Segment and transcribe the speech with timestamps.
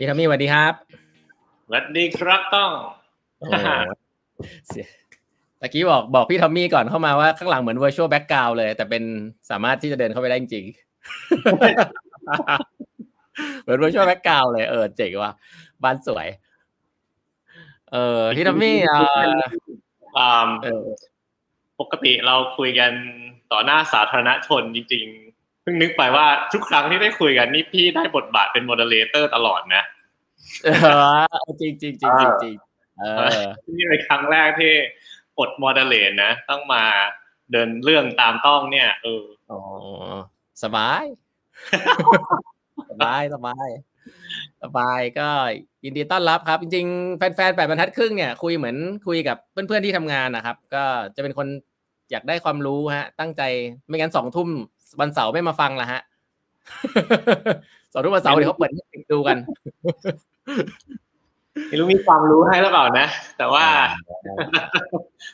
[0.00, 0.72] พี่ทอมมี่สวัสดีครับ
[1.66, 2.70] สวัสดีครับต้อง
[3.38, 3.68] โอ้โห
[4.68, 4.86] เสีย
[5.60, 9.02] ตะกี้บอกบอกพี่ทอมมี่ก่อนเข้ามาว่าข้างหลังเหมือน virtual background เลย แต่เป็น
[9.50, 10.72] สามารถที่จะเดินเข้าไปได้จริงๆ
[13.62, 15.32] เหมือน virtual background เลยเออเจ๋งว่ะ
[15.84, 16.28] บ้านสวย
[17.92, 19.04] เออพี่ทอมมี่เออ
[20.18, 20.84] อ่าเออ
[21.80, 22.92] ปกติเราคุยกัน
[23.52, 29.82] ต่อหน้าสาธารณชนจริงๆเพิ่งนึกไปว่าทุกครั้งที่ได้คุยกันนี่พี่ได้บทบาทเป็น moderator ตลอดนะ
[30.64, 30.68] เอ
[31.48, 32.56] อจริงจริงจริงจริงจริง
[32.98, 33.04] เอ
[33.42, 33.46] อ
[33.78, 34.72] นี่เป็นครั้งแรกที่
[35.38, 36.84] อด moderate นะต้องมา
[37.52, 39.58] เดินเรื่องตามต้องเนี่ยเอออ๋อ
[40.62, 41.04] สบาย
[42.90, 43.68] สบายสบาย
[44.62, 45.28] สบายก็
[45.84, 50.84] ยินดีต้อนรับครับ จริงๆ แฟนๆแปดบรรทัดครึ่งเนี่ยคุยเหมือนคุยกับเพื่อนๆที่ทำงานนะครับ ก็
[51.16, 51.46] จะเป็นคน
[52.10, 53.42] อยากได้ความรู้ฮะ ตั้งใจ
[53.86, 54.48] ไม่งั้นสองทุ่ม
[55.00, 56.00] วันเสาร์ไม่มาฟังละฮะ
[57.92, 59.36] สองทุ่มวันเสาร์เดี๋ยวเขาเปิดให้ดูกัน
[61.68, 63.06] ไม่รู้มีความรู้ให้หรือเปล่านะ
[63.38, 63.66] แต่ว่า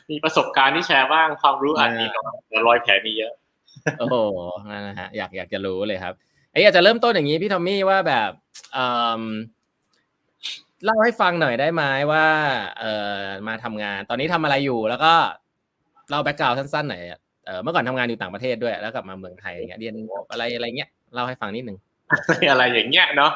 [0.09, 3.33] มีประสบการณ์ที่แชร์บ้างความรู้อาจมีน้อยแต่รอยแผลมีเยอะ
[3.99, 4.15] โอ้โห
[4.71, 6.13] นั่นนะฮะอยากอยากจะรู้เลยครับ
[6.51, 8.31] ไอ้ยอยากจะเริ่มต้นอย่างนี้พี่ทอมมี่ว่าแบบ
[8.73, 8.85] เอ่
[9.19, 9.21] ม
[10.85, 12.25] เล่าให้ฟังหน่อยได้ไหมว่า
[12.79, 15.13] เอ่อมาทำงาน ตอนนี้ทำอะไรอยู่แล้วก็
[16.09, 17.01] เล่า background สั้นๆหน่อย
[17.45, 19.95] เออเมื่อก่อนทำงานอยู่ต่างประเทศด้วยแล้วกลับมาเมืองไทยอย่างเงี้ยเรียน
[20.31, 21.77] อะไรอะไรเงี้ยเล่าให้ฟังนิดนึง
[22.51, 23.31] อะไรอย่างเงี้ยเนาะ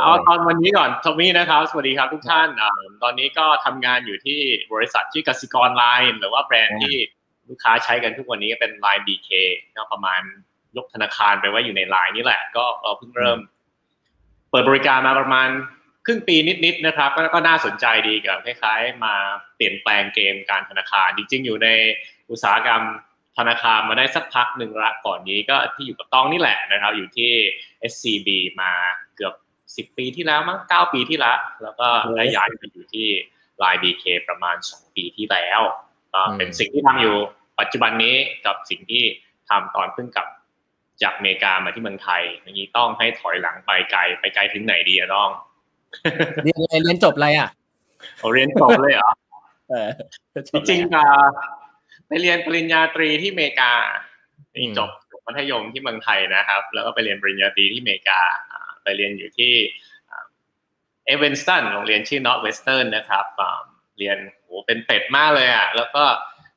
[0.00, 2.70] เอาตอนวันนี้ก่อนทอมมี่นะครับ สวัสดีครับทุกท่านอ่า
[3.02, 4.40] ตอนนี้ก็ทำงานอยู่ที่
[4.72, 6.94] บริษัทชื่อกสิกรไลน์หรือว่าแบรนด์ที่
[7.48, 9.30] ลูกค้าใช้กันทุกวันนี้ก็เป็น Line BK
[9.76, 10.22] ก็ประมาณ
[10.76, 13.38] ยกธนาคารไปไว้อยู่ในไลน์นี่แหละ ก็เราเพิ่งเริ่ม
[14.50, 15.48] เปิดบริการมาประมาณ
[16.06, 19.14] ครึ่งปีนิดๆนะครับก็ก็น่าสนใจดีกับคล้าย ๆ มา
[19.56, 21.68] เปลี่ยนแปลงเกมการธนาคาร จริง ๆ อยู่ใน
[22.30, 22.82] อุตสาหกรรม
[23.38, 27.30] ธนาคารมาได้สักพักหนึ่งละก่อนนี้ก็ที่อยู่กับต้องนี่แหละนะครับ อยู่ที่
[27.90, 28.28] SCB
[28.60, 28.72] มา
[29.16, 29.34] เกือบ
[29.92, 33.08] 10 ปีที่แล้วมั้ง9ปีที่แล้วแล้วก็ได้ย้ายไปอยู่ที่
[33.62, 35.60] Line BK ประมาณ 2 ปีที่แล้ว
[36.14, 37.16] ก็เป็นสิ่งที่ทำอยู่
[37.60, 38.14] ปัจจุบันนี้
[38.46, 39.02] กับสิ่งที่
[39.48, 40.28] ทำตอนเพิ่งกลับ
[41.02, 45.30] จากอเมริกามาที่เมืองไทยอย่างนี้ต้องให้ถอยหลังไปไกลไปไกลถึงไหนดีอะต้อง
[46.42, 47.48] เรียนอะไรเรียนจบอะไรอะ
[48.18, 49.10] เอาเรียนจบเลยเหรอ
[49.68, 49.88] เออ
[50.48, 51.04] จริงๆอะ
[52.08, 53.72] ไปเรียนปริญญาตรีที่อเมริกา
[54.78, 58.20] จบจบมัธยมที่เมืองไทยนะครับ แล้วก็ไปเรียนปริญญาตรีที่อเมริกา
[58.50, 59.52] อ่าไปเรียนอยู่ที่
[61.06, 63.60] เอเวนสตันโรงเรียนชื่อนอตเวสเทิร์นนะครับอ่า
[63.98, 66.02] เรียนโหเป็นเป็ดมากเลยอะ แล้วก็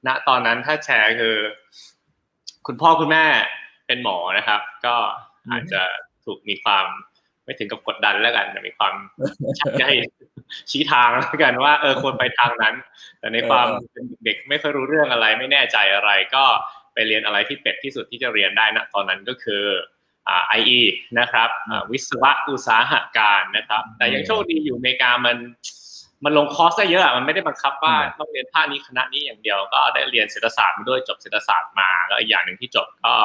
[0.07, 1.35] ณตอนนั้นถ้าแชร์คือ
[2.67, 3.25] คุณพ่อคุณแม่
[3.87, 4.95] เป็นหมอนะครับ ก็
[5.51, 5.81] อาจจะ
[6.25, 6.85] ถูกมีความ
[7.43, 8.93] ไม่ถึงกับกดดันแล้วกันแต่มีความ
[9.59, 9.93] ชักให้
[10.71, 12.75] ชี้ทางแล้วกันว่าเออควรไปทางนั้น
[13.19, 16.45] แต่ในความเป็นเด็กไม่ค่อยรู้เรื่องอะไร ไม่แน่ใจอะไรก็
[16.93, 19.63] ไปเรียนอะไรที่เป็ดที่สุดที่จะเรียนได้นะตอนนั้นก็คือ
[20.27, 20.79] อ่า IE
[21.19, 25.37] นะครับอ่าวิศวะอุตสาหการนะครับ แต่ยังโชคดีอยู่อเมริกามัน
[26.25, 33.15] มันลงคอร์สได้เยอะอะมันไม่ได้บังคับว่าต้องเรียนภาคนี้คณะนี้อย่างเดียวก็ได้เรียนเศรษฐศาสตร์มาด้วยจบเศรษฐศาสตร์มาแล้วอีกอย่างหนึ่งที่จบก็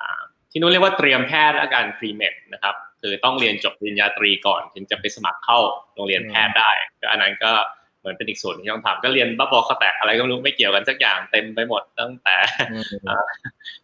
[0.00, 0.20] อ่า
[0.50, 5.58] ที่นู้นเรียกว่าเตรียมแพทย์และการ pre-med นะครับ คือต้องเรียนจบปริญญาตรีก่อนถึงจะไปสมัครเข้า
[5.94, 7.52] โรงเรียนแพทย์ได้ก็อันนั้นก็
[8.00, 12.36] เหมือนเป็นอีกส่วนที่ต้องทำก็เรียนบ้าบอคอแตกอะไรก็ไม่รู้ไม่เกี่ยวกันสักอย่างเต็มไปหมดตั้งแต่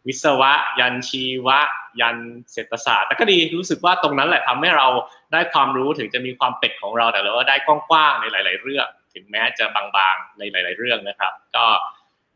[0.06, 1.58] วิศวะ ยันชีวะ
[2.00, 2.16] ยัน
[2.52, 4.86] เศรษฐศาสตร์แต่ก็ดีรู้สึกว่าตรงนั้นแหละทำให้เรา
[5.32, 11.64] ได้ความรู้ถึงจะมีความเป็ดของเราแต่เราก็ได้กว้างๆในหลาย ๆ เรื่อง ถึงแม้จะบางๆในหลาย ๆ เรื่องนะครับ ก็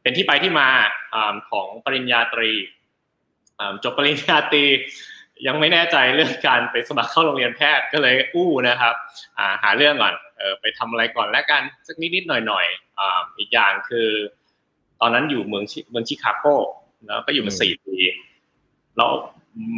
[0.03, 0.69] เป็นที่ไปที่มา
[1.51, 2.51] ของปริญญาตรี
[3.85, 4.65] จบปริญญาตรี
[5.47, 8.95] ยังไม่แน่ใจเรื่องการไปสมัครเข้าโรงเรียนแพทย์ก็เลยอู้นะครับ
[9.63, 14.09] หาเรื่องก่อนเออไปทำอะไรก่อนแล้วกันสักนิดๆหน่อยๆอีกอย่างคือ
[15.01, 16.45] ตอนนั้นอยู่เมืองเมืองชิคาโก
[17.07, 17.97] แล้วก็อยู่มาสี่ปี
[18.97, 19.11] แล้ว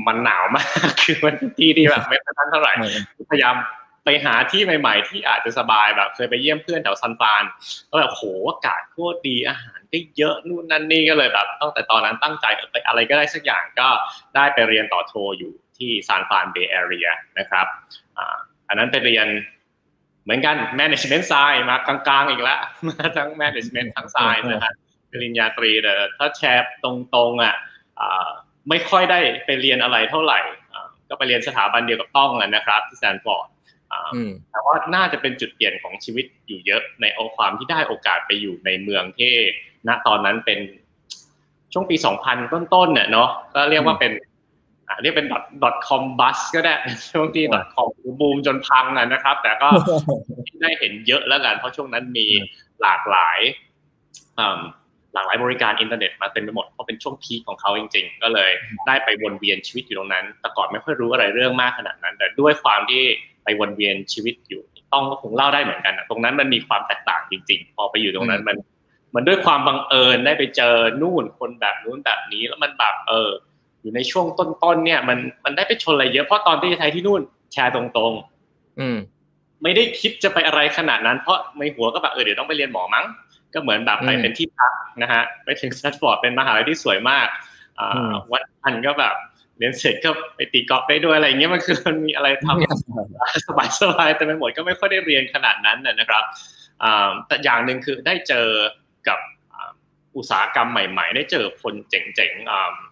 [0.07, 2.73] มันหนาวมากคือมันที่ที่แบบไม่ค่อยเท่าไหร่
[3.31, 3.55] พยายาม
[4.05, 7.43] ไปหาที่ใหม่ ๆ ที่อาจจะสบายแบบ เคยไปเยี่ยมเพื่อนแถวซันฟาน
[7.91, 13.89] ก็แบบโหอากาศโคตรดีอาหาร ก็เยอะนู่นนั่นนี่ก็เลยแบบตั้งแต่ตอนนั้นตั้งใจไปอะไรก็ได้สักอย่างก็
[14.37, 17.09] ได้ไปเรียนต่อโทอยู่ที่ซานฟานเบย์แอเรีย
[17.39, 17.67] นะครับ
[18.69, 19.27] อันนั้นไปเรียน
[20.25, 24.75] เหมือนกัน management science มากลางๆ อีกแล้วมาทั้ง management ทั้ง science นะครับ
[25.11, 26.87] ปริญญาตรีแต่ถ้าแชร์ต
[27.17, 27.55] รงๆอะ
[28.69, 30.41] ไม่ค่อยได้ไปเรียนอะไรเท่าไหร่
[31.09, 33.49] ก็ไปเรียนสถาบันเดียวกับต้องนะครับที่แซนฟอร์ด
[34.51, 39.33] แต่ว่าน่าจะเป็นจุดเปลี่ยนของชีวิตอยู่เยอะในเอาความที่ได้โอกาสไปอยู่ในเมืองที่
[39.89, 40.59] ณตอนนั้นเป็น
[41.73, 44.13] ช่วงปี 2000 ต้นๆเนี่ยเนาะก็เรียกว่าเป็น
[44.89, 45.29] อ่าเรียกเป็น
[45.87, 46.75] .com bus ก็ได้
[47.13, 47.45] ช่วงที่
[47.75, 47.89] .com
[48.21, 49.69] บูมจนพังนะครับ แต่ก็
[50.63, 52.27] ได้เห็นเยอะแล้วกันเพราะช่วงนั้นมี
[52.83, 53.41] หลากหลาย
[55.15, 58.51] หลากหลายบริการอินเทอร์เน็ตมาเต็มไปหมดเพราะเป็นช่วงพีคของเขาจริง ๆ ก็เลย
[58.87, 63.05] ได้ไปวนเวียนชีวิตอยู่ตรงนั้น แต่ก่อนไม่ค่อยรู้อะไรเรื่องมากขนาดนั้น แต่ด้วยความที่
[63.45, 64.63] ไปวนเวียนชีวิตอยู่
[64.93, 68.57] ต้องก็คงเล่าได้เหมือนกันนะตรงนั้นมันมีความแตกต่างจริง ๆ พอไปอยู่ตรงนั้นมัน
[69.15, 73.31] มันด้วยความบังเอิญได้ไปเจอนู่นคนแบบนู้นแบบนี้แล้วมันแบบเออ
[73.81, 77.21] อยู่ในช่วงต้นๆเนี่ย มันมันได้ไปชนอะไรเยอะเพราะตอนที่ไทยที่นู่น
[77.53, 78.99] แชร์ตรงๆ อืม
[79.63, 83.07] ไม่ได้คิดจะไปอะไรขนาดนั้น เพราะในหัวก็แบบเออเดี๋ยวต้องไปเรียนหมอมั้ง
[83.55, 84.73] ก็เหมือนแบบไปเป็นที่พัก
[85.03, 87.29] นะฮะไปถึงสแตทฟอร์ดเป็นมหาลัยที่สวยมาก
[87.79, 89.15] อ่าวันอันก็แบบ
[89.59, 96.25] เรียนเสร็จก็ไปตีกอล์ฟได้ด้วยอะไรเงี้ยมันคือมันมีอะไรทำสบายสบายแต่ไม่หมดก็ไม่ค่อยได้เรียนขนาดนั้นนะครับ
[97.27, 98.49] แต่อย่างหนึ่งคือได้เจอ
[99.09, 99.19] กับ
[100.17, 102.33] อุตสาหกรรมใหม่ ๆ ได้เจอคนเจ๋ง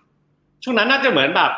[0.03, 1.53] ๆช่วงนั้นน่าจะเหมือนแบบ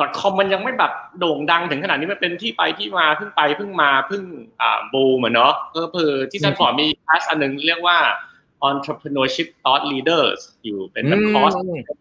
[0.00, 4.22] dot-com มันยังไม่แบบโด่งดังถึงขนาดนี้มันเป็นที่ไปที่มาเพิ่งไปเพิ่งมาเพิ่ง
[4.60, 7.98] อ่าบูมเนาะก็คือที่ซันฟอร์ดมีคลาสอันหนึ่งเรียกว่า
[8.68, 11.52] entrepreneurship thought leaders อยู่เป็นแบบคอร์ส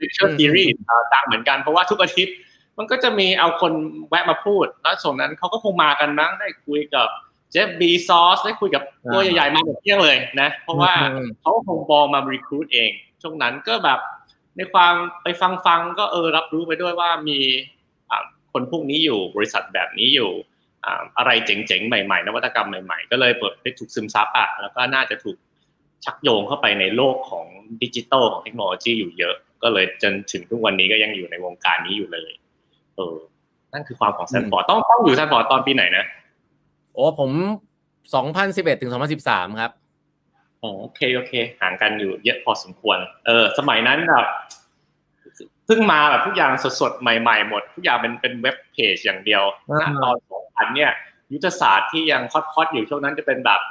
[0.02, 0.76] lecture series
[1.14, 2.36] ต่างเหมือนกันเพราะว่าทุกอาทิตย์
[2.78, 3.74] มันก็จะมีเอาคน
[4.10, 7.08] แวะมาพูด แล้วส่วนนั้นเขาก็คงมากันมั้งได้คุยกับ
[7.51, 8.84] Jeff Bezos ได้คุยกับ
[9.14, 10.94] ตัวใหญ่ๆมาแบบเที่ยงเลยนะ เพราะว่า
[11.42, 12.92] เขาคงบอลมา recruit เอง
[13.22, 14.00] ช่วงนั้นก็แบบ
[14.58, 17.40] ในความไปฟังฟังก็เออรับรู้ไปด้วยว่ามี
[18.54, 20.32] คนพวกนี้อยู่บริษัทแบบนี้อยู่
[21.18, 25.38] อะไรเจ๋งๆ ใหม่ๆ นวัตกรรมใหม่ๆ ก็เลยเปิดไปถูกซึมซับอะแล้วก็น่าจะถูก
[26.06, 27.46] ชักโยงเข้าไปในโลกของ
[27.81, 32.31] ดิจิตอลของเทคโนโลยีอยู่เยอะ ก็เลยจนถึงทุกวันนี้ก็ยังอยู่ในวงการนี้อยู่เลย
[32.96, 33.16] เออ
[33.74, 36.06] นั่นคือความของแซนฟอร์ดต้องต้องอยู่แซนฟอร์ดตอนปีไหนนะ
[36.94, 37.31] โอ้ผม
[38.16, 39.72] สองพันสิบเอ็ดถึงสองพันสิบสามครับ
[40.62, 44.25] โอเคโอเค ห่างกันอยู่เยอะพอสมควร เออ สมัยนั้นแบบ
[45.66, 46.51] เพิ่งมาแบบทุกอย่าง
[46.81, 49.44] สดๆใหม่ ๆ หมด ทุกอย่างเป็นเป็น web page อย่างเดียว
[49.81, 50.92] ณตอนสองพันเนี่ย
[51.34, 53.62] ยุทธศาสตร์ที่ยังคอดๆอยู่ช่วงนั้นจะเป็นแบบ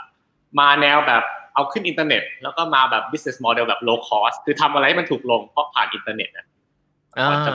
[0.58, 1.25] มาแนวแบบ
[1.58, 6.46] เอาขึ้นอินเทอร์เน็ต แล้วก็มาแบบ business model แบบ low cost คือทำอะไรให้มันถูกลงเพราะผ่านอินเทอร์เน็ตนะ
[7.46, 7.52] จะ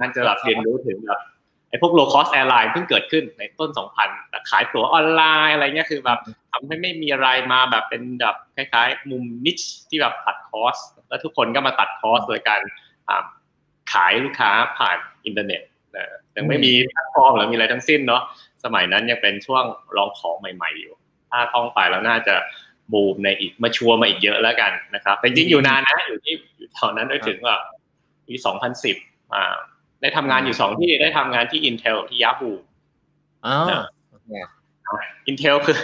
[0.00, 1.20] นั้นจะแบบเรียนรู้ถึงแบบ
[1.68, 3.70] ไอ้พวก low cost airline เพิ่งเกิดขึ้นในต้น
[4.00, 6.18] 2000แต่ขายตั๋วออนไลน์อะไรเงี้ยคือแบบ
[6.52, 10.76] ทำให้ไม่มีอะไรมาแบบเป็นแบบคล้ายๆ มุม niche ที่แบบตัด cost
[11.08, 12.60] แล้วทุกคนก็มาตัด cost โดยการ
[13.92, 15.62] ขายลูกค้าผ่านอินเทอร์เน็ต
[15.96, 16.06] นะ
[16.36, 18.22] ยังไม่มีแพลตฟอร์มหรือมีอะไรทั้งสิ้นเนาะ
[18.64, 19.64] สมัยนั้นยังเป็นช่วง
[19.96, 20.94] ลองของใหม่ ๆ อยู่
[21.30, 22.34] ถ้าต้องไปแล้วน่าจะ
[22.92, 27.54] บูมในอีกมาชัวร์มาอีกเยอะแล้วกันนะครับแต่จริงอยู่นานนะอยู่ที่อยู่ตอนนั้นได้ถึงว่า
[28.26, 28.34] ปี
[28.84, 29.54] 2010อ่า
[30.00, 32.52] ได้ทำงานอยู่สองที่ได้ทำงานที่ Intel ที่ Yahoo
[33.46, 34.96] อ๋อ
[35.30, 35.76] Intel คือ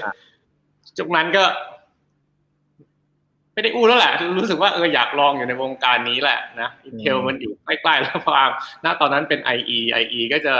[0.98, 1.44] จุกนั้นก็
[3.52, 8.32] ไม่ได้อู้แล้วแหละ รู้สึกว่าเอออยากลองอยู่ในวงการนี้แหละนะอินเทลมันอยู่ใกล้ๆแล้วพอ
[8.84, 10.56] ณตอนนั้นเป็น IE IE ก็จะ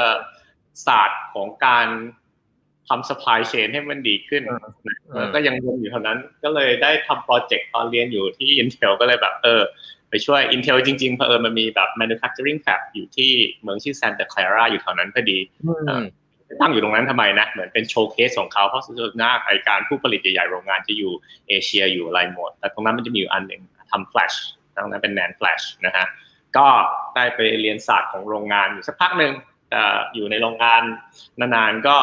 [0.87, 1.87] ศาสตร์ของการ
[2.89, 4.43] ทำ supply chain ให้มันดีขึ้น
[5.19, 9.63] แล้วก็ยังวนอยู่เท่านั้น ก็เลยได้ทำโปรเจกต์ตอนเรียนอยู่ที่ Intel ก็เลยแบบเออ
[10.11, 13.31] ไปช่วย Intel จริงๆเพอเออมันมีแบบ manufacturing fab อยู่ที่
[13.63, 15.39] เมืองชื่อ Santa Clara อยู่แถวนั้นพอดี
[16.61, 21.13] ตั้งอยู่ตรงนั้นทำไมนะ เหมือนเป็น showcase ของเขาเพราะส่วนหน้าไอการผู้ผลิตใหญ่ๆโรงงานจะอยู่
[21.49, 24.33] เอเชียอยู่อะไรหมด แต่ตรงนั้นมันจะมีอยู่อันหนึ่งทำแฟลช
[24.75, 26.07] ตรงนั้นเป็น NAND flash นะฮะ
[26.57, 26.67] ก็
[27.15, 29.33] ได้ไปเรียนศาสตร์ของโรงงานอยู่สักพักหนึ่ง
[29.71, 29.83] แต่
[30.15, 30.83] อยู่ในโรงงาน
[31.41, 31.97] นานๆก็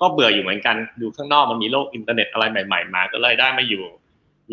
[0.00, 3.84] ก็เบื่ออยู่เหมือนกันดูข้างนอกมันมีโลกอินเทอร์เน็ตอะไรใหม่ ๆ มา ก็เลยได้มาอยู่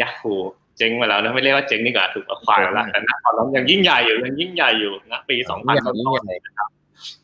[0.01, 0.33] ยักคู
[0.77, 6.69] เจ๊งมาแล้วนะไม่เรียกว่าเจ๊งนี่ก็ถูก acquire แล้วแต่ณตอนนั้นยังยิ่งใหญ่อยู่ยังยิ่งใหญ่อยู่นะปีสองพันต้นๆนะครับ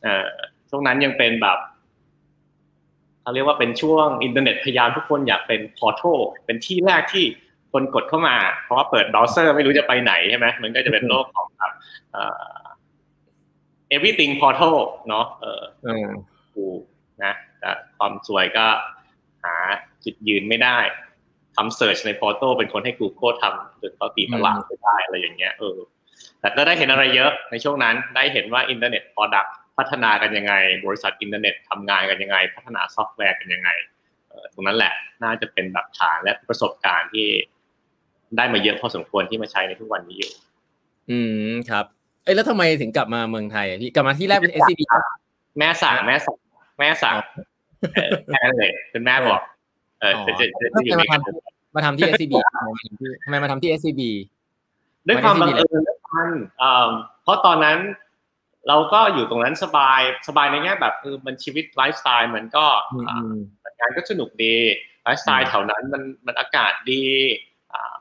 [0.04, 0.28] เอ่อ
[0.70, 1.58] ช่วงนั้นยังเป็นแบบ
[3.22, 7.26] เขาเรียกว่าเป็นช่วงอินเทอร์เน็ตพยายามทุกคนอยากเป็น portal เป็นที่แรกที่
[7.74, 11.74] คนกดเข้ามา เพราะว่าเปิดเบราว์เซอร์ไม่รู้จะไปไหนใช่ไหมมันก็จะเป็นโลกของแบบ
[13.96, 14.76] everything portal
[15.10, 15.62] เนาะเออ
[16.56, 16.66] กู
[17.24, 17.49] นะแต่
[18.00, 18.66] ความซวยก็
[19.44, 19.56] หา
[20.04, 20.78] จุดยืนไม่ได้
[21.56, 25.78] ทำ search ใน portal เป็นคนให้ Google ทำจนเขาตีตลาดไม่ได้อะไรอย่างเงี้ยเออ
[26.40, 30.54] แต่ก็ได้เห็นอะไรเยอะในช่วงนั้นได้เห็นว่าอินเทอร์เน็ต product พัฒนากันยังไง
[30.86, 33.70] บริษัทอินเทอร์เน็ตทำงานกันยังไง พัฒนาซอฟต์แวร์กันยังไง
[34.54, 37.28] ตรงนั้นแหละน่าจะเป็นแบบฐานและประสบการณ์ที่
[38.38, 40.32] ได้มาเยอะพอสมควรที่มาใช้ในทุกวันนี้อยู่
[41.10, 41.86] อืมครับ
[42.24, 44.82] เอ้แล้วทำไมถึงกลับมาเมืองไทยพี่กลับมาที่แรกเป็น SCB
[45.60, 46.38] แม่สั่งแม่สั่ง
[46.80, 47.16] แม่สั่ง
[48.32, 49.42] แม่เลยเป็นแม่บอก
[50.02, 52.34] เออจะจะจะอยู่มาทำมาทำที่ SCB
[53.24, 54.02] ทำไมมาทำที่ SCB
[55.08, 56.30] ด้วยความบังเอิญด้วยกัน
[57.24, 57.78] เพราะตอนนั้น
[58.68, 62.66] เราก็อยู่ตรงนั้นสบายสบายในแง่แบบคือมันชีวิตไลฟ์สไตล์มันก็
[63.80, 64.56] งานก็สนุกดี
[65.04, 67.04] ไลฟ์สไตล์แถวนั้นมันมันอากาศดี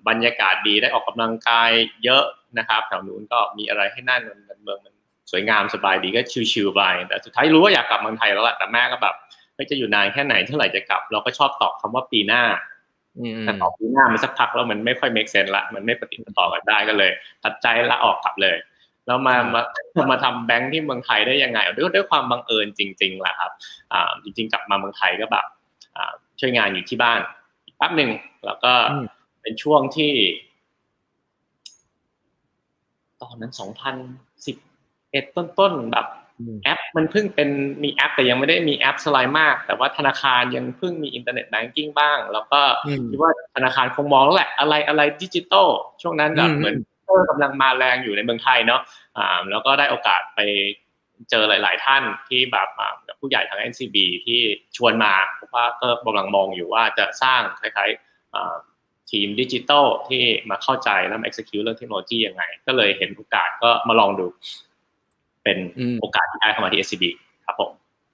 [0.09, 1.71] บรรยากาศดีได้ออกกำลังกาย
[2.05, 2.25] เยอะ
[2.59, 4.95] นะครับแถวนู้นก็มีอะไรให้นั่นมันเมืองมัน
[5.31, 6.21] สวยงามสบายดีก็
[6.53, 9.15] ชิวๆไปแต่สุดท้ายรู้ว่าอยากกลับเมืองไทยแล้วแหละแต่แม่ก็แบบ
[9.59, 12.43] ไม่จะอยู่นานแค่ไหนเท่าไหร่จะกลับ เราก็ชอบตอบคำว่าปีหน้า
[13.43, 17.11] แต่ตอบปีหน้ามันสักพักแล้วมันไม่ค่อย make sense ละมันไม่ปฏิบัติต่อกันได้ก็เลย
[17.45, 18.57] ตัดใจละออกกลับเลย
[19.07, 19.63] แล้วมามา
[20.11, 23.53] มาทำแบงค์ที่เมืองไทยได้ยังไงด้วยด้วยความบังเอิญจริงๆแหละครับ
[23.93, 25.47] อ่าจริง ๆ กลับมาเมืองไทยก็แบบ
[25.97, 27.21] อ่าช่วยงานอยู่ที่บ้าน
[27.77, 28.11] แป๊บหนึ่ง
[28.47, 28.73] แล้วก็
[29.43, 30.13] เป็นช่วงที่
[33.23, 33.97] ตอนนั้นสองพัน
[34.47, 34.57] สิบ
[35.13, 36.07] เอ็ดต้นๆแบบ
[36.65, 37.49] แอปมันเพิ่งเป็น
[37.85, 42.61] มีแอป แต่ยังไม่ได้มีแอปสไลด์มาก แต่ว่าธนาคารยังเพิ่งมี internet banking บ้าง แล้วก็
[43.11, 45.69] คิดว่าธนาคารคงมองแล้วแหละอะไรอะไรดิจิตอล
[46.03, 46.77] ช่วงนั้นแบบเหมือน
[47.07, 48.81] เออกำลังมาแรงอยู่ในเมืองไทยเนาะ
[49.17, 50.41] อ่าแล้วก็ได้โอกาสไป
[51.31, 52.69] เจอหลาย ๆ ท่านที่แบบ
[53.07, 54.41] กับผู้ใหญ่ทาง SCB ที่
[54.77, 64.27] ชวนมาเพราะว่าก็กำลังมองอยู่ว่าจะสร้างคล้ายๆทีมดิจิตอลที่มาเข้าใจแล้วมา execute เรื่องเทคโนโลยียังไง ก็เลยเห็นโอกาสก็มาลองดู
[65.49, 65.63] เป็น
[66.01, 67.05] โอกาสที่ได้เข้ามาที่ SCB
[67.47, 67.71] ครับผม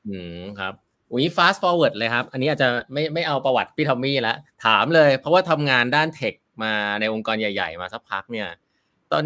[0.08, 0.72] อืมครับ
[1.12, 8.48] อุ้ย fast forward เลยครับ อันนี้อาจจะไม่ไม่เอาประวัติพี่ทอมมี่แล้วถามเลย เพราะว่าทำงานด้าน tech มาในองค์กรใหญ่ ๆ มาสักพักเนี่ย
[9.12, 9.22] ตอน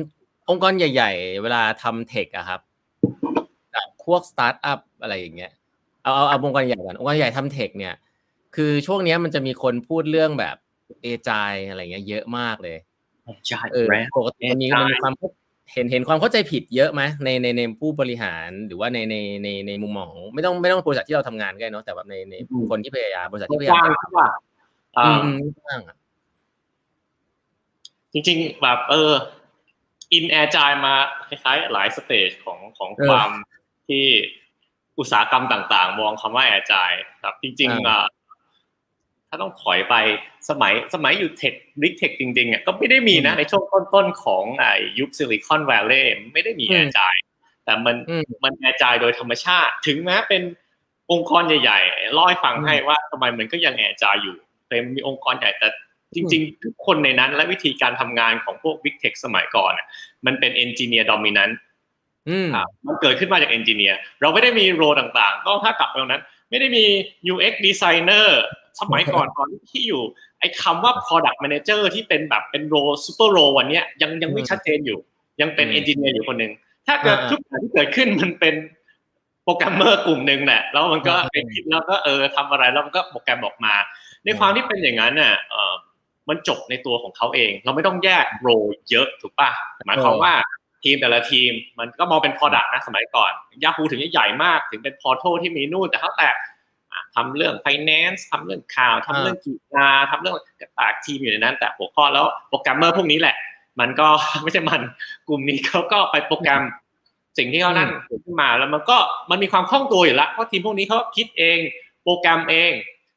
[0.51, 2.61] องค์กรใหญ่ ๆ เวลาทำ tech อะครับ
[3.73, 5.53] แบบพวกสตาร์ทอัพอะไรอย่างเงี้ย
[6.03, 7.95] เอาเอาเอาองค์กรใหญ่ก่อนองค์กรใหญ่ทำ tech เนี่ย
[8.57, 10.57] คือช่วงนี้มันจะมีคนพูดเรื่องแบบ
[11.03, 12.77] agile อะไรเงี้ยเยอะมากเลย
[13.49, 13.87] ใช่เออ
[14.19, 22.35] ปกติมันมีมันมีความเห็นเห็นความเข้าใจผิดเยอะไหมในในในผู้บริหารหรือว่าในในในในมุมมองของไม่ต้องไม่ต้องบริษัทที่เราทำงานก็ได้เนาะแต่แบบในใน
[22.71, 24.29] คนที่พยายามบริษัทที่พยายามจะว่า
[24.97, 25.21] อืม
[25.67, 25.97] บ้างอะ
[28.13, 29.13] จริง ๆ แบบเออื
[30.13, 30.95] อ agile มา
[31.29, 33.31] คล้ายๆ หลาย stage ของของความ
[33.89, 34.07] ที่
[34.99, 38.01] อุตสาหกรรมต่าง ๆ มองคำว่าแอร์จายครับจริงๆอะ
[39.29, 39.95] ถ้าต้องถอยไป
[40.49, 47.15] สมัยสมัยอยู่ tech big tech จริงๆอะก็ไม่ได้มีนะ ในช่วงต้นๆของไอ้ยุค Silicon Valley ไม่ได้มี agile
[47.65, 47.97] แต่มัน
[48.45, 50.43] มันแอร์จายโดยธรรมชาติ ถึงแม้เป็น
[51.13, 54.37] องค์กรใหญ่ๆเล่าให้ฟังว่าทำไมมันก็ยังแอร์จายอยู่
[54.69, 55.69] เป็นมีองค์กรใหญ่แต่
[56.15, 59.73] จริงๆ ทุกคนในนั้นและวิธีการทำงานของพวก big tech สมัยก่อน
[60.27, 61.59] มันเป็น engineer dominant
[62.87, 66.85] มันเกิดขึ้นมาจาก engineer เราไม่ได้มี role ต่างๆ ก็ถ้ากลับไปตรงนั้น ไม่ได้มี
[67.33, 68.27] UX designer
[68.81, 70.03] สมัยก่อนตอนที่อยู่
[70.41, 74.99] ไอ้คำว่า product manager ที่เป็นแบบเป็น role super role วันนี้ยังยังไม่ชัดเจนอยู่
[75.41, 76.53] ยังเป็น engineer อยู่คนหนึ่ง
[76.87, 78.55] ถ้าเกิดทุกอย่างที่เกิดขึ้นมันเป็น
[79.45, 83.75] โปรแกรมเมอร์กลุ่มหนึ่งแหละแล้วมันก็เป็นคิดแล้วก็เออทำอะไรแล้วมันก็โปรแกรมออกมา
[84.25, 85.35] ในความที่เป็นอย่างนั้นน่ะ
[86.29, 88.49] มันจบในตัวของเขาเอง เราไม่ต้องแยกโร
[88.91, 89.51] เยอะถูกป่ะ
[89.87, 90.33] หมายความว่า
[90.85, 93.33] ทีมแต่ละทีมมันก็มองเป็น Product นะสมัยก่อน
[93.63, 96.29] ยา h o ถึงจะใหญ่มากถึงเป็นพอร์ทัลที่มีนู่นแต่เขาแต่
[97.15, 100.37] ทำเรื่อง finance ทำเรื่องข่าวทำเรื่องกีฬาทำเรื่อง
[100.79, 103.37] ตากทีมอยู่ในนั้น แต่หัวข้อแล้วโปรแกรมเมอร์พวกนี้แหละ
[103.81, 104.09] มันก็
[104.43, 104.83] ไม่ใช่มัน
[105.29, 106.63] กลุ่มนี้เขาก็ไปโปรแกรม
[107.39, 107.91] สิ่งที่เขานั่น
[108.25, 108.99] ขึ้นมาแล้วมันก็
[109.31, 111.59] มันมีความคล่องตัวอยู่แล้วเพราะทีมพวกนี้เขาคิดเอง
[112.03, 112.73] โปรแกรมเอง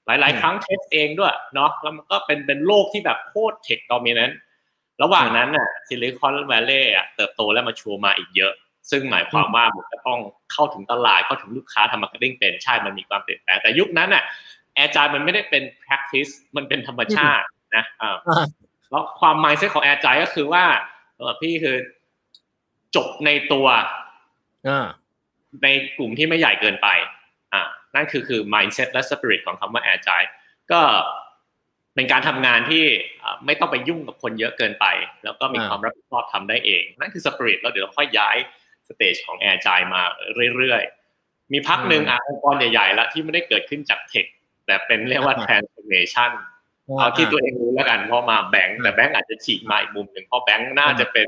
[0.06, 4.40] หลาย ๆ ครั้ง test เองด้วยเนาะแล้วมันก็เป็นเป็นโลกที่แบบโคตร tech dominant
[5.04, 8.54] ระหว่างนั้นน่ะ Silicon Valley อะเติบโตและมาชัวมาอีกเยอะ
[8.90, 10.20] ซึ่งหมายความว่ามันจะต้อง
[10.52, 14.24] เข้าถึงตลาดเข้าถึงลูกค้าทำ marketing เป็นใช่มันมีความเปลี่ยนแปลงแต่ยุคนั้นน่ะ
[14.76, 17.46] แอร์จายมันไม่ได้เป็น practice มันเป็นธรรมชาติ
[17.76, 18.18] นะอ่า
[18.92, 20.64] แล้วความ mindset ของแอร์จายก็คือว่า
[21.42, 21.76] พี่คือ
[22.96, 23.68] จบในตัว
[25.64, 26.88] ในกลุ่มที่ไม่ใหญ่เกินไป
[27.54, 27.62] อ่า
[27.96, 30.30] นั่นคือคือ mindset และ spirit ของคำว่า agile
[30.72, 30.82] ก็
[31.96, 32.84] เป็นการทำงานที่
[33.46, 34.86] ไม่ต้องไปยุ่งกับคนเยอะเกินไป
[35.24, 38.38] แล้วก็มีความรับผิดชอบทำได้เอง นั่นคือ spirit แล้วเดี๋ยวเราค่อยย้าย
[38.92, 40.02] สเตจของ agile มา
[40.56, 44.26] เรื่อยๆ มีพักหนึ่งอะองค์กรใหญ่ๆแล้วที่ไม่ได้เกิดขึ้นจากเทค
[44.66, 46.32] แต่เป็นเรียกว่า transformation
[47.00, 51.28] เอาที่ตัวเองรู้แล้วกันเพราะมาแบงค์แต่แบงค์อาจจะฉีกมาอีกมุมหนึ่งเพราะแบงค์น่าจะเป็น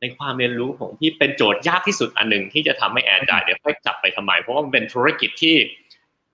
[0.00, 5.56] ในความเรียนรู้ของที่เป็นโจทย์ยากที่สุดอันหนึ่งที่จะทำให้แอร์จ่ายเดี๋ยวค่อยจับไปทำไม เพราะว่ามันเป็นธุรกิจที่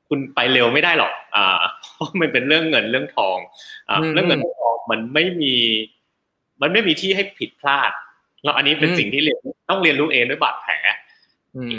[0.09, 3.39] คุณไปเร็วไม่ได้หรอก อ่าเพราะมันเป็นเรื่องเงินเรื่องทอง
[3.89, 5.55] อ่าเรื่องเงินเรื่องทองมันไม่มี
[6.63, 7.91] มันไม่มีที่ให้ผิดพลาด
[8.45, 9.39] แล้วอันนี้เป็นสิ่งที่เรียน
[9.71, 10.73] ต้องเรียนรู้เองด้วยบาดแผล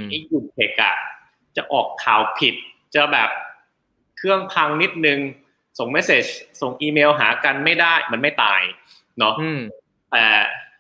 [0.10, 0.96] ไอ้ยุ่เทคอะ
[1.58, 2.56] จะออกข่าวผิด
[2.96, 3.30] จะแบบ
[4.18, 5.20] เครื่องพังนิดนึง
[5.80, 6.26] ส่งเมสเซจ
[6.62, 8.62] ส่งอีเมลหากันไม่ได้มันไม่ตาย
[9.20, 9.36] เนาะ
[10.12, 10.26] แต่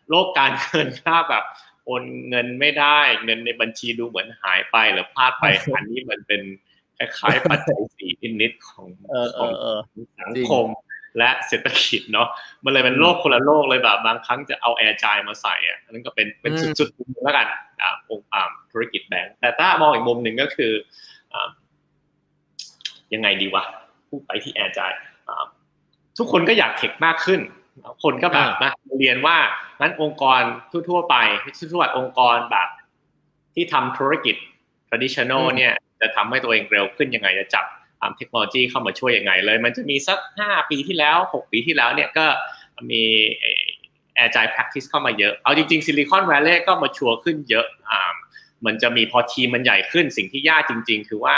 [0.10, 1.44] โลกการเงินถ้าแบบ
[1.86, 6.42] โอนเงินไม่ได้เงินในบัญชีดูเหมือนหายไปหรือพลาดไปอันนี้มันเป็น
[6.98, 8.12] คล้ายๆปัจจัยสี่
[8.42, 8.88] นิดของ
[9.38, 9.52] ของ
[10.20, 10.66] สังคม
[11.18, 12.28] และเศรษฐกิจเนาะ
[12.64, 17.48] มันเลยเป็นโลกคนละโลกเลยแบบบางครั้งจะเอาแอร์จายมาใส่อะนั่นก็เป็นเป็นจุดๆแล้วกัน
[17.82, 20.74] อ่าองค์อ่าธุรกิจแบงก์แต่ถ้ามองอีกมุมหนึ่งก็คือ
[21.34, 21.50] อ่า
[23.14, 23.64] ยังไงดีวะ
[24.10, 24.92] พูดไปที่แอร์จาย
[26.18, 27.42] ทุกคนก็อยากเทคมากขึ้น
[28.04, 29.38] คนก็แบบนะเรียนว่า
[29.82, 30.42] นั้นองค์กร
[30.90, 31.16] ทั่วๆไป
[31.74, 32.70] ทั่วๆองค์กรแบบ
[33.56, 34.36] ที่ทำธุรกิจ
[34.90, 37.66] traditional เนี่ยจะทำให้ตัวเองเร็วขึ้นยังไงจะจับ
[38.18, 42.26] เทคโนโลยีเข้ามาช่วยยังไงเลย มันจะมีสักห้าปีที่แล้วหกปีที่แล้วเนี่ยก็
[42.92, 43.04] มี
[44.24, 48.14] agile practice เข้ามาเยอะ เอาจริงๆ Silicon Valley ก็มาชัวร์ขึ้นเยอะอ่า
[48.66, 51.38] มันจะมีพอทีมมันใหญ่ขึ้นสิ่งที่ยากจริง ๆ คือว่า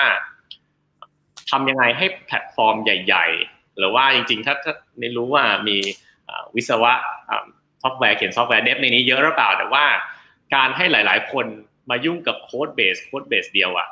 [1.49, 5.77] ทำยังไงให้แพลตฟอร์มใหญ่ ๆ หรือว่าจริง ๆ ถ้าถ้าไม่รู้ว่ามี
[6.55, 6.93] วิศวะ
[7.81, 9.85] ซอฟต์แวร์เขียน software dev ในนี้เยอะหรือเปล่าแต่ว่า
[10.55, 11.45] การให้หลาย ๆ คน
[11.89, 13.87] มายุ่งกับ codebase codebase เดียวอะ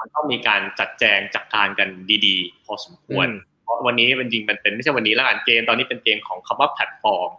[0.00, 1.88] มันต้องมีการจัดแจงจัดการกัน
[2.26, 3.28] ดีๆ พอสมควร
[3.62, 7.30] เพราะวันนี้เป็นจริงมันเป็นไม่ใช่วันนี้แล้วกันเกมตอนนี้เป็นเกมของคำว่าแพลตฟอร์ม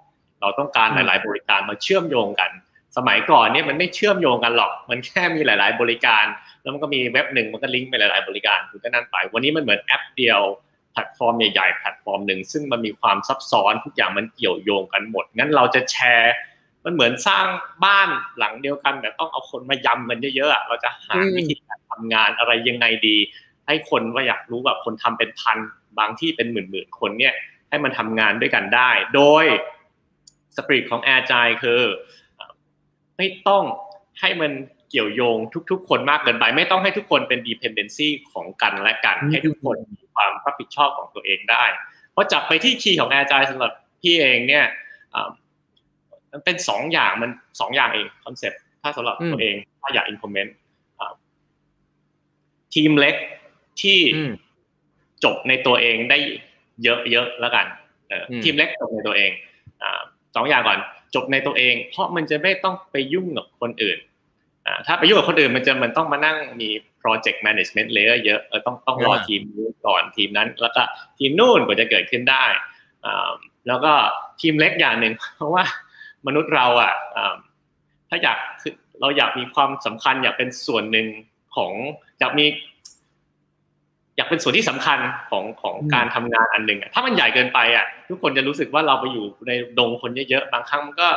[0.41, 2.51] เราต้องการหลาย ๆ บริการมาเชื่อมโยงกัน
[2.97, 6.25] สมัยก่อนเนี่ยมันไม่เชื่อมโยงกันหรอก มันแค่มีหลาย ๆ บริการ
[6.61, 10.41] แล้วมันก็มีเว็บหนึ่งมันก็ลิงก์ไปหลาย ๆ บริการคุณก็นั่นไป วันนี้มันเหมือนแอปเดียว
[10.91, 16.33] แพลตฟอร์มใหญ่ๆแพลตฟอร์มหนึ่งซึ่งมันมีความซับซ้อนทุกอย่างมันเกี่ยวโยงกันหมดงั้นเราจะแชร์
[16.85, 17.45] มันเหมือนสร้าง
[17.85, 23.17] บ้านหลังเดียวกันแต่ต้องเอาคนมายำกันเยอะๆเราจะหาวิธีการทำงานอะไรยังไงดี
[23.67, 25.57] ให้คนว่าอยากรู้แบบคนทำเป็นพัน
[25.99, 27.33] บางที่เป็นหมื่นๆคนเนี่ย
[27.69, 29.45] ให้มันทำงานด้วยกันได้ โดย
[30.55, 31.81] สปริตของ agileคือ
[33.17, 33.63] ไม่ต้อง
[34.19, 34.51] ให้มัน
[34.89, 35.37] เกี่ยวโยง
[35.71, 41.65] ทุกๆ คนมากเกินไป ไม่ต้องให้ทุกคนเป็น dependency ของกันและกัน ให้ทุกคนมีความรับผิดชอบของตัวเองได้
[42.11, 43.71] เพราะจับไปที่ key ของ agile สำหรับ
[44.01, 44.65] พี่เองเนี่ย
[46.33, 50.51] มันเป็นสองอย่างมันสองอย่างเอง concept ถ้าสำหรับตัวเองถ้าอยาก implement
[52.73, 53.15] ทีมเล็ก
[53.81, 53.99] ที่
[55.23, 56.17] จบในตัวเองได้
[56.83, 57.65] เยอะๆแล้วกัน
[58.43, 59.31] ทีมเล็กจบในตัวเอง
[60.35, 60.79] สองอย่างก่อน
[61.15, 63.97] จบในตัวเอง เพราะมันจะไม่ต้องไปยุ่งกับคนอื่น
[64.85, 66.69] ถ้าไปยุ่งกับคนอื่นมันจะมันต้องมานั่งมี
[67.01, 70.81] project management layer เยอะเออต้องต้องรอทีมนี้ก่อนทีมนั้น แล้วก็
[71.19, 72.45] ทีมนู่นกว่าจะเกิดขึ้นได้
[73.67, 73.93] แล้วก็
[74.41, 75.63] ทีมเล็กอย่างหนึ่งเพราะว่า
[76.27, 76.93] มนุษย์เราอะ
[78.09, 81.07] ถ้าอยากคือเราอยากมีความสำคัญ อยากเป็นส่วนหนึ่ง
[81.55, 81.71] ของ
[82.19, 82.45] อยากมี
[84.15, 84.99] อยากเป็นส่วนที่สำคัญ
[85.29, 91.07] ของของการทำงานอันหนึ่งถ้ามันใหญ่เกินไปอะ ทุกคนจะรู้สึกว่าเราไปอยู่ในดงคนเยอะๆบางครั้งมันก็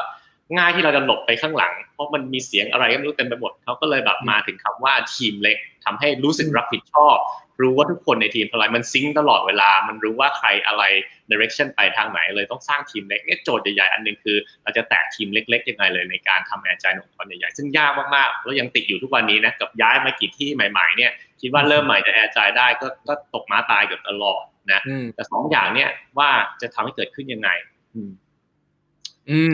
[0.57, 7.16] ง่ายที่เราจะหลบไปข้างหลัง เพราะมันมีเสียงอะไรก็ไม่รู้เต็มไปหมดเขาก็เลยแบบมาถึงคำว่าทีมเล็กทำให้รู้สึกรับผิดชอบ
[7.61, 10.83] รู้ว่าทุกคนในทีมอะไรมันซิงตลอดเวลา มันรู้ว่าใครอะไร
[11.31, 24.81] direction ไปทางไหนเลยต้องสร้างทีมเล็กเนี่ยโจทย์ใหญ่ๆอันหนึ่งคือเราจะแตกทีมเล็กๆยังไงเลยในการทำแอร์ใจองค์กรใหญ่ๆซึ่งยากมากๆแล้วยังติดอยู่ทุกวันนี้นะกับย้ายมากี่ที่ใหม่ๆเนี่ยคิดว่าเริ่มใหม่จะแอร์ใจได้ก็ก็ตกม้าตายเกือบตลอดนะ
[25.15, 27.49] แต่สองอย่างเนี่ยว่าจะทำให้เกิดขึ้นยังไง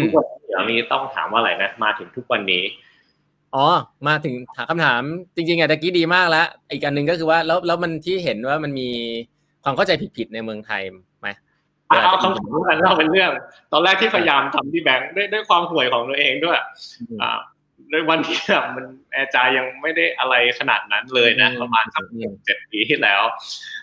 [0.01, 2.65] ทุกวันเดี๋ยวนี้ต้องถามว่าอะไรนะมาถึงทุกวันนี้
[3.55, 3.67] อ๋อ
[4.09, 5.03] มาถึงถามคำถาม
[5.37, 8.89] จริงๆอะตะกี้ดีมากแล้ว อีกอันหนึ่งก็คือว่าแล้วแล้วมันที่เห็นว่ามันมี
[9.65, 10.97] ความเข้าใจผิดๆในเมืองไทยไหม
[12.05, 13.31] เอาคำถามกันเล่าเป็นเรื่อง
[13.73, 16.59] ตอนแรกที่พยายามทำที่แบงค์ด้วยด้วยความห่วยของตัวเองด้วย
[17.23, 17.39] อ่า
[17.93, 22.05] ด้วยวันที่แบบมันแอร์จายยังไม่ได้อะไรขนาดนั้นเลยนะ ประมาณสัก
[22.45, 23.23] เจ็ดปีที่แล้ว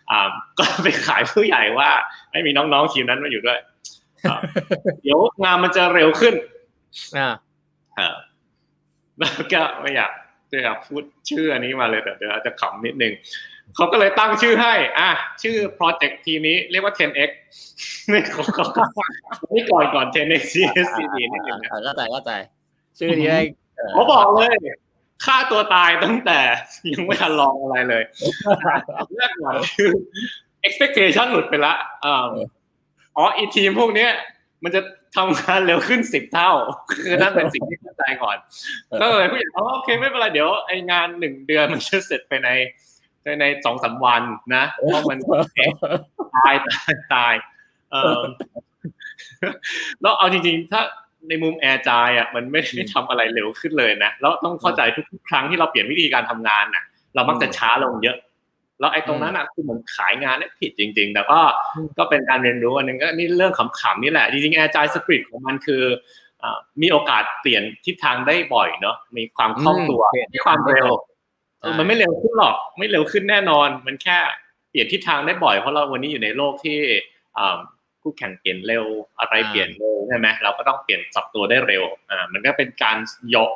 [0.10, 1.90] อ่า ก็ไปขายผู้ใหญ่ว่า
[2.32, 3.60] ไม่มีน้องๆทีมนั้นมาอยู่ด้วย
[5.04, 6.34] เดี๋ยวงานมันจะเร็วขึ้น
[7.18, 8.16] อ่า
[9.20, 10.12] แล้วก็ไม่อยาก
[10.52, 13.14] จะอยากพูดชื่ออันนี้มาเลยแต่เดี๋ยวจะขำนิดนึง
[13.76, 15.10] เขาก็เลยตั้งชื่อให้ อะ
[15.44, 17.30] ชื่อโปรเจกต์ทีนี้เรียกว่า 10x
[18.12, 18.44] นี่เขา
[19.54, 22.32] นี่ก่อนก่อน 10x CSCD นิดนึงนะก็ใจก็ใจ
[23.00, 23.42] ชื่อนี้ได้
[23.94, 24.56] เขาบอกเลย
[25.26, 26.40] ฆ่าตัวตายตั้งแต่
[26.94, 28.04] ยังไม่ทันลองอะไรเลย
[29.14, 29.92] เรื่องหลังคือ
[30.68, 31.74] expectation หลุดไปละ
[32.06, 34.12] อ๋ออีทีมพวกเนี้ย
[34.64, 34.82] มันจะ
[35.16, 36.52] ทำงานเร็วขึ้นสิบเท่า
[37.04, 38.38] คือนั่นเป็นสิ่งที่เข้าใจก่อน
[39.02, 42.50] ก็เลยผู้ใหญ่อ๋อโอเคไม่เป็นไรเดี๋ยวไองานหนึ่งเดือนมันจะเสร็จไปใน
[43.42, 44.22] ในสองสาวัน
[44.56, 45.18] นะเพราะมัน
[46.36, 47.34] ตายตายตาย
[47.92, 48.22] เออ
[50.02, 50.82] แล้วเอาจริงๆ ถ้า
[51.30, 56.84] ในมุมแอร์จายอะมันไม่ได้ทำอะไรเร็วขึ้นเลยนะแล้วต้องเข้าใจทุกครั้งที่เราเปลี่ยนวิธีการทำงานน่ะ
[57.16, 58.18] เรามักจะช้าลงเยอะ
[58.80, 61.40] แล้วไอ้ตรงนั้นอะคือเหมือนขายงานเนี่ยผิดจริง ๆ แต่ก็
[61.98, 65.84] ก็เป็นการเรียนรู้อันนึงก็นี่เรื่องขำๆนี่แหละจริงๆแอร์จายสปริตของมันคือ
[66.82, 70.02] มีโอกาสเปลี่ยนทิศทางได้บ่อยเนาะมีความคล่องตัว
[70.34, 70.88] มีความเร็ว
[71.80, 74.18] มันไม่เร็วขึ้นหรอกไม่เร็วขึ้นแน่นอน มันแค่
[74.70, 76.80] เปลี่ยนทิศทางได้บ่อยเพราะเราวันนี้อยู่ในโลกที่
[78.02, 78.86] คู่แข่งเปลี่ยนเร็ว
[79.20, 82.98] อะไรเปลี่ยนเร็วใช่ไหมเราก็ต้องเปลี่ยนสับตัวได้เร็วอ่ามันก็เป็นการ
[83.36, 83.52] ยก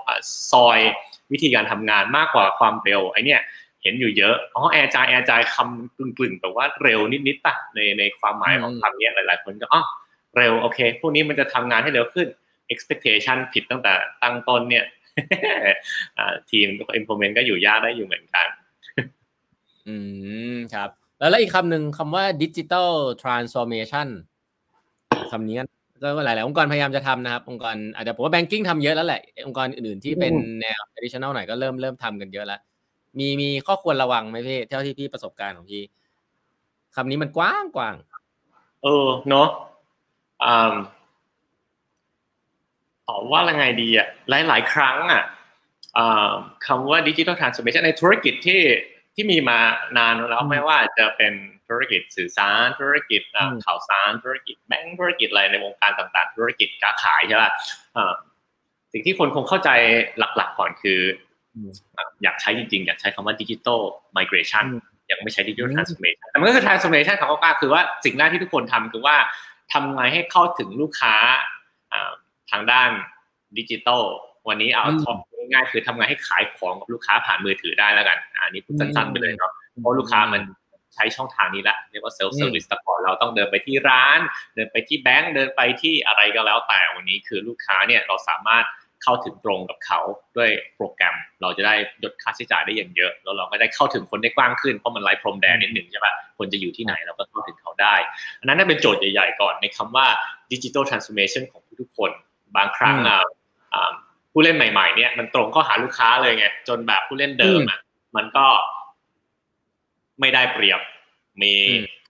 [0.51, 0.79] ซอย
[1.31, 3.41] วิธีการทำงานมากกว่าความเร็วไอเนี้ย
[3.81, 9.81] เห็นอยู่เยอะอ๋อแอร์จายแอร์จายคำกลึ่งๆแต่ว่าเร็วนิดๆป่ะในในความหมายของคำนี้หลายๆคนก็อ๋อ
[10.37, 12.27] เร็วโอเค พวกนี้มันจะทำงานให้เร็วขึ้น
[12.73, 14.85] expectation ผิดตั้งแต่ตั้งต้นเนี่ย
[16.49, 16.67] ทีม
[16.99, 18.47] implement ก็อยู่ยากได้อยู่เหมือนกัน
[19.88, 19.95] อื
[20.54, 22.91] มครับ แล้วแล้วอีกคำหนึ่งคำว่า digital
[23.23, 24.08] transformation
[25.32, 25.56] คำนี้
[26.04, 32.60] ก็หลาย ๆ องค์กรพยายามจะทำนะครับ องค์กรอาจจะผมว่า banking ทำเยอะแล้วแหละ องค์กรอื่น ๆ ที่เป็นแนว traditional หน่อยก็เริ่มเริ่มทำกันเยอะแล้ว
[33.19, 35.84] มีมีข้อควรระวังไหมพี่ เท่าที่พี่ประสบการณ์ของพี่
[36.95, 37.95] คำนี้มันกว้างกว้าง
[38.84, 39.47] เออ เนาะ
[40.43, 40.73] อ่า
[43.15, 45.23] อว่ายังไงดีอะหลายหลายครั้งอะ
[46.65, 48.61] คำว่าดิจิทัลทรานส์โอมชันในธุรกิจที่
[49.15, 49.59] ที่มีมา
[49.97, 51.33] นานแล้วไม่ว่าจะเป็น
[51.67, 53.21] ธุรกิจสื่อสารธุรกิจ
[53.65, 57.51] ข่าวสารธุรกิจแบงก์ธุรกิจอะไรในวงการต่าง ๆ ธุรกิจการขายใช่ป่ะ
[58.93, 59.69] สิ่งที่คนคงเข้าใจ
[60.19, 60.99] หลัก ๆ ก่อนคือ
[62.23, 63.79] อยากใช้จริง ๆ อยากใช้คำว่าดิจิทัล
[64.15, 64.65] migration
[65.11, 69.15] ยังไม่ใช่ digital transformation แต่มันก็คือ transformation ของก็คือว่าสิ่งแรกที่ทุกคนทำคือว่า
[69.71, 71.15] ทำไงให้เข้าถึงลูกค้า
[72.53, 72.89] ทางด้าน
[73.57, 74.01] ดิจิทัล
[74.47, 75.17] วันนี้เอา top
[75.51, 80.41] ง่ายๆคือทำไงให้ขายของกับลูกค้าผ่านมือถือได้แล้วกัน อันนี้พูดสั้นๆไปเลยเนาะเพราะลูกค้ามัน
[80.95, 84.19] ใช้ช่องทางนี้ละเรียกว่า self-service แต่ก่อนเราต้องเดินไปที่ร้าน
[84.55, 88.65] เดินไปที่แบงก์เดินไปที่อะไรก็แล้วแต่วันนี้คือลูกค้าเนี่ยเราสามารถ
[89.03, 89.99] เข้าถึงตรงกับเขา
[90.37, 97.95] ด้วยโปรแกรม เราจะได้ลดค่าใช้จ่ายได้อย่างเยอะ แล้วเราก็ได้เข้าถึงคนได้กว้างขึ้นเพราะมันไร้พรมแดนนิดหนึ่งใช่ป่ะคนจะอยู่ที่ไหนเราก็เข้าถึงเขาได้
[98.39, 100.07] อันนั้นเป็นโจทย์ใหญ่ๆก่อนในคำว่า
[100.51, 102.11] ดิจิทัลทรานส์โอมชันของทุกคน
[102.55, 102.97] บางครั้ง
[104.31, 107.79] ผู้เล่นใหม่ๆเนี่ยมันตรงก็หาลูกค้าเลยไงจนแบบผู้เล่นเดิมอะ
[108.15, 108.47] มันก็
[110.19, 110.81] ไม่ได้เปรียบ
[111.41, 111.53] มี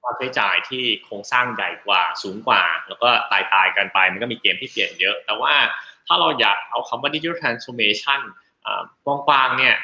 [0.01, 5.53] ค่าใช้จ่ายที่โครงสร้างใหญ่กว่าสูงกว่า แล้วก็ตายตายกันไป มันก็มีเกมที่เปลี่ยนเยอะ แต่ว่า
[6.07, 8.21] ถ้าเราอยากเอาคำว่า digital transformation
[9.05, 9.75] กว้างๆเนี่ย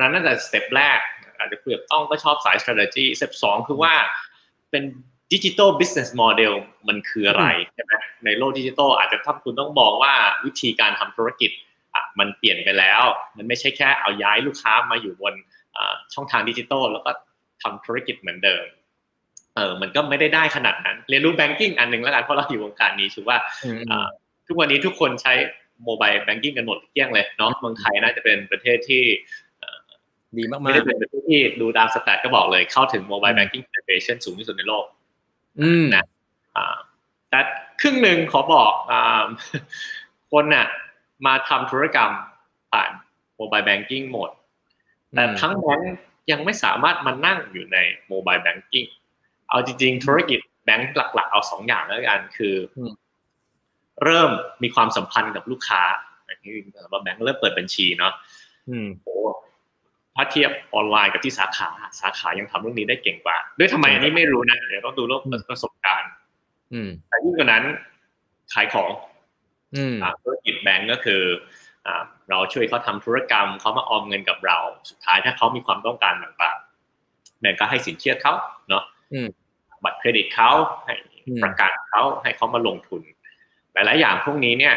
[0.00, 0.98] นั้นน่าจะ step แรก
[1.38, 3.94] อาจจะเพื่อต้องก็ชอบสาย strategy step สองคือว่า
[4.70, 4.84] เป็น
[5.32, 6.52] digital business model
[6.88, 7.92] มันคืออะไรใช่ไหม
[8.24, 10.12] ในโลกดิจิทัลอาจจะถ้าคุณต้องบอกว่า
[10.44, 11.50] วิธีการทำธุรกิจ
[11.94, 13.02] อะมันเปลี่ยนไปแล้ว
[13.36, 15.34] มันไม่ใช่แค่เอาย้ายลูกค้ามาอยู่บน
[16.14, 17.10] ช่องทางดิจิทัลแล้วก็
[17.62, 18.64] ทำธุรกิจเหมือนเดิม
[19.54, 23.36] เออมันก็ไม่ได้ได้ขนาดนั้น เรียนรู้ banking อันหนึ่งแล้วกันเพราะเราอยู่วงการนี้ถือว่า
[24.46, 25.32] ทุกวันนี้ทุกคนใช้
[25.84, 29.02] mobile banking กันหมดเกลี้ยงเลยเนาะเมืองไทยน่าจะเป็นประเทศที่
[30.36, 34.84] ดีมากๆไม่ได้เป็นประเทศที่ดูตาม stat ก็บอกเลยเข้าถึงโมบายแบงกิ้งเพนเ n สูงที่สุดในโลก
[35.94, 36.04] นะ
[37.30, 37.40] แต่
[37.80, 38.72] ครึ่งหนึ่งขอบอก
[40.32, 40.66] คนน่ะ
[41.26, 42.10] มาทำธุรกรรม
[42.70, 42.90] ผ่าน
[43.36, 44.30] mobile banking หมด
[45.14, 45.80] แต่ทั้งนั้น
[46.30, 48.86] ยังไม่สามารถมานั่งอยู่ใน mobile banking
[49.50, 52.54] เอาจริงๆ ธุรกิจแบงก์หลัก ๆ เอาสองอย่างแล้วกันคือ
[54.04, 54.30] เริ่ม
[54.62, 55.82] มีความสัมพันธ์กับลูกค้า
[56.42, 56.52] ที่
[56.92, 58.12] ว่าแบงก์เริ่มเปิดบัญชีเนาะ
[59.04, 59.14] โอ้
[60.20, 66.10] ถ้าเทียบออนไลน์กับที่สาขาสาขายังทำเรื่องนี้ได้เก่งกว่า ด้วยทำไมอันนี้ไม่รู้นะเดี๋ยวต้องดูโลกประสบการณ์
[67.08, 67.64] แต่ยิ่งกว่านั้น
[68.52, 68.90] ขายของ
[70.22, 71.22] ธุรกิจแบงก์ก็คือ
[72.30, 74.58] เราช่วยเขาทำธุรกรรมเขามาออมเงินกับเรา
[74.90, 78.34] สุดท้ายถ้าเขามีความต้องการต่างๆแบงก์ก็ให้สินเชื่อเขา
[78.68, 78.84] เนาะ
[79.84, 80.50] บัตรเครดิตเขา
[80.84, 80.94] ให้
[81.42, 83.02] ประกันเขาให้เขามาลงทุน
[83.72, 84.74] หลายๆอย่างพวกนี้เนี่ย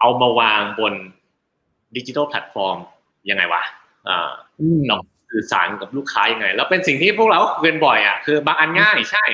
[0.00, 0.94] เอามาวางบน
[1.96, 2.78] ดิจิทัลแพลตฟอร์ม
[3.30, 3.62] ยังไงวะ
[4.88, 4.96] เรา
[5.30, 9.24] สื่อสารกับลูกค้ายังไง แล้วเป็นสิ่งที่พวกเราคุยกันบ่อยอะคือบางอันง่ายใช่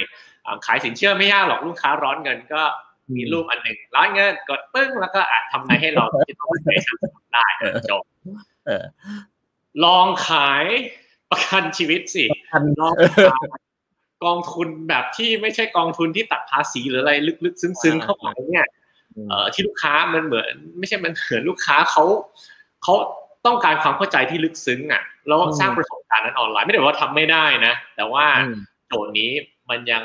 [0.66, 2.62] ขายสินเชื่อไม่ยากหรอกลูกค้าร้อนเงินก็
[3.14, 7.46] มีรูปอันหนึ่งร้อนเงินกดปึ้งแล้วก็อาจทำไงให้เราที่ต้องไปทำได้
[7.90, 8.02] จบ
[9.85, 10.64] ลองขาย
[11.31, 12.24] ประกันชีวิตสิ
[12.81, 13.46] ลองขาย
[14.24, 17.12] กองทุนแบบที่ไม่ใช่กองทุนที่ตัดภาษีหรืออะไร
[17.44, 18.66] ลึกๆซึ้งๆเข้าไปเนี่ย
[19.29, 20.48] เอ่อที่ลูกค้ามันเหมือน
[20.79, 22.05] ไม่ใช่มันเหมือนลูกค้าเขา
[22.83, 22.94] เขา
[23.46, 28.24] ต้องการความเข้าใจที่ลึกซึ้งอะแล้วสร้างประสบการณ์นั้นออนไลน์ ไม่ได้ว่าทำไม่ได้นะ แต่ว่า
[28.88, 29.30] โจทย์นี้
[29.70, 30.02] มันยัง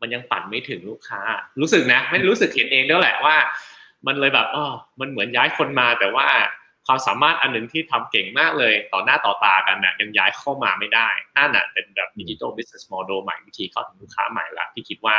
[0.00, 1.20] มันยังปั่นไม่ถึงลูกค้า
[1.60, 3.36] รู้สึกนะไม่รู้สึกเห็นเองแล้วแหละว่า
[4.06, 4.64] มันเลยแบบอ๋อ
[5.00, 6.26] มันเหมือนย้ายคนมา แต่ว่า
[6.86, 15.16] ความสามารถอันหนึ่งที่ทำเก่งมากเลย ต่อหน้าต่อตากันนะ่ะยังย้ายเข้ามาไม่ได้นั่นน่ะเป็นแบบ digital business model ใหม่วิธีเข้าถึงลูกค้าใหม่ละที่คิดว่า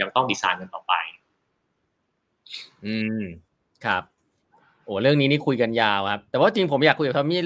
[0.00, 0.94] ยังต้องดีไซน์กันต่อไป
[2.84, 3.22] อืม
[3.84, 4.13] ครับ
[4.84, 7.40] โอ้เรื่องนี้นี่คุยกันยาวครับ แต่ว่าจริงผมอยากคุยกับทอมมี่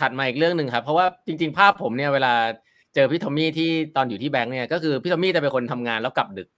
[0.00, 2.32] ถัดมาอีกเรื่องหนึ่งครับ เพราะว่าจริง ๆ ภาพผมเนี่ยเวลา
[2.94, 6.48] เจอพี่ทอมมี่ที่ตอนอยู่ที่แบงค์เนี่ยก็คือพี่ทอมมี่จะเป็นคนทำงานแล้วกลับดึก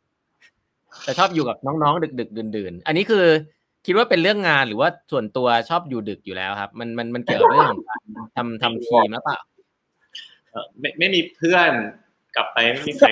[1.04, 3.24] แต่ชอบอยู่กับน้องๆดึกๆดื่นๆ อันนี้คือ
[3.86, 7.80] คิดว่าเป็นเรื่องงานหรือว่าส่วนตัวชอบอยู่ดึกอยู่แล้วครับ มันมันมันเกี่ยวกับเรื่องของ
[8.36, 9.38] ทำทำทีมหรือเปล่า
[10.80, 11.70] ไม่ไม่มีเพื่อน
[12.36, 13.08] กลับไปไม่มีใคร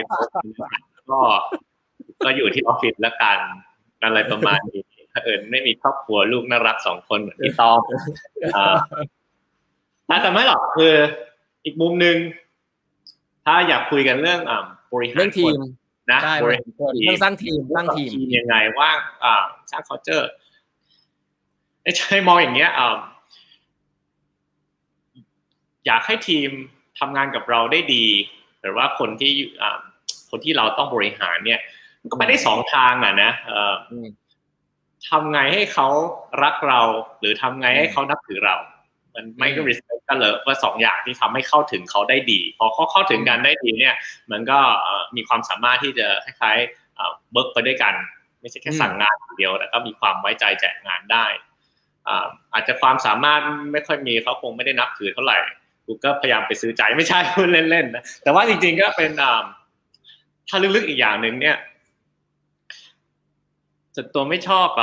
[1.11, 1.21] ก็
[2.25, 3.39] ก็อยู่ที่ออฟฟิศแล้วกัน
[4.05, 4.83] อะไรประมาณนี้
[5.25, 7.81] เอิญไม่มีครอบครัวลูกน่ารักสองคนเหมือนพี่ตอง
[10.23, 10.95] แต่ไม่หรอกคือ
[11.65, 12.17] อีกมุมหนึ่ง
[13.45, 14.41] ถ้าอยากคุยกันเรื่อง
[14.93, 15.55] บริหารทีม
[16.13, 18.91] นะบริหารเรื่องสร้างทีมสร้างทีมยังไงว่า
[19.71, 20.27] สร้าง culture
[21.83, 22.71] ไม่ใช่มองอย่างเงี้ย
[25.87, 26.49] อยากให้ทีม
[26.99, 28.07] ทำงานกับเราได้ดี
[28.61, 29.33] หรือว่าคนที่
[30.31, 31.61] คนที่เราต้องบริหารเนี่ย
[32.11, 33.31] ก็ไปได้สองทางอะนะ
[35.11, 35.89] ทำไงให้เขา
[36.43, 36.81] รักเรา
[37.21, 38.57] หรือทำไงให้เขานับถือเรา
[39.15, 43.95] มันไม่ก็ respect กันเลยว่าสองอย่างที่ทำให้เข้าถึงเขาได้ดี พอเขาเข้าถึงกันได้ดีเนี่ย
[44.31, 44.59] มันก็
[45.17, 47.95] มีความสามารถที่จะคล้ายๆเบิร์กไปด้วยกัน
[48.41, 51.27] ไม่ใช่แค่สั่งงานอย่างเดียวแต่ก็มีความไว้ใจแจกงานได้
[52.53, 53.41] อาจจะความสามารถ
[53.73, 55.39] ไม่ค่อยมีเขาคงไม่ได้นับถือเท่าไหร่
[55.87, 59.11] กูก็พยายามไปซื้อใจไม่ใช่พูดเล่นๆนะแต่ว่าจริงๆก็เป็น
[60.49, 61.57] ถ้าลึกๆอีกอย่างหนึ่งเนี่ย
[63.99, 64.83] ส่วนตัวไม่ชออ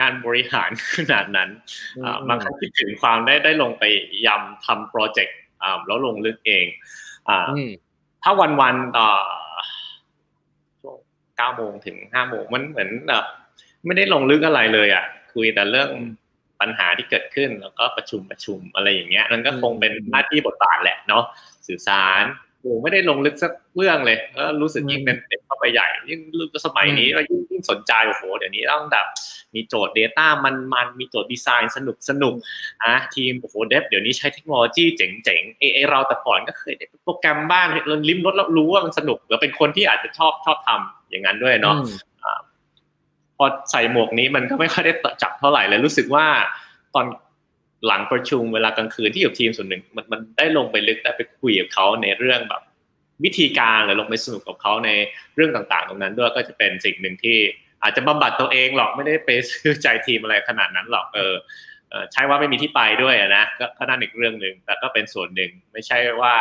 [0.00, 1.50] งานบริหารขนาดนั้น
[2.28, 3.84] บางครั้งคิดถึงความได้ได้ลงไป
[4.26, 5.38] ยำทำโปรเจกต์
[5.86, 6.66] แล้วลงลึกเอง
[8.22, 9.08] ถ้าวันๆต่อ
[10.80, 10.98] ช่วง
[11.36, 13.24] เก้าโมงถึงห้าโมงมันเหมือนแบบ
[13.84, 15.04] ไม่ได้ลงลึกอะไรเลยอะ
[15.34, 15.90] คุยแต่เรื่อง
[16.60, 21.24] ปัญหาที่เกิดขึ้นแล้วก็ประชุมประชุมอะไรอย่างเงี้ยนั่นก็คงเป็นหน้าที่บทบาทแหละเนาะ
[21.66, 22.24] สื่อสาร
[22.64, 26.20] โอ้ไม่ได้ลงลึกสักเรื่องเลยก็รู้สึกยิ่งเป็นเด็กเข้าไปใหญ่ ยิ่ง
[26.64, 29.06] สมัยนี้ก็ยิ่งยิ่งสนใจโอ้โหเดี๋ยวนี้ต้องแบบ
[29.54, 32.34] มีโจทย์ Data มันมันมีโจทย์ดีไซน์สนุกสนุก
[32.82, 36.74] อะทีมโอ้โหเดฟเดี๋ยวนี้ใช้เทคโนโลยีเจ๋งๆเอเราแต่ก่อนก็เคย
[37.04, 41.76] โปรแกรมบ้านเราลิ้มรสแล้วรู้ว่ามันสนุกเราเป็นคนที่อาจจะชอบชอบทำอย่างนั้นด้วยเนาะ
[43.36, 46.26] พอใส่หมวกนี้มันก็ไม่ค่อยได้จับเท่าไหร่เลยรู้สึกว่า
[46.94, 47.06] ตอน
[47.86, 52.62] หลังประชุมเวลากลางคืนที่อยู่ทีมส่วนหนึ่งมันมันได้ลงไปลึกได้ไปคุยกับเขาในเรื่องแบบ
[53.24, 54.90] วิธีการหรือลงไปสนุกกับเขาใน
[55.34, 57.38] เรื่องต่างๆ ตรงนั้นด้วยก็จะเป็นสิ่งหนึ่งที่
[57.82, 61.34] อาจจะบำบัดตัวเองหรอกไม่ได้ไปซื้อใจทีมอะไรขนาดนั้นหรอกเออ
[62.12, 63.44] ใช่ว่าไม่มีที่ไปด้วยนะ
[63.78, 66.34] ก็นั่นอีกเรื่องหนึ่งแต่ก็เป็นส่วนหนึ่งไม่ใช่ว่า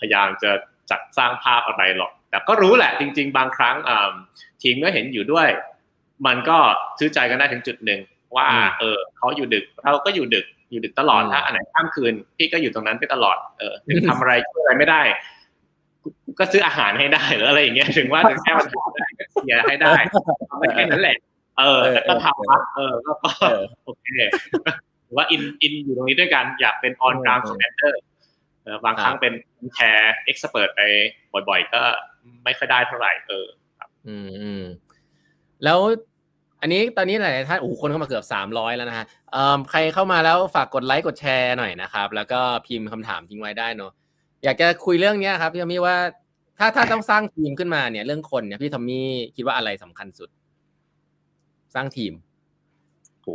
[0.00, 0.50] พยายามจะ
[0.90, 3.76] จัดสร้างภาพอะไรหรอก แต่ก็รู้แหละจริง ๆ บางครั้ง
[4.62, 5.48] ทีมก็เห็นอยู่ด้วย
[6.26, 6.58] มันก็
[6.98, 8.00] ซื้อใจกันได้ถึงจุดหนึ่ง
[8.36, 8.46] ว่า
[8.80, 15.02] เออเขาอยู่ดึกเราก็อยู่ดึก อยู่ดึกตลอดถ้าอันไหนข้ามคืนพี่ก็อยู่ตรงนั้นไปตลอดเออถึงทำอะไรช่วยอะไรไม่ได้
[16.38, 19.92] ก็ซื้ออาหารให้ได้หรืออะไรอย่างเงี้ยถึงว่าถึงแค่มันได้ก็เคลียร์ให้ได้
[20.58, 21.16] ไม่แค่นั้นแหละ
[21.58, 23.12] เออแต่ก็ทำเออก็
[23.84, 24.06] โอเค
[25.04, 28.00] หรือว่าอินอินอยู่ตรงนี้ด้วยกันอยากเป็นออนกราวด์คอมเมนเตอร์
[28.84, 29.32] บางครั้งเป็น
[29.74, 30.80] แชร์เอ็กซ์เพิร์ไป
[31.48, 31.82] บ่อยๆ ก็
[32.44, 33.46] ไม่ค่อยได้เท่าไหร่เออ
[34.08, 34.16] อื
[34.60, 34.62] ม
[35.64, 35.78] แล้ว
[36.64, 39.06] อันนี้ตอนนี้หลายท่านโอ้คนเข้ามาเกือบสามร้อยแล้วนะฮะ
[39.70, 43.92] ใครเข้ามาแล้วฝากกดไลค์กดแชร์หน่อยนะครับ แล้วก็พิมพ์คำถามทิ้งไว้ได้เนาะ
[44.44, 45.96] อยากจะคุยเรื่องนี้ครับพี่ทอมมี่ว่า
[46.58, 50.28] ถ้าถ้าต้องสร้างทีมขึ้นมาเนี่ย เรื่องคนเนี่ยพี่ทอมมี่คิดว่าอะไรสำคัญสุด
[51.74, 52.12] สร้างทีม
[53.22, 53.28] โห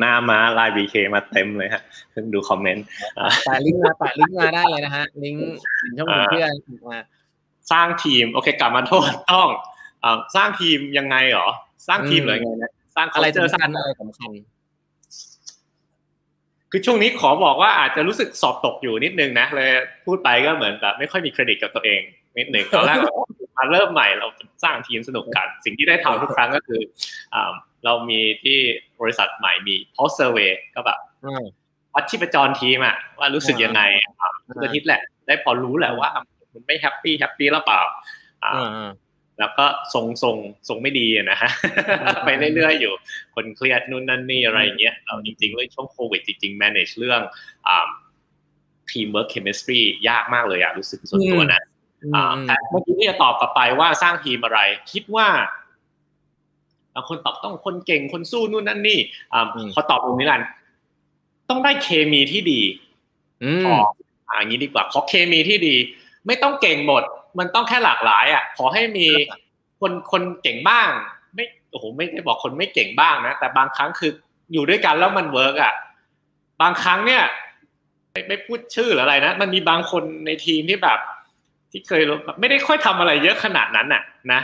[0.00, 2.84] หน้าม้า LINE BK มาเต็มเลยฮะเพิ่งดูคอมเมนต์
[3.44, 5.46] แปะลิงก์มาแปะลิงก์มาได้เลยนะฮะ ลิงก์
[5.98, 6.52] ช่องเพื่อน
[6.88, 6.98] มา
[7.72, 9.48] สร้างทีม โอเค กลับมาโจทย์ต้อง
[10.36, 11.48] สร้างทีมยังไงหรอ
[11.88, 14.30] สร้างทีมหรือไงนะสร้างอะไรสำคัญอะไรสำคัญ
[16.70, 19.68] คือช่วงนี้ขอบอกว่าอาจจะรู้สึกสอบตกอยู่นิดนึงนะเลย
[20.06, 22.00] พูดไปก็เหมือนแบบไม่ค่อยมีเครดิตกับตัวเอง
[22.38, 22.98] นิดหนึ่งตอนแรก
[23.58, 24.26] มาเริ่มใหม่เรา
[24.64, 26.80] สร้างทีมสนุกกัน สิ่งที่ได้ทำทุกครั้งก็คือ
[27.84, 28.58] เรามีที่
[29.00, 30.98] บริษัทใหม่มี pulse survey ก็แบบ
[31.94, 33.82] วัดชีพจรทีมอะว่ารู้สึกยังไง
[34.48, 36.10] ทุกอาทิตย์แหละ ได้พอรู้แหละว่า
[36.52, 37.82] มันไม่แฮปปี้แฮปปี้หรือเปล่า
[39.38, 40.36] แล้วก็ทรงทรง
[40.68, 41.50] ทรงไม่ดีนะฮะ
[42.24, 42.92] ไปเรื่อยๆอยู่
[43.34, 47.20] คนเครียดนู่นนั่นนี่อะไรเงี้ยเราจริงๆเรื่องช่วงโควิดจริงๆ manage เรื่อง
[48.90, 51.60] teamwork chemistry ยากมากเลยอะรู้สึกส่วนตัวนะ
[52.48, 54.60] แต่เมื่อกี้ที่จะตอบกลับไปว่าสร้างทีมอะไร
[54.92, 55.28] คิดว่า
[57.08, 58.98] คนตอบต้องคนเก่งคนสู้นู่นนั่นนี่
[59.74, 60.42] พอตอบตรงนี้ลัน
[61.50, 62.60] ต้องได้เคมีที่ดี
[63.66, 63.78] ขอ
[64.38, 65.74] อย่างนี้ดีกว่าขอเคมีที่ดี
[66.26, 67.02] ไม่ต้องเก่งหมด
[67.38, 69.06] มันต้องแค่หลากหลายอะขอให้มี
[69.80, 70.88] คนคนเก่งบ้าง
[71.34, 74.10] ไม่โอ้โหไม่ได้บอกคนไม่เก่งบ้างนะแต่บางครั้งคือ
[74.52, 75.74] อยู่ด้วยกันแล้วมัน work อะ
[76.62, 77.22] บางครั้งเนี่ย
[78.12, 80.98] ไม่ไม่พูดชื่อหรืออะไรนะมันมีบางคนในทีมที่แบบ
[81.70, 82.02] ที่เคย
[82.40, 84.40] ไม่ได้ค่อยทำอะไรเยอะขนาดนั้นอะ นะ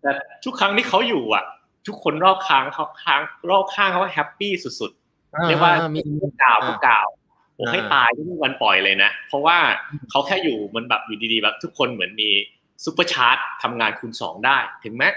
[0.00, 0.10] แต่
[0.44, 1.44] ทุกครั้งที่เขาอยู่อะ
[1.86, 6.00] ทุกคนรอบข้างเขาข้างรอบข้างเขาแฮปปี้สุดๆเรียกว่ามี
[6.42, 7.06] กล่าวกล่าว
[7.56, 9.58] โอ้ให้ตายที่วันปล่อยเลยนะ เพราะว่า
[10.10, 12.30] เขาแค่อยู่มันแบบอยู่ดีๆแบบทุกคนเหมือนมี
[12.84, 15.08] ซูเปอร์ชาร์จทำงานคูณสองได้ ถึงแม้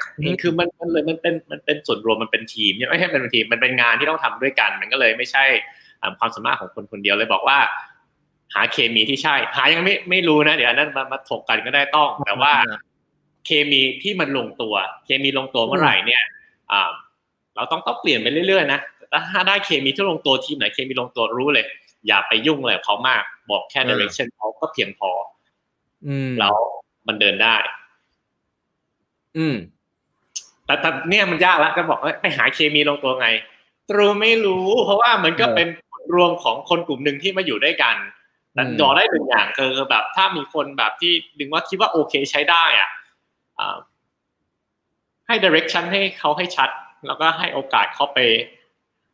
[0.41, 5.43] คือมันมันเลยมันเป็นมันเป็นส่วนรวมมันเป็นทีมไม่ใช่เป็นทีมมันเป็นงานที่ต้องทำด้วยกัน มันก็เลยไม่ใช่
[6.19, 7.59] ความสามารถของคนคนเดียวเลยบอกว่า
[8.53, 12.53] หาเคมีที่ใช่ หายังไม่ไม่รู้นะ เดี๋ยวนั้นมามาถกกันก็ได้ต้อง แต่ว่า
[13.45, 14.73] เคมีที่มันลงตัว
[15.05, 16.23] เคมีลงตัวเมื่อไหร่เนี่ย
[17.55, 18.79] เราต้องต้องเปลี่ยนไปเรื่อยๆนะ
[19.33, 21.65] ถ้าได้เคมีที่ลงตัวทีมไหนเคมีลงตัวรู้เลย
[22.07, 25.11] อย่าไปยุ่งเลยเขามาก บอกแค่ direction เขาก็เพียงพอ
[26.07, 26.55] อืมแล้ว
[27.07, 27.55] มันเดินได้
[29.37, 29.55] อืม
[30.65, 33.27] แต่แต่เนี่ยมันยากแล้วก็บอกไปหาเคมีลงตัวไง
[33.89, 35.67] ตรูไม่รู้ เพราะว่ามันก็เป็น
[36.15, 37.95] รวมของคนกลุ่มหนึ่งที่มาอยู่ด้วยกัน
[38.53, 42.89] แต่ดอได้หนึ่งอย่างคือแบบ ถ้ามีคนแบบที่ดึงว่าคิดว่าโอเคใช้ได้อะ
[45.27, 46.69] ให้ direction ให้เขาให้ชัด
[47.07, 48.19] แล้วก็ให้โอกาสเขาไป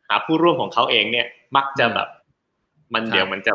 [0.08, 2.08] หาผู้ร่วมของเขาเองเนี่ย มักจะแบบ
[2.94, 3.52] มันเดี๋ยวมันจะ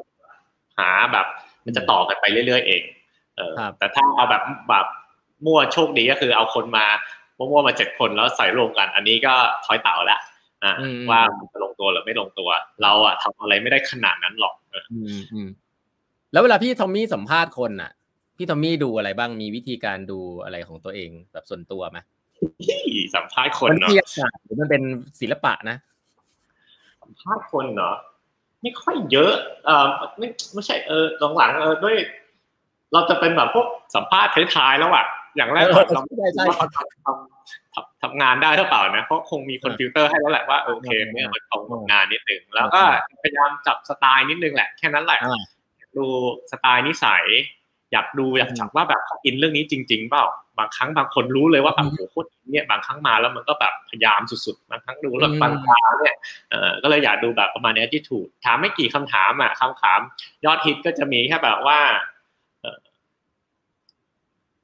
[0.79, 1.25] หาแบบ
[1.65, 2.83] มันจะต่อกันไปเรื่อยๆเอง
[3.37, 4.85] เออแต่ถ้าเอาแบบแบบ
[5.45, 6.85] มั่วโชคดีก็คือเอาคนมา
[7.37, 9.33] มั่วๆมาเจ็ดคนแล้วใส่รวมกัน อันนี้ก็
[9.65, 10.19] ทอยเต่าละ
[10.63, 10.73] อ่า
[11.11, 12.49] ว่ามันจะลงตัวหรือไม่ลงตัว
[12.81, 14.53] เราอะทำอะไรไม่ได้ขนาดนั้นหรอก
[14.93, 15.49] อืมอืม
[16.31, 17.91] แล้วเวลาพี่ทอมมี่สัมภาษณ์คนอะ
[18.37, 21.97] พี่ทอมมี่ดูอะไรบ้างมีวิธีการดูอะไรของตัวเองแบบส่วนตัวไหม
[23.15, 23.91] สัมภาษณ์คนเนาะ
[24.43, 24.83] หรือมันเป็น
[25.21, 25.77] ศิลปะนะ
[27.01, 27.95] สัมภาษณ์คนเนาะ
[28.61, 29.33] ไม่ค่อยเยอะ
[29.65, 29.85] เออ
[30.17, 31.05] ไม่ไม่ใช่เออ
[31.37, 31.95] หลังๆเออด้วย
[32.93, 35.83] เราจะเป็นแบบพวกสัมภาษณ์ท้ายๆแล้วอะอย่างแรกเรา
[36.47, 42.81] เราทำทำงานได้หรือเปล่านะเพราะคงมีคนฟิลเตอร์ให้แล้วแหละว่าโอเคเนี่ยมันตรงงานนิดนึงแล้วก็
[43.21, 45.19] พยายามจับสไตล์นิดนึงแหละแค่นั้นแหละ
[45.97, 46.05] ดู
[46.51, 47.25] สไตล์นิสัย
[47.93, 50.25] อยากดูอยากจับว่าแบบอินเรื่องนี้จริง ๆ เปล่า
[50.57, 56.15] บางครั้งบางคนรู้เลยว่าแบบโอ้โหโคตรเนี่ยบางครั้งมาแล้วมันก็แบบพยายามสุดๆบางครั้งดูแล้วบางครั้งเนี่ย
[56.49, 59.99] เออก็เลยอยากดูแบบประมาณนี้ที่ถูกถามไม่กี่คำถามอะคำถาม
[60.45, 61.79] ยอดฮิตก็จะมีแค่แบบว่า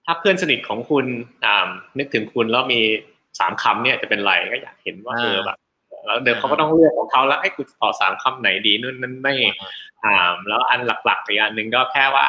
[0.06, 1.06] ถ้าเพื่อนสนิทของคุณ
[1.98, 2.82] นึกถึงคุณแล้วมี
[3.40, 5.58] สามคำเนี่ยจะเป็นไรก็อยากเห็นว่าเออแบบ
[6.06, 9.34] แล้วเดี๋ยวเขาก็ต้องเลือกของเขาแล้วให้กูตอบสามคำไหนดีนู่นนั่นไม่
[10.04, 12.28] อ่าแล้วอันหลักๆอีกอันหนึ่งก็แค่ว่า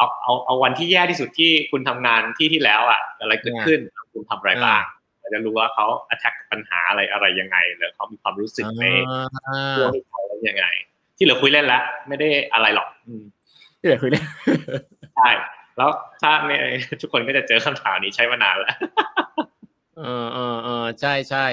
[0.00, 3.80] เอาเอาเอาวันที่แย่ที่สุดที่คุณทำงานที่ที่แล้วอะอะไรเกิดขึ้น
[4.12, 4.82] คุณทำอะไรบ้าง
[5.32, 8.86] จะรู้ว่าเขา attack ปัญหาอะไรอะไรยังไงหรือเขามีความรู้สึกใน
[9.76, 10.64] เรื่องที่เขายังไง
[11.16, 12.88] ที่เหลือคุยเล่นแล้วไม่ได้อะไรหรอก
[13.78, 14.24] ที่เหลือคุยเล่น
[15.16, 15.30] ใช่
[15.76, 15.90] แล้ว
[16.22, 16.62] ถ้าเนี่ย
[17.02, 18.74] ทุกคนก็จะเจอคำถามนี้ใช้มานานแล้ว
[19.98, 21.46] เออเออเออใช่ใช่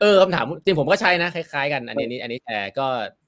[0.00, 2.86] เออคำถามจริงผมก็ใช้นะคล้ายๆกัน อันนี้อันนี้แต่ก็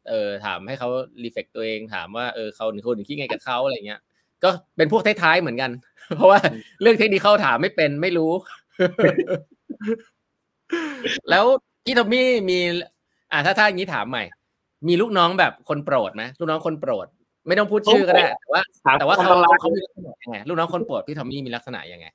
[0.09, 0.89] เออถามให้เขา
[1.23, 4.01] รีเฟกตัวเองถามว่าเออเขาหนึ่งคนหนึ่งคิดไงกับเขาอะไรเงี้ย
[4.43, 5.71] ก็เป็นพวกท้ายๆเหมือนกัน
[6.17, 6.39] เพราะว่า
[6.83, 8.33] เรื่องเทคนิคเข้าถามไม่เป็นไม่รู้
[11.31, 11.45] แล้ว
[11.85, 12.59] พี่ทอมมี่มี
[13.33, 14.25] อ่าถ้าถ้าอย่างนี้ถามใหม่
[14.89, 17.07] มีลูกน้องแบบคนโปรดไหมลูกน้องคนโปรด
[17.47, 18.63] ไม่ต้องพูดชื่อก็ได้แต่ว่า
[18.99, 22.07] แต่ว่าเขาเขามีลักษณะยังไงลูกน้องคนโปรดพี่ทอมมี่มีลักษณะยังไง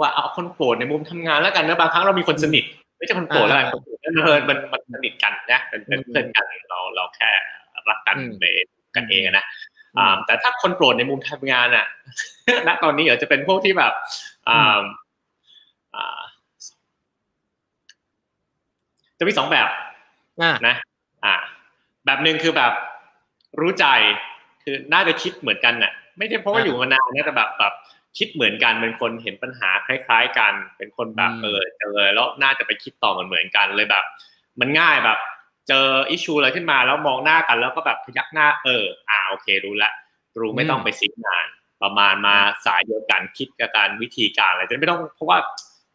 [0.00, 2.64] ว่าเอาคนโปรดในมุมทำงานแล้วกันนะบางครั้งเรามีคนสนิท
[2.98, 4.14] ไม่ใช่คนโปรดอะไรคนโปรดมัน
[4.48, 7.30] มันมันสนิทกันนะเป็นเพื่อนกันเราเราแค่
[7.90, 8.46] รักกันใน
[8.96, 9.44] กันเองนะ
[9.98, 11.86] อ่าแต่ถ้าคนโปรดในมุมทำงานอะ
[12.66, 13.92] ณตอนนี้อาจจะเป็นพวกที่แบบ
[14.48, 14.82] อ่า
[15.94, 16.20] อ่า
[19.18, 19.68] จะมีสองแบบ
[20.66, 20.74] นะ
[21.24, 21.34] อ่า
[22.06, 22.72] แบบหนึ่งคือแบบ
[23.60, 23.86] รู้ใจ
[24.62, 27.74] คือน่าจะคิดเหมือนกันน่ะ ไม่ใช่เพราะว่าอยู่มานานนะแต่แบบแบบ
[28.18, 34.04] คิดเหมือนกันเป็นคนเห็นปัญหาคล้าย ๆ กัน เป็นคนแบบเออเจอแล้วน่าจะไปคิดต่อเหมือนเหมือนกันเลยแบบ
[34.60, 35.18] มันง่ายแบบ
[35.68, 39.92] เจออิชูอะไรขึ้นมาแล้วมองหน้ากันแล้วก็แบบพยักหน้าเออ อ่าโอเครู้ละ
[40.40, 41.46] รู้ไม่ต้องไปซิกงาน
[41.82, 45.38] ประมาณมาสายเดียวกันคิดกับการวิธีการอะไรจะไม่ต้องเพราะว่า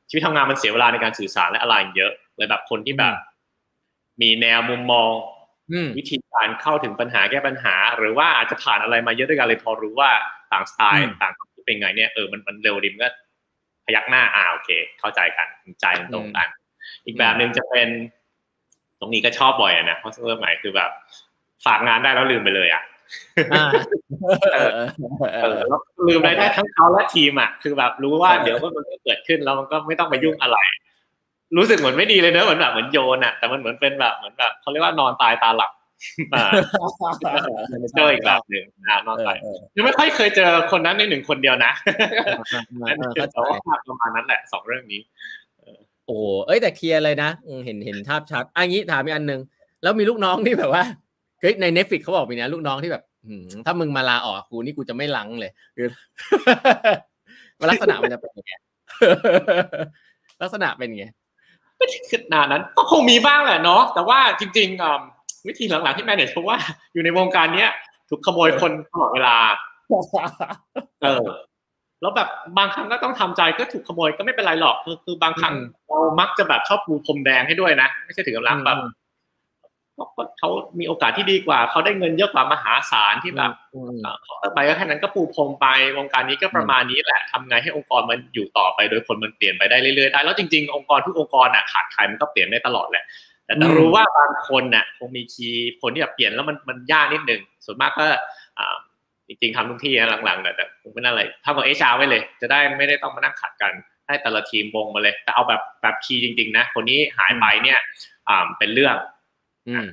[0.09, 3.15] ชีวิตทำงานมันเสียเวลาในการสื่อสารและอะไรเยอะเลยแบบคนที่แบบ
[4.21, 5.09] มีแนวมุมมอง
[5.97, 10.11] วิธีการเข้าถึงปัญหาแก้ปัญหา หรือว่าอาจจะผ่านอะไรมาเยอะด้วยกันเลยพอรู้ว่า
[10.51, 11.33] ต่างสไตล์ต่าง
[11.65, 13.07] เป็นไงเนี่ยเออมันมันเร็วดิมก็
[13.85, 15.47] พยักหน้าอ่าโอเค เข้าใจกัน
[15.81, 16.47] ใจตรงกัน
[17.05, 17.89] อีกแบบหนึ่งจะเป็น
[18.99, 20.89] ตรงนี้ก็ชอบบ่อยนะเพราะเริ่มใหม่คือแบบ
[21.65, 22.83] ฝากงานได้แล้วลืมไปเลยอะ
[25.69, 30.57] แล้วลืมได้ได้ทั้งเขาและทีมอะ คือแบบรู้ว่าเดี๋ยวมันจะเกิดขึ้นแล้วมันก็ไม่ต้องไปยุ่งอะไร
[31.57, 35.71] รู้สึกเหมือนไม่ดีเลยเนอะเหมือนแบบเหมือนโยนอะ แต่มันเหมือนเป็นแบบเหมือนแบบเขาเรียกว่านอนตายตาหลับ
[37.95, 38.65] เจออีกแบบหนึ่ง
[39.07, 39.29] นอกไป
[39.75, 41.71] ยังไม่ค่อยเคยเจอคนนั้นในหนึ่งคนเดียวนะ
[43.31, 43.53] แต่ว่า
[43.87, 45.01] ประมาณนั้นแหละสองเรื่องนี้
[46.07, 46.17] โอ้
[46.47, 47.29] เอ้ยแต่เคลียร์เลยนะ
[47.65, 49.41] เห็นเห็นภาพชัดอันนี้ถามอีกอันหนึ่ง
[49.83, 50.83] แล้วมีลูกน้องที่แบบว่า
[51.41, 53.03] เฮ้ยในเน็ตฟิกเขาบอกมีนะลูกน้องที่แบบ
[53.65, 55.87] ถ้ามึงมาลาออกกูนี่กูจะไม่ลังเลยคือ
[57.69, 58.53] ลักษณะมันจะเป็นยังไง
[60.41, 61.05] ลักษณะเป็นไง
[61.77, 66.57] ไม่ถึงขนาดนั้นก็คงมีบ้างแหละเนาะแต่ว่าจริงๆวิธีหลังๆที่แมเนจเพราะว่า
[66.93, 67.71] อยู่ในวงการเนี้ย
[68.09, 69.35] ถูกขโมยคนตลอดเวลา
[71.01, 71.25] เออ
[72.01, 75.53] แล้วแบบบางครั้งก็ต้องทำใจก็ถูกขโมยก็ไม่เป็นไรหรอกคือคือบางครั้ง
[75.87, 78.77] เรามักจะแบบชอบปูพรมแดงให้ด้วยนะไม่ใช่ถึงกับรักแบบ
[80.39, 83.51] เขามีโอกาสที่ดีกว่าเขาได้เงินเยอะกว่ามหาศาลที่แบบ
[84.23, 85.67] เขาไปก็แค่นั้นก็ปูพรมไป
[85.97, 93.05] วงการนี้ก็ประมาณนี้แหละทำไงให้องค์กรมันอยู่ต่อไปโดยคนมันเปลี่ยนไปได้เรื่อยๆได้แล้วจริงๆองค์กรทุกองค์กรอะขาดใครมันก็เปลี่ยนได้ตลอดแหละ
[93.45, 98.05] แต่ต้องรู้ว่าบางคนน่ะคงมีคีย์คนที่แบบเปลี่ยนแล้วมันมันยากนิดนึงส่วนมากก็
[99.27, 103.73] จริงๆทำทุกที่นะหลังๆแต่แต่คงไม่น่าอะไรทำกับเอชาไว้เลย จะได้ไม่ได้ต้องมานั่งขัดกัน
[104.07, 107.79] ให้แต่ละทีมวงมาเลย แต่เอาแบบแบบคีย์จริง ๆ นะ คนนี้หายไปเนี่ย
[108.29, 108.95] อ่าเป็นเรื่อง
[109.69, 109.85] อืม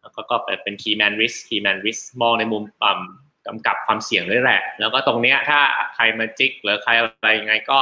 [0.00, 3.02] แล้วก็ก็เป็น key man risk key man risk มองในมุมอ่า
[3.46, 5.60] กำกับความเสี่ยงด้วยแหละ แล้วก็ตรงเนี้ยถ้า
[5.94, 7.80] ใครมาจิกหรือใครอะไรยังไงก็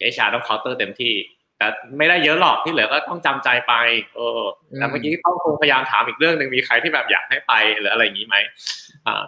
[0.00, 1.14] HR ต้องเคาน์เตอร์เต็มที่
[1.58, 1.66] แต่
[1.98, 3.72] ไม่ได้เยอะหรอกที่เหลือก็ต้องจำใจไป
[4.14, 4.42] เออ
[4.76, 8.36] แต่เมื่อกี้ต้องคงพยายามถามอีกเรื่องหนึ่งมีใครที่แบบอยากให้ไปหรืออะไรอย่างนี้ไหม
[9.06, 9.24] อ่า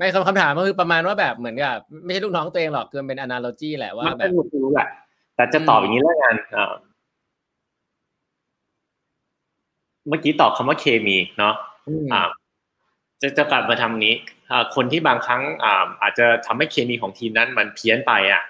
[0.00, 4.88] ไม่คำคำถามก็คือประมาณว่าแบบเหมือนกับไม่ใช่ลูกน้องตัวเองหรอกคือเป็น analogy แหละว่ามันแบเป็นบรู้แหละ
[5.36, 6.72] แต่จะตอบอย่างนี้แล้วกันอ่า
[10.08, 11.54] เมื่อกี้ตอบคำว่าเคมีเนาะ
[11.88, 12.22] อืมอ่า
[13.20, 14.14] จะจะกลับมาทำนี้
[14.50, 18.42] อ่าคนที่บางครั้งอ่าอาจจะทำให้เคมีของทีมนั้นมันเพี้ยนไปอะ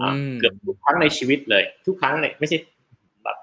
[0.00, 2.56] อ่าอืมเกือบทุกครั้งในชีวิตเลย ทุกครั้งเลยไม่ใช่
[3.24, 3.36] แบบ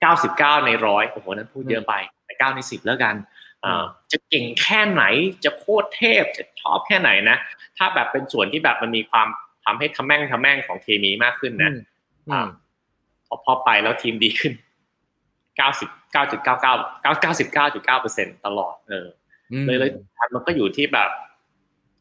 [0.00, 3.37] เก้าสิบเก้าในร้อยโอ้โหนั้นพูดเยอะไปแต่เก้าในสิบแล้วกันอ่า
[4.12, 5.04] จะเก่งแค่ไหน
[5.44, 7.36] จะโคตรเทพจะชอบแค่ไหนนะ
[7.78, 9.28] ถ้าแบบเป็นส่วนที่แบบมันมีความ
[9.64, 11.70] ทำให้ทำแม่งทำแม่งของเคมีมากขึ้นนะ
[12.28, 12.46] อืม
[13.26, 14.52] พอพอไปแล้วทีมดีขึ้น
[15.56, 19.06] เก้าสิบเก้าจุดเก้าเก้าเก้าเก้าสิบเก้าจุดเก้าเปอร์เซ็นตลอดเออ
[19.52, 19.90] อืมเลยเลย
[20.34, 21.10] มันก็อยู่ที่แบบ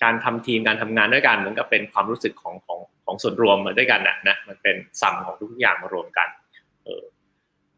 [0.04, 6.28] การทำทีมการทำงานด้วยกันมันก็เป็นความรู้สึกของของของส่วนรวมมาด้วยกันนะนะมันเป็นสัมของทุกอย่างมารวมกัน
[6.84, 7.04] เออ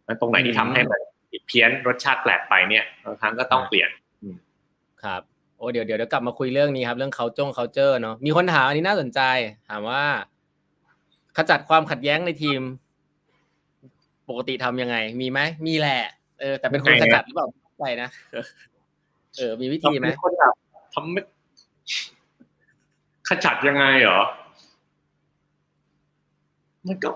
[0.06, 1.02] แล้วตรงไหนที่ทำให้มัน
[1.32, 3.90] ผิดเพี้ยนรสชาติแปลกไปเนี่ยบางครั้งก็ต้องเปลี่ยน
[5.04, 5.22] ครับ
[5.58, 9.22] โอ้เดี๋ยวเดี๋ยวเดี๋ยวกลับมาคุยเรื่องนี้ครับ เรื่องเขาจงเขาเจอเนาะมีคนถามอันนี้น่าสนใจ
[9.70, 10.04] ถามว่า
[11.38, 12.62] ขจัดความขัดแย้งในทีม
[14.30, 16.02] ปกติทำยังไง มีไหมมีแหละ
[16.40, 18.10] เออแต่เป็นคนยังขไงนะจัดหรือเปล่าไม่ไปนะ
[19.38, 20.54] เออ มีวิธีไหมเราเป็นคนแบบ
[20.94, 21.22] ทำไม่
[23.28, 24.20] ขจัดยังไงเหรอ
[26.88, 27.10] มันก็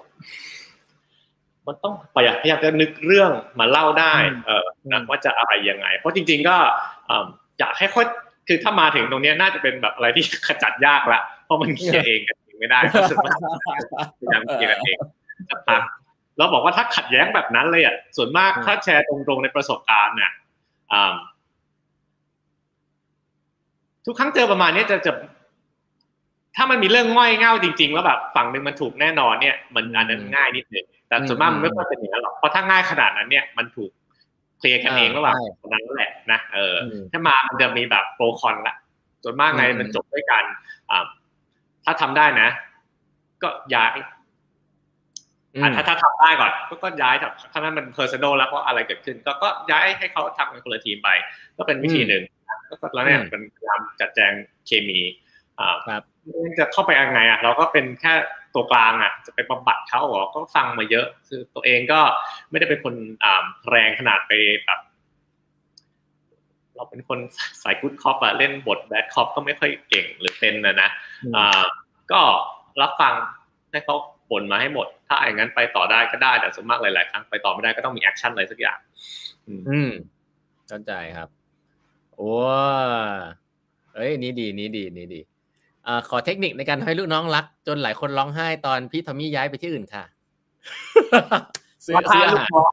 [1.67, 4.13] มันต้องพยายามพยายามจะนึกเรื่องมาเล่าได้
[4.45, 6.57] เออนะว่าจะอะไรยังไง เพราะจริง ๆ ก็
[7.09, 7.25] อ่า
[7.59, 8.05] อยากให้ค่อย
[8.47, 13.31] คือถ้ามาถึงตรงเนี้ยน่าจะเป็นแบบอะไรที่ขจัดยากละเพราะมันเคลียร์เองกันเองไม่ได้รู้สึกว่า
[14.19, 14.97] พยายามเคลียร์กันเอง
[15.49, 15.81] สักพัก
[16.37, 20.31] เราบอกว่าถ้าขัดแย้งแบบนั้นเลยอะส่วนมากอืมถ้าแชร์ตรงๆในประสบการณ์เนี่ย
[20.93, 21.15] อ่า
[24.05, 25.11] ทุกครั้งเจอประมาณเนี้ยจะจะ
[26.55, 30.85] ถ้ามันมีเรื่องง่อยเง่าจริง ๆ แล้วแบบฝั่งหนึ่งมันถูกแน่นอนเนี่ย มันอันนั้นง่ายนิดหนึ่ง
[31.19, 33.91] แต่ส่วนมากมันไม่ค่อยเป็นอย่างนั้นหรอกเพราะถ้าง่ายขนาดนั้นเนี่ยมันถูก
[34.59, 38.75] เคลียร์กันเองระหว่างคนนั้นแหละนะเอออืมถ้ามามันจะมีแบบ pro con ละ
[39.23, 40.43] ส่วนมากไงอืมมันจบด้วยกัน
[40.91, 41.05] อ่า
[41.85, 42.47] ถ้าทำได้นะ
[43.43, 43.89] ก็ย้าย
[45.55, 51.09] อือะมถ้าถ้าทำได้ก่อน ก็ก็ย้ายถ้าถ้านั้นมัน personal แล้วว่าอะไรเกิดขึ้น ก็ก็ย้ายให้เขาทำเป็นคนละทีมไป
[51.57, 52.23] ก็เป็นวิธีหนึ่ง
[52.69, 54.31] ก็ก็แล้วเนี่ยอืมเป็นพยายามจัดแจง
[54.65, 54.99] เคมี
[55.59, 56.03] อ่าครับ
[56.59, 58.13] จะเข้าไปยังไงอะเราก็เป็นแค่
[58.55, 61.99] ตัวกลางอะจะไปบำบัดเขาเหรอก็ฟังมาเยอะคือตัวเองก็
[62.49, 64.31] ไม่ได้เป็นคนอ่าแรงขนาดไป
[64.65, 64.79] แบบ
[66.75, 67.19] เราเป็นคน
[67.63, 70.89] สาย good cop อะเล่นบท bad cop ก็ไม่ค่อยเก่งหรือเป็นนะนะ
[71.35, 71.63] อ่า
[72.11, 72.21] ก็
[72.81, 73.13] รับฟัง
[73.71, 73.95] ให้เขา
[74.29, 78.77] บ่นมาให้หมด ถ้าอย่างนั้นไปต่อได้ก็ได้แต่ส่วนมากหลายๆครั้งไปต่อไม่ได้ก็ต้องมี action อะไรสักอย่าง
[79.47, 79.89] อืมอืม
[80.67, 81.29] เข้าใจครับ
[82.15, 82.31] โอ้
[83.95, 85.21] เอ้ยนี่ดีนี่ดีนี่ดี
[85.87, 90.03] อ่าขอเทคนิคในการให้ลูกน้องรัก จนหลายคนร้องไห้ตอนพี่ทอมมี่ย้ายไปที่อื่นค่ะ
[91.85, 92.71] ซื้อว่าถ้าซื้ออาลูกหารน้อง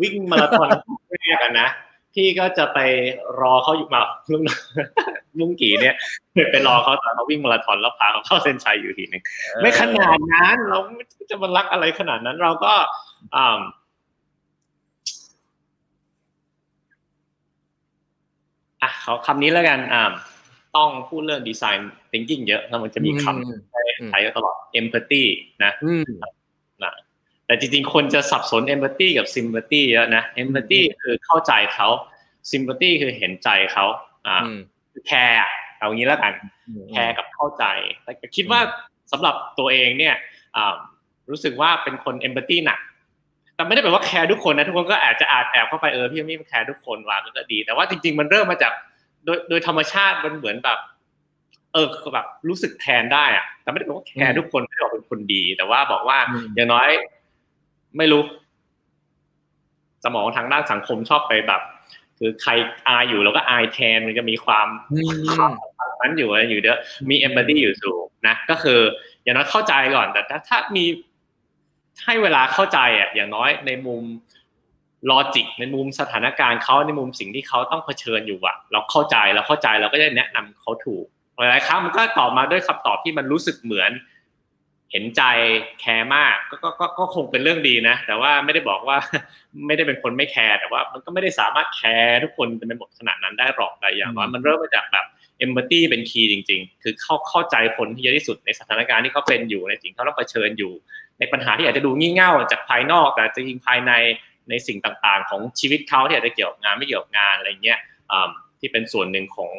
[0.00, 0.68] วิ่งมาราธอน
[1.10, 1.68] แรกกันนะ
[2.14, 2.78] พี่ก็จะไป
[3.40, 4.00] รอเขาอยู่มา
[4.32, 4.42] ลุง
[5.38, 5.94] ลุงกี่เนี่ย
[6.50, 9.22] ไปรอเขาตอนเขาวิ่งมาราธอนแล้วพาเขาเข้าเส้นชัยอยู่ทีหนึ่ง
[9.60, 12.72] ไม่ขนาดนั้นเราไม่จะมารักอะไรขนาดนั้น เราก็
[13.36, 13.60] อ่า
[18.82, 20.02] อะเขาคำนี้แล้วกันอ่า
[20.76, 25.24] ต้องพูดเรื่องดีไซน์ thinking เยอะแล้วมันจะมีคำอืมใช้ใช้ตลอด empathy
[25.64, 26.04] นะอืม
[26.82, 26.94] นะ
[27.46, 31.88] แต่จริงๆ คนจะสับสน empathy กับ sympathy เยอะนะ empathy คือเข้าใจเขา
[32.50, 33.84] sympathy คือเห็นใจเขา
[34.26, 34.60] อ่าอืม
[34.92, 35.36] คือแคร์
[35.78, 36.32] เอางี้แล้วกัน
[36.90, 37.64] แคร์กับเข้าใจ
[38.04, 38.60] แต่คิดว่า
[39.12, 40.14] สำหรับตัวเองเนี่ย
[40.56, 40.74] อ่า
[41.30, 42.78] รู้สึกว่าเป็นคน empathy หนัก
[43.54, 48.72] แต่ไม่ได้แปลว่าแคร์ทุกคนนะทุกคนก็อาจจะอาจแอบเข้าไปเออพี่ไม่แคร์ทุกคนว่าก็ดี แต่ว่าจริง ๆ มันเริ่มมาจาก
[49.24, 50.78] โดยโดยธรรมชาติมันเหมือนแบบ
[51.72, 56.88] เออแบบรู้สึกแทนได้อะแต่ไม่ได้แปลว่าแคร์ทุกคนไม่ได้บอกเป็นคนดี แต่ว่าบอกว่าอืมอย่างน้อย
[57.96, 58.22] ไม่รู้
[60.04, 61.62] สมองทางด้านสังคมชอบไปแบบ
[62.18, 62.50] คือใคร
[62.88, 64.98] อายอยู่แล้วก็อายแทนมันจะมีความอื
[65.50, 65.52] ม
[66.00, 66.78] นั้นอยู่อะไรอยู่เด้อ
[67.10, 68.80] มีเอมพัตตีอยู่สูงนะก็คือ
[69.22, 70.84] อย่างน้อยเข้าใจก่อนแต่ถ้าถ้ามี
[72.04, 74.02] ให้เวลาเข้าใจอะอย่างน้อยในมุม
[75.10, 81.06] logic ในมุมสถานการณ์เขาในมุมสิ่งที่เขาต้องเผชิญอยู่อะเราเข้าใจเราเข้าใจเราก็จะแนะนำเขาถูก
[81.38, 83.90] หลายๆครั้งมันก็ตอบมาด้วยคำตอบที่มันรู้สึกเหมือน
[84.92, 85.22] เห็นใจ
[85.80, 88.96] แคร์มากก็ก็ก็ก็คงเป็นเรื่องดีนะ แต่ว่าไม่ได้บอกว่า
[89.66, 95.06] ไม่ได้เป็นคนไม่แคร์แต่ว่ามันก็ไม่ได้สามารถแคร์ทุกคนเป็นหมดขนาดนั้นได้หรอกแต่อย่างว่ามันเริ่มมาจากแบบ
[95.38, 100.72] empathy เป็น key จริง ๆ คือเข้าเข้าใจคนที่เยอะที่สุดในสถานการณ์ที่เขาเป็นอยู่ในสิ่งที่เขาต้องเผชิญอยู่
[101.18, 103.92] ในปัญหาที่อาจจะดูงี่เง่าจากภายนอก แต่จริงๆภายใน
[104.50, 107.78] ในสิ่งต่างๆ ของชีวิตเขาที่อาจจะเกี่ยวกับงานไม่เกี่ยวกับงานอะไรเงี้ย
[108.10, 108.30] อ่า
[108.60, 109.52] ที่เป็นส่วนหนึ่งของ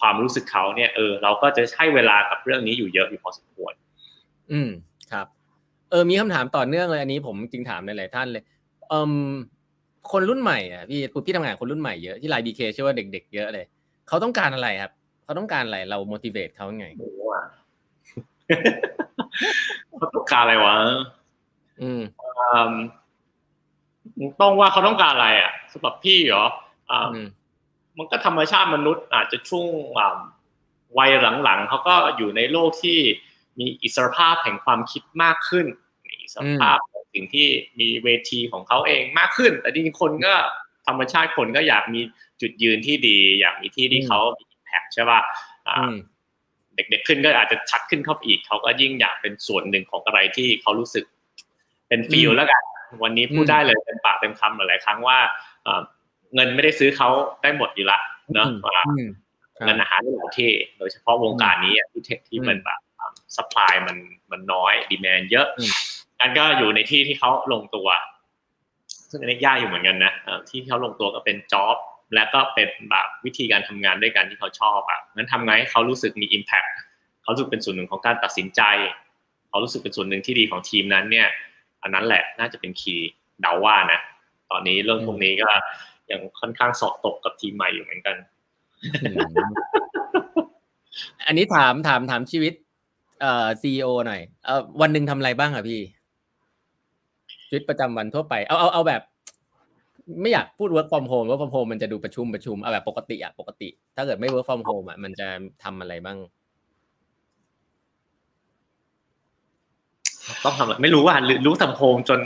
[0.00, 3.72] ความรู้สึกเขาเนี่ยเออเราก็จะให้เวลากับเรื่องนี้อยู่เยอะอยู่พอสมควร
[4.52, 4.70] อืม
[5.12, 5.26] ครับ
[5.90, 8.42] เออมีคำถามต่อเนื่องเลยอันนี้ผมจริงถามในหลายท่านเลย
[8.88, 9.12] เอ่ม
[10.12, 13.64] คนรุ่นใหม่อะพี่พี่ทำงานกับคนรุ่นใหม่เยอะที่ไลน์ดีเคเชื่อว่าเด็ก ๆ เยอะเลย
[14.08, 14.92] เขาต้องการอะไรครับ
[15.24, 17.44] เขเขาต้องการอะไรเรา motivate เขาไงโอ้โหอะ
[19.96, 20.76] เขาต้องการอะไรวะ
[21.82, 22.02] อืม
[22.54, 26.44] อืมต้องว่าเขาต้องการอะไรอะสำหรับพี่เหรอ
[26.90, 27.20] อ่าอื
[28.00, 29.66] มมันก็ธรรมชาติมนุษย์อาจจะช่วง
[29.98, 30.18] อ่า
[30.98, 31.10] วัย
[31.44, 32.98] หลังๆเขาก็อยู่ในโลกที่
[33.60, 35.66] มีอิสรภาพแห่งความคิดมากขึ้น
[36.06, 37.48] มีอิสรภาพของสิ่งที่
[37.80, 40.34] มีเวทีของเขาเองมากขึ้น แต่จริงๆคนก็
[40.86, 42.00] ธรรมชาติคนก็อยากมี
[42.40, 45.20] จุดยืนที่ดี อยากมีที่ที่เขามีอิมแพคใช่ป่ะ
[45.68, 45.96] อ่าอืม
[46.74, 51.04] เด็กๆขึ้นก็อาจจะชัดขึ้นเข้าไปอีกเขาก็ยิ่งอยากเป็นส่วนหนึ่งของอะไรที่เขารู้สึก
[51.88, 52.62] เป็นฟีลอืมแล้วกัน
[53.02, 55.18] วันนี้พูดอืมได้เลยเต็มปากเต็มคำหลายๆครั้งว่า
[56.34, 57.08] เอ่อเงินไม่ได้ซื้อเขา
[57.42, 57.98] ได้หมดอยู่ละ
[58.34, 59.06] เนาะอืมว่าอืม
[59.56, 62.80] ครับเงินอาหารได้หลายที่โดยเฉพาะวงการนี้อะที่เทคที่อืมมันแบบ
[63.36, 63.96] สปายมัน
[64.30, 65.70] มันน้อยดีแมนเยอะอืม
[66.20, 67.88] งั้นก็อยู่ในที่ที่เขาลงตัว
[69.10, 71.76] ซึ่งอันนี้ยากอยู่เหมือนกันนะเอ่อที่เขาลงตัวก็เป็นจ็อบ
[72.14, 76.70] และก็เป็นแบบวิธีการทำงานด้วยกันที่เขาชอบอะงั้นทำไงให้เขารู้สึกมี Impact
[77.22, 78.62] เขารู้สึกเป็นส่วนหนึ่งของการตัดสินใจ
[79.48, 81.28] เขารู้สึกเป็นส่วนหนึ่งที่ดีของทีมนั้นเนี่ย
[81.82, 83.10] อันนั้นแหละน่าจะเป็นคีย์
[83.42, 84.00] เดาว่านะ
[84.50, 85.50] ตอนนี้เรื่องพวกนี้ก็
[86.12, 88.16] ยังค่อนข้างสอบตกกับทีมใหม่อยู่เหมือนกัน
[89.02, 89.10] อื
[89.46, 89.50] ม
[91.26, 92.54] อันนี้ถามถามถามชีวิต
[93.20, 95.80] เอ่อซีอหน่อยเอ่อวันหนึ่งทำอะไรบ้างอะพี่
[97.48, 99.02] ชีวิตประจำวันทั่วไป เอาเอาเอาแบบ
[100.20, 105.28] ไม่อยากพูด work from home work from home มันจะดูประชุมประชุมเอาแบบปกติอะปกติ ถ้าเกิดไม่ work from home อะมันจะ
[105.64, 106.18] ทำอะไรบ้าง
[110.44, 112.20] ต้องทำอะไรไม่รู้ว่า work from home จน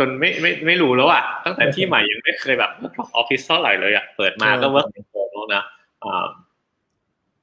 [0.00, 2.70] จนไม่ไม่ไม่รู้แล้วอะตั้งแต่ที่ใหม่ยังไม่เคยแบบ
[3.16, 5.62] ออฟฟิศเท่าไหร่เลยอะเปิดมาก็เออ work from แล้วนะ
[6.04, 6.26] อ่า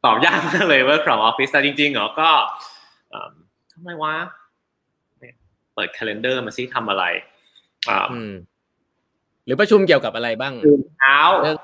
[0.05, 2.29] ตอบยากมากเลย work from ออฟฟิศแต่จริงๆเหรอก็
[3.13, 3.29] อ่า
[3.73, 4.13] ทำไมวะ
[5.19, 5.33] เนี่ย
[5.75, 7.03] เปิด calendar มาซิทำอะไร
[7.89, 8.33] อ่าอืม
[9.45, 11.57] หรือประชุมเกี่ยวกับอะไรบ้างตื่นเช้าเรื่อง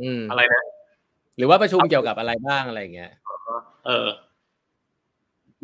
[0.00, 0.62] อืมอะไรนะ
[1.36, 3.12] หรือว่าประชุมเกี่ยวกับอะไรบ้างอะไรอย่างเงี้ย
[3.86, 4.31] เออเ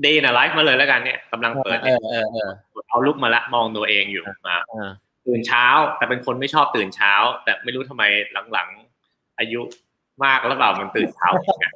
[0.05, 2.51] ดย์นะไลฟ์มาเลยแล้วกันเนี่ยกำลังเปิดเออเออเออ
[2.89, 4.91] เอาลุกมาละมองตัวเองอยู่มาอ่า
[5.27, 7.13] ตื่นเช้า แต่เป็นคนไม่ชอบตื่นเช้า
[7.45, 8.05] แต่ไม่รู้ทำไม
[8.53, 9.61] หลังๆอายุ
[10.25, 11.73] มากแล้วเปล่ามันตื่นเช้าเองอะ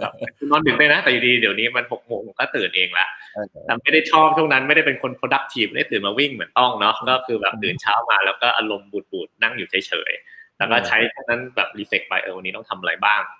[0.00, 0.12] แบบ
[0.50, 13.39] นอนดึกเลยนะ แต่อยู่ดีเดี๋ยวนี้มันหกโมงผมก็ตื่นเองละเออแต่ไม่ได้ชอบช่วงนั้นไม่ได้เป็นคน productive ไม่ได้ตื่นมาวิ่งเหมือนต้องเนาะก็คือแบบตื่นเช้ามาแล้วก็อารมณ์บูดๆนั่งอยู่เฉยๆแล้วก็ใช้พวกนั้นแบบรีเฟกไปเออวันนี้ต้องทำอะไรบ้างอืม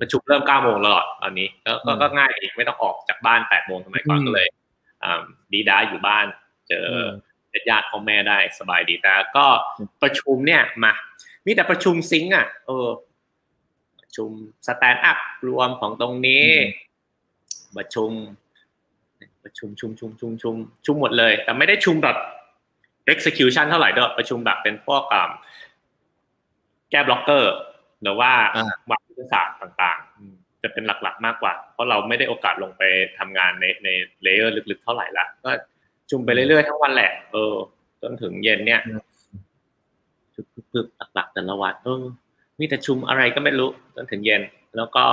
[0.00, 4.48] ประชุมเริ่มเก้าโมงแล้วเหรอตอนนี้ก็ก็อืมก็ง่ายอีกไม่ต้องออกจากบ้านแปดโมงสมัยก่อนอืมก็เลย
[5.04, 5.22] อ่า
[5.52, 6.26] ดีด้าอยู่บ้าน
[6.68, 6.88] เจอ
[7.52, 9.46] อญาติพ่อแม่ได้สบายดีแต่ก็
[9.78, 10.92] อืมประชุมเนี่ยมา
[11.46, 12.88] มีแต่ประชุม sync อะเออ
[14.00, 14.30] ประชุม
[14.66, 15.18] stand up
[15.48, 16.46] รวมของตรงนี้
[17.76, 18.10] ประชุม
[19.44, 20.54] ประชุมชุมชุมชุมชุม
[20.86, 22.16] ชุมหมดเลย แต่ไม่ได้ชุมแบบ
[23.12, 25.30] execution เท่าไหร่ด้วยประชุมแบบเป็นพวกอ่า
[26.90, 27.52] แก้ blocker
[28.02, 32.82] หรือว่าอ่าวางยุทธศาสตร์ต่างๆอืมจะเป็นหลักๆมากกว่า เพราะเราไม่ได้โอกาสลงไป
[33.18, 33.88] ทำงานในใน
[34.22, 35.50] layer ลึกๆเท่าไหร่ละก็
[36.10, 37.54] ชุมไปเรื่อยๆทั้งวันแหละ เออ
[38.02, 39.00] จนถึงเย็นเนี่ยอืม
[40.72, 42.02] พึบๆหลักๆแต่ละวันเออ
[42.58, 44.42] มีแต่ชุมอะไรก็ไม่รู้จนถึงเย็น
[44.76, 45.04] แล้วก็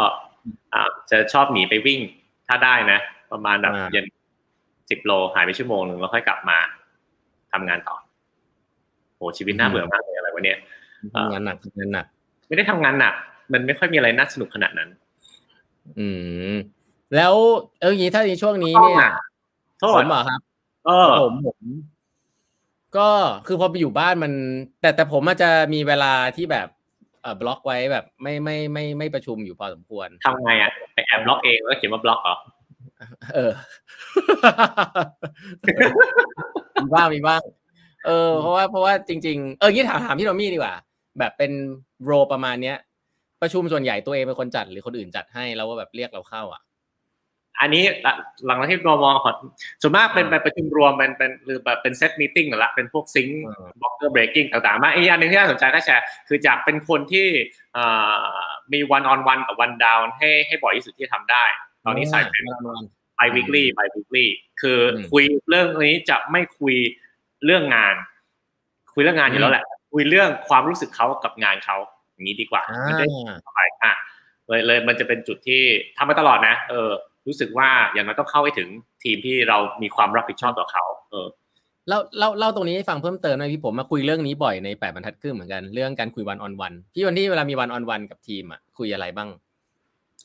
[0.74, 2.00] อ่าจะชอบหนีไปวิ่ง
[2.48, 3.00] ถ้าได้นะ
[3.32, 4.06] ประมาณแบบอ่าเย็น
[4.90, 6.58] สิบโลหายไปชั่วโมงหนึ่งแล้วค่อยกลับมา
[7.54, 7.98] ทำงานต่อ
[9.16, 10.58] โหชีวิตน่าเบื่อมากเลยอะไรวะเนี่ย
[11.16, 12.06] ทำงานหนักทำงานหนัก
[12.48, 13.14] ไม่ได้ทำงานหนัก
[13.52, 14.90] มันไม่ค่อยมีอะไรน่าสนุกขนาดนั้น
[16.00, 16.08] อื
[16.54, 16.56] ม
[17.16, 17.34] แล้ว
[17.82, 19.00] เอออย่างนี้ถ้าในช่วงนี้เนี่ย
[19.80, 20.40] โทผษมเหรอครับ
[20.86, 21.60] เออผมผม
[22.98, 23.10] ก็
[23.48, 24.34] คือพอไปอยู่บ้านมัน
[24.82, 26.68] แต่แต่ผมอาจจะมีเวลาที่แบบ
[27.22, 32.36] เอ่อบล็อกไว้แบบ ไม่ไม่ไม่ไม่ประชุมอยู่พอสมควรทำไงอะไปแอบบล็อกเองแล้วเขียนว่าบล็อกเหรอ
[33.36, 33.52] เออ
[36.82, 37.42] มีบ้างมีบ้าง
[38.06, 40.76] เออ เพราะว่าเพราะว่าจริง ๆ เออยี่ถามถามพี่โรมี่ดีกว่า
[41.20, 41.52] แบบเป็น
[42.06, 42.78] โรประมาณเนี้ย
[43.42, 46.62] ประชุมส่วนใหญ่ตัวเองเป็นคนจัด หรือคนอื่นจัดให้แล้วว่าแบบเรียกเราเข้า อะ
[47.62, 47.84] อันนี้
[48.46, 49.36] หลังจากที่เรามองก่อน
[49.82, 57.28] ส่วนมากเป็นอ่าเป็นประชุมรวมเป็นเป็นหรือแบบเป็น set meeting ละเป็นพวก sync อ่า blocker breaking ต่างๆมาอีกอันหนึ่งที่น่าสนใจก็แชร์คือจะเป็นคนที่
[57.78, 58.40] อ่า
[58.74, 61.46] มี one on one กับ one down ให้ให้บ่อยที่สุดที่ทำได้
[61.86, 62.84] ตอนนี้ใส่เป็นนอน
[63.16, 64.30] bi-weekly bi-weekly
[64.62, 66.76] คืออมคุยเรื่องนี้จะไม่คุย
[67.46, 67.96] เรื่องงาน
[68.94, 71.78] คุยเรื่องงานอยู่แล้วแหละ คุยเรื่องความรู้สึกเขากับงานเขา
[72.16, 73.94] อย่างนี้ดีกว่าอ่ามันจะได้สบายอะ
[74.48, 75.62] เลยเลยมันจะเป็นจุดที่
[75.98, 76.92] ทำมาตลอดนะ เออ
[77.28, 78.70] รู้สึกว่าอย่างน้อยต้องเข้าให้ถึง
[79.04, 81.28] ทีมที่เรามีความรับผิดชอบต่อเขา เออ
[81.88, 89.30] เล่าเล่าเล่าตรงนี้ให้ฟังเพิ่มเติมหน่อยพี่ผมมาคุยเรื่องนี้บ่อยในแปดบรรทัดครึ่งเหมือนกันเรื่องการคุยวันออนวันพี่วันที่เวลามีวันออนวันกับทีมอะคุยอะไรบ้าง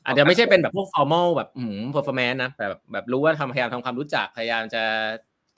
[0.05, 4.83] อาจจะไม่ใช่เป็นแบบพวก formal แบบอืม performance นะแต่แบบแบบรู้ว่าทำพยายามทำความรู้จักพยายามจะ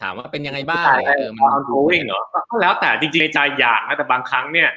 [0.01, 4.69] ถามว่าเป็นยังไงบ้างอะไรเงี้ยเออมัน on going เหรอก็ก็แล้วแต่จรจริงๆในใจอยากนะแต่บางครั้งเนี่ย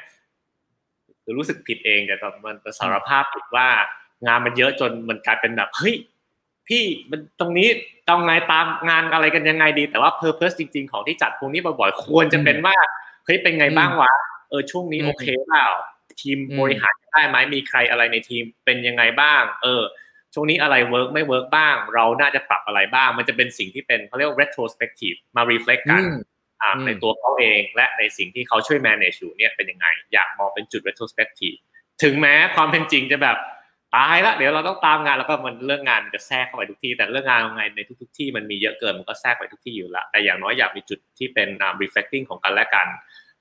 [1.26, 3.68] คือรู้สึกผิดเองแต่ตอนมันสารภาพผิดว่า
[4.26, 5.94] งานมันเยอะจนมันกลายเป็นแบบเฮ้ย
[6.68, 7.68] พี่มันตรงนี้
[8.08, 12.76] ต้องไงตามงานอะไรกันยังไงดี แต่ว่า purpose จริง ๆ ของที่จัดพวกนี้บ่อยๆควรจะเป็นว่า
[13.24, 14.12] เฮ้ยเป็นไงบ้างวะ
[14.50, 15.66] เออช่วงนี้โอเคเปล่า
[16.20, 19.82] ทีมบริหารได้ไหมมีใครอะไรในทีมเป็นยังไงบ้าง เออ
[20.34, 26.02] ช่วงนี้อะไร work ไม่ work บ้าง เราน่าจะปรับอะไรบ้าง มันจะเป็นสิ่งที่เป็นเขาเรียกว่า retrospective มา reflect กัน
[26.86, 31.58] ในตัวเขาเองและในสิ่งที่เขาช่วย manage อยู่เนี่ยเป็นยังไง อยากมองเป็นจุด retrospective
[32.02, 33.36] ถึงแม้ความเป็นจริงจะแบบ
[33.96, 41.48] ตายละเดี๋ยวเราต้องตามงานแล้วก็มันเรื่องงานจะแทรกเข้าไปทุกที่ แต่เรื่องงานยังไงในทุก ๆ ที่มันมีเยอะเกินมันก็แทรกไปทุกที่อยู่ละแต่อย่างน้อยอยากมีจุดที่เป็น
[41.82, 42.86] reflecting ของกันและกัน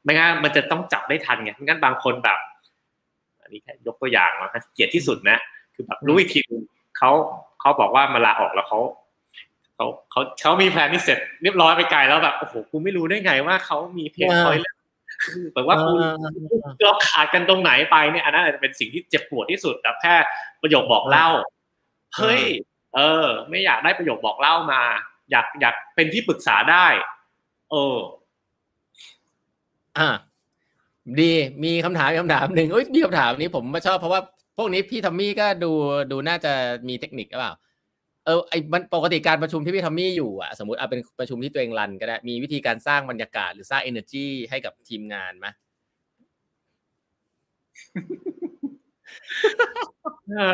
[0.04, 2.40] ไม่งั้นมันจะต้องจับได้ทันไงไม่งั้นบางคนแบบ
[3.42, 5.38] อันนี้แค่ยกตัวอย่างนะเกียรติที่สุดนะ
[5.76, 6.40] คือแบบรู้อีกที
[6.98, 7.12] เขา
[7.62, 8.80] เขาบอกว่ามาลาออกแล้วเขา
[9.76, 14.76] เขาเขาเขามีแผนที่เสร็จเรียบร้อยไปไกลแล้วแบบโอ้โหกูไม่รู้ได้ไงว่าเขามีเพจคอยเล่น
[15.24, 16.00] คือแบบว่าคุณ
[16.82, 20.16] เราขาดกันตรงไหนไปเนี่ยอันนั้นอาจจะเป็นสิ่งที่เจ็บปวดที่สุดแบบแค่
[20.62, 21.28] ประโยคบอกเล่า
[22.18, 22.44] เฮ้ย
[22.96, 24.82] เออ ไม่อยากได้ประโยคบอกเล่ามา
[25.32, 26.88] อยากอยากเป็นที่ปรึกษาได้
[27.72, 27.98] เออ
[29.98, 30.10] อ่า
[31.20, 31.32] ดี
[31.64, 34.22] มีคำถามคำถามหนึ่งเอ้ยมีคำถามนี้ผมมาชอบเพราะว่า
[34.58, 35.72] พวกนี้พี่ทอมมี่ก็ดู
[36.12, 36.54] ดูน่าจะ
[36.88, 37.54] มีเทคนิคหรือเปล่า
[38.26, 45.48] เออไอ้มันปกติการประชุมที่พี่ทอมมี่อยู่อะสมมติเอาเป็นประชุมที่ตัวเองรันก็ได้มีวิธีการสร้างบรรยากาศหรือสร้าง energy ให้กับทีมงานไหม
[50.32, 50.52] ใช่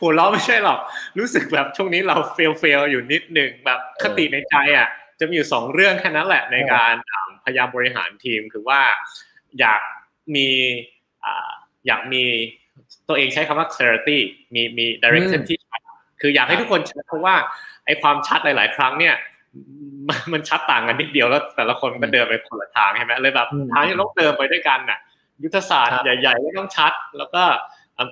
[0.00, 0.78] หัวเราะไม่ใช่หรอก
[1.18, 4.88] รู้สึกแบบช่วงนี้เราเฟลเฟลอยู่นิดหนึ่งแบบคติในใจอะ
[5.20, 6.94] จะมีอยู่สองเรื่องแค่นั้นแหละในการ
[7.44, 8.80] พยายามบริหารทีมคือว่า
[9.60, 9.80] อยาก
[10.34, 10.48] มี
[11.86, 12.24] อยากมี
[13.08, 14.18] ตัวเองใช้คำว่า clarity
[14.54, 15.80] มีมี direction ที่ชัด
[16.20, 17.34] คืออยากให้ทุกคนชัดเพราะว่า
[17.86, 19.14] ไอ้ความชัดหลาย ๆ ครั้งเนี่ย
[20.32, 24.98] มันชัดต่างกันนิดเดียวแล้วแต่ละคนก็เดินไปคนละทางใช่ไหมเลยแบบทางที่ต้องเดินไปด้วยกันน่ะ
[25.44, 27.42] ยุทธศาสตร์ใหญ่ๆก็ต้องชัด แล้วก็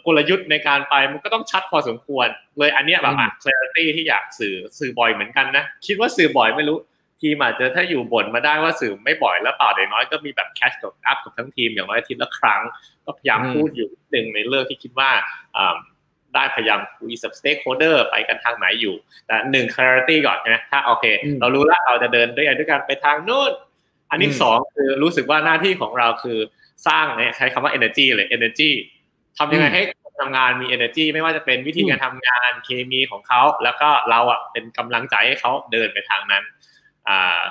[0.07, 6.79] กลยุทธ์ในการไปมันก็ต้องชัดพอสมควร เลยอันเนี้ยแบบอะ clarity ที่อยากสื่อสื่อบ่อยเหมือนกันนะ คิดว่าสื่อบ่อยไม่รู้
[7.23, 12.61] ทีมอาจจะถ้าอยู่บ่นมาได้ว่าสื่อไม่บ่อยแล้วเปล่าเด็กน้อยก็มีแบบแคชกับอัพกับทั้งทีมอย่างน้อยอาทิตย์ละครั้ง
[13.05, 15.11] ก็พยายามพูดอยู่หนึ่งในเรื่องที่คิดว่า
[16.35, 18.95] ได้พยายามคุยกับสเต็กโฮเดอร์ไปกันทางไหนอยู่
[19.27, 21.05] แต่หนึ่ง clarity ก่อนนะถ้าโอเค
[21.41, 23.53] เรารู้แล้วเราจะเดินด้วยกันด้วยกันไปทางนู้น
[24.11, 26.39] อันนี้สองคือรู้สึกว่าหน้าที่ของเราคือ
[26.87, 28.71] สร้างเนี่ยใช้คำว่า energy เลย energy
[29.39, 29.83] ทำยังไงให้
[30.21, 36.45] ทำงานมี energy ไม่ว่าจะเป็นวิธีการทำงานเคมีของเขา แล้วก็เราอะเป็นกำลังใจให้เขาเดินไปทางนั้น
[37.09, 37.43] อ่า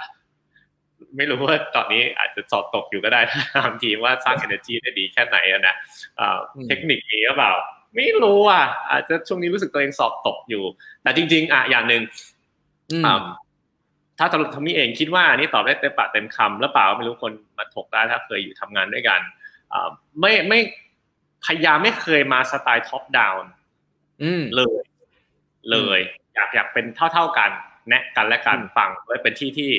[1.17, 3.21] ไม่รู้ว่าตอนนี้อาจจะสอบตกอยู่ก็ได้
[3.55, 5.75] ถามทีมว่าสร้าง energy ได้ดีแค่ไหนนะ
[6.67, 7.53] เทคนิคนี้หรือเปล่า
[7.95, 10.63] ไม่รู้อะ อาจจะช่วงนี้รู้สึกตัวเองสอบตกอยู่
[11.03, 12.01] แต่จริง ๆ อะอย่างหนึ่ง
[14.17, 19.19] ถ้าสรุปทำนี้เองคิดว่านี่ตอบได้เต็มปากเต็มคำแล้วเปล่าไม่รู้คนมาถกได้ถ้าเคยอยู่ทำงานด้วยกัน
[20.19, 20.59] ไม่ไม่
[21.45, 23.51] พยายามไม่เคยมาสไตล์ท็อปดาวน์
[24.55, 24.75] เลย
[25.71, 25.99] เลย
[26.33, 27.51] อยากอยากเป็นเท่า ๆกัน
[27.87, 29.71] แนะกันและกันฟังไว้เป็นที่ที่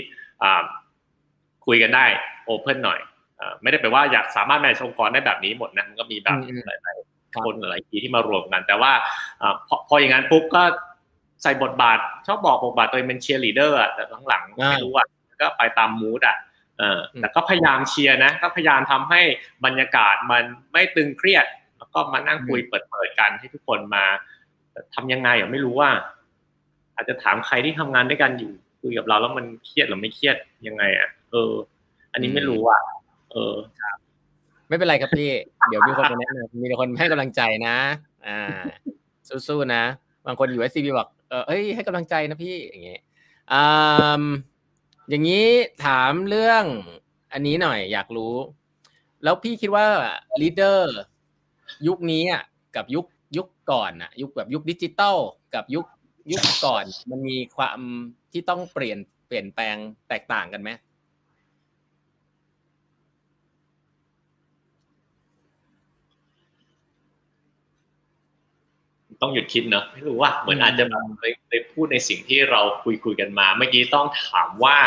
[1.66, 2.06] คุยกันได้
[2.44, 3.00] open หน่อย
[3.62, 6.36] ไม่ได้แปลว่าอยากสามารถ man องค์กรได้แบบนี้หมดนะมันก็มีแบบ
[6.66, 8.92] หลายๆคนหลายทีที่มารวมกัน แต่ว่า
[9.68, 10.62] พอพออย่างนั้นปุ๊บก็
[11.42, 15.06] ใส่บทบาท ชอบบอกบทบาทตัวเองเป็นเชียร์ลีดเดอร์อะแต่หลังๆไม่รู้อะ
[15.40, 16.36] ก็ไปตาม mood อะ
[16.78, 19.20] เออแต่ก็พยายามเชียร์นะก็พยายามทำให้
[19.64, 20.42] บรรยากาศมัน
[20.72, 21.46] ไม่ตึงเครียด
[21.78, 24.04] แล้วก็มานั่งคุยเปิดๆกันให้ทุกคนมา
[24.94, 25.90] ทำยังไงอะไม่รู้ว่า
[26.96, 30.36] อาจจะถามใครที่ทำงานด้วยกันอยู่คุยกับเราแล้วมันเครียดหรือไม่เครียด
[30.66, 31.52] ยังไงอะเออ
[32.12, 32.80] อันนี้ไม่รู้อะ
[33.32, 33.96] เออครับ
[34.68, 35.30] ไม่เป็นไรครับพี่
[35.68, 37.76] เดี๋ยวมีคนมาแนะนำมีคนให้กำลังใจนะ
[38.26, 38.40] อ่า
[39.48, 39.82] สู้ๆนะ
[40.26, 43.00] บางคนอยู่ไอซีบีบอกเออเอ้ยให้กำลังใจนะพี่อย่างเงี้ย
[43.52, 44.22] อ่า
[45.10, 45.46] อย่างนี้
[45.84, 46.64] ถามเรื่อง
[47.32, 48.34] อันนี้หน่อยอยากรู้
[49.24, 49.86] แล้วพี่คิดว่า
[50.42, 50.96] leader
[51.86, 52.42] ยุคนี้อะ
[52.76, 55.16] กับยุคยุคก่อนอะ ยุคแบบยุคดิจิตอล
[55.54, 55.86] กับยุค
[56.30, 57.78] ยุคก่อนมันมีความ
[58.32, 59.76] ที่ต้องเปลี่ยนเปลี่ยนแปลง
[60.08, 60.70] แตกต่างกันไหม
[69.22, 71.02] ต้องหยุดคิดเนอะไม่รู้ว่าเหมือนอาจจะแบบ
[71.48, 74.78] ไปพูดในสิ่งที่เราคุยคุยกันมา เมื่อกี้ต้องถามว่า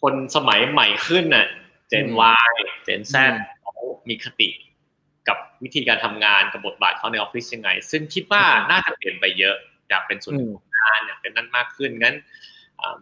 [0.00, 1.46] คนสมัยใหม่ขึ้นน่ะ
[1.88, 2.06] gen
[2.50, 2.54] Y
[2.84, 3.14] gen Z
[3.60, 3.72] เขา
[4.08, 4.67] มีคติกับ
[5.64, 9.56] วิธีการทำงานกับบทบาทเขาในออฟฟิศยังไง ซึ่งคิดว่าน่าจะเปลี่ยนไปเยอะ
[9.88, 12.16] อยากเป็นส่วนหนึ่งของงานอยากเป็นนั่นมากขึ้นงั้น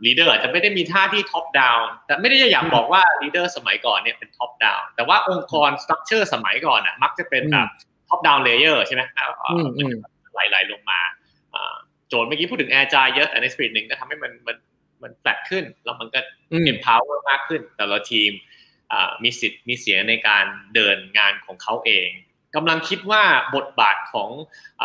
[0.05, 7.69] leader อาจจะไม่ได้มีท่าที่ top down แต่ไม่ได้อยากบอกว่า leader สมัยก่อนเนี่ยเป็น top down แต่ว่าองค์กร structure สมัยก่อนอะมักจะเป็นแบบ
[8.09, 9.03] top down layer ใช่ไหม
[10.33, 11.01] ไหลๆลงมา
[12.09, 14.57] โจทย์เมื่อกี้พูดถึงแอร์จายเยอะแต่ใน speed หนึ่งก็ทำให้มันมัน
[15.03, 16.21] มันแฟลตขึ้น แล้วมันก็
[16.65, 18.33] empower มากขึ้น แต่ละทีม
[19.25, 20.45] มีสิทธิ์มีเสียงในการ
[20.75, 22.09] เดินงานของเขาเอง
[22.57, 23.23] กำลังคิดว่า
[23.57, 24.31] บทบาทของ
[24.83, 24.85] อ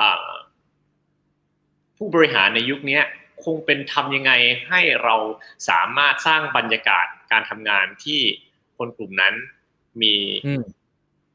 [1.98, 3.00] ผู้บริหารในยุคนี้
[3.46, 4.32] คงเป็นทำยังไง
[4.70, 5.16] ให้เรา
[5.70, 8.20] สามารถสร้างบรรยากาศการทำงานที่
[8.78, 9.34] คนกลุ่มนั้น
[10.02, 10.16] มี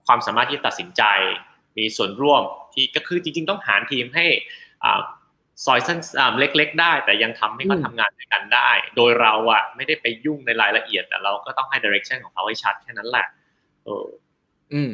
[0.06, 1.02] ความสามารถที่ตัดสินใจ
[1.78, 2.42] มีส่วนร่วม
[2.74, 4.26] ที่ก็คือจริง ๆ ต้องหารทีมให้
[5.64, 5.98] ซอยสั้น
[6.38, 13.26] เล็ก ๆ ได้ แต่ยังทำให้เขาทำงานด้วยกันได้ โดยเราอะไม่ได้ไปยุ่งในรายละเอียด แต่เราก็ต้องให้ดิเรกชันของเขาให้ชัดแค่นั้นแหละ
[13.84, 14.06] เออ
[14.72, 14.92] อืม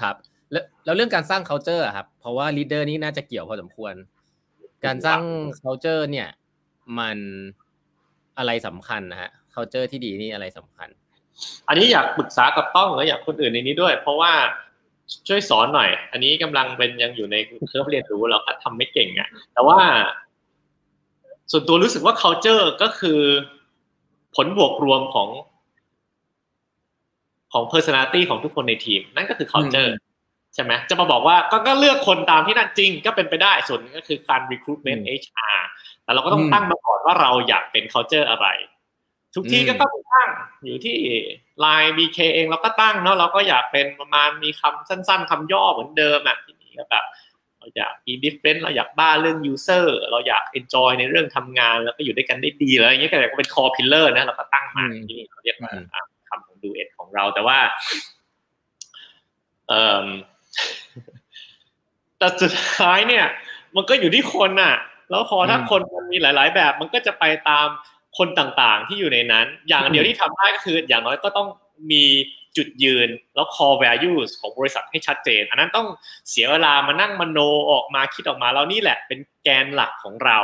[0.00, 0.16] ครับ
[0.52, 3.94] แล้วแล้วเรื่องการสร้าง culture ครับ เพราะว่าลีดเดอร์นี่น่าจะเกี่ยวพอสมควร
[4.84, 5.22] การสร้าง
[5.62, 6.28] culture เนี่ย
[6.98, 7.18] มัน
[8.38, 10.88] อะไรสำคัญนะฮะ culture ที่ดีนี่อะไรสำคัญ
[11.68, 14.32] อันนี้อยากปรึกษากับต้องและอยากคนอื่นในนี้ด้วย เพราะว่า
[15.28, 17.36] ช่วยสอนหน่อย อันนี้กำลังเป็นยังอยู่ใน
[17.68, 19.78] เครื่องเรียนรู้เราก็ทำไม่เก่งอะแต่ว่า
[21.50, 23.20] ส่วนตัวรู้สึกว่า culture ก็คือ
[24.36, 25.28] ผลบวกรวมของ
[27.52, 29.90] ของ personality ของทุกคนในทีม นั่นก็คือ culture
[30.56, 35.60] ใช่ไหมจะมาบอกว่าก็ก็เลือกคนตามที่นั่นจริงก็เป็นไปได้ส่วนนึงก็คือการ recruitment HR
[36.04, 38.46] แต่เราก็ต้องตั้งมาก่อนว่าเราอยากเป็น culture อะไร
[39.34, 40.28] ทุกที่ก็ต้องตั้ง
[40.64, 40.96] อยู่ที่
[41.60, 47.04] ไลน์ BK เองเราก็ตั้งเนาะเราก็อยากเป็นประมาณมีคำสั้น ๆคำย่อเหมือนเดิมอะที่นี่แบบ
[47.58, 55.72] เราอยากมี different เราอยากบ้าเรื่อง user เราอยาก enjoy ในเรื่องทำงาน แล้วก็อยู่ด้วยกันได้ดีอะไรอย่างเงี้ยก็เป็น core pillar นะเราก็ตั้งมาที่นี่เราเรียกว่า
[56.28, 57.58] คำของดูเอ็ดของเราแต่ว่า
[59.68, 60.06] เอ่อ
[62.18, 63.24] แต่สุดท้ายเนี่ย
[63.76, 64.74] มันก็อยู่ที่คนน่ะ
[65.10, 67.66] แล้วพอถ้าคนมันมีหลาย ๆ แบบมันก็จะไปตาม
[68.18, 71.48] คนต่างๆ ที่อยู่ในนั้น อย่างเดียวที่ทำได้ก็คือ อย่างน้อยก็ต้อง
[71.92, 72.04] มี
[72.56, 75.86] จุดยืนแล้ว core values ของบริษัทให้ชัดเจน อันนั้นต้อง
[76.30, 77.38] เสียเวลามานั่งมโน
[77.70, 80.38] ออกมาคิดออกมาแล้วนี่แหละเป็นแกนหลักของเรา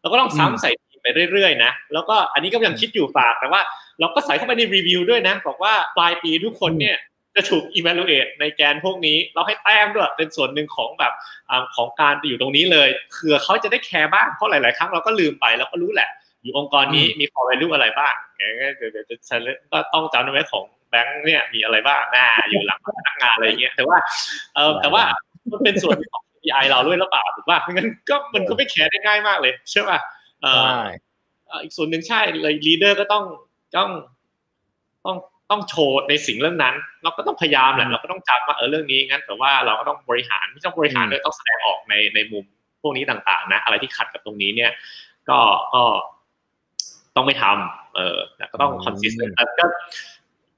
[0.00, 0.70] แล้วก็ต้องซ้ำใส่
[1.02, 3.60] ไปเรื่อยๆนะ แล้วก็อันนี้ก็ยังคิดอยู่ฝากแต่ว่า
[4.00, 6.96] เราก็ใส่เข้าไปในรีวิวด้วยนะ บอกว่าปลายปีทุกคนเนี่ย
[7.36, 11.12] จะถูก evaluate ในแกนพวกนี้ เราให้แต้มด้วยเป็นส่วนหนึ่งของแบบ
[11.50, 16.10] อของการอยู่ตรงนี้เลยเผื่อเขาจะได้ care บ้างเพราะหลาย ๆ ครั้งเราก็ลืมไปแล้วก็รู้แหละ
[16.42, 19.40] อยู่องค์กรนี้มี core value อะไรบ้างเดี๋ยวเดี๋ยวฉัน
[19.72, 23.98] ก็ต้องจำไว้ของแบงค์เนี่ยมีอะไรบ้างน่าอยู่หลังพนักงานอะไรเงี้ยแต่ว่า
[24.54, 25.02] เออแต่ว่า
[25.50, 29.98] มันเป็นส่วนของ KPI เราด้วยหรือเปล่าถูกป่ะงั้นก็มันก็ไม่ care ได้ง่ายมากเลยใช่ป่ะ
[30.42, 30.84] เออ
[31.62, 33.24] อีกส่วนหนึ่งใช่เลย leader ก็ต้อง
[33.76, 33.90] ต้อง
[35.06, 35.16] ต้อง
[35.50, 42.44] ต้องโชว์ในสิ่งเรื่องนั้น เราก็ต้องพยายามแหละเราก็ต้องจำว่าเออเรื่องนี้งั้นแต่ว่าเราก็ต้องบริหารไม่ต้องบริหารด้วยต้องแสดงออกในในมุม
[42.82, 44.70] พวกนี้ต่างๆ นะ อะไรที่ขัดกับตรงนี้เนี่ย
[45.28, 45.38] ก็
[45.74, 45.82] ก็
[47.16, 49.64] ต้องไม่ทำเออแต่ก็ต้องคอนสิสเทนต์ก็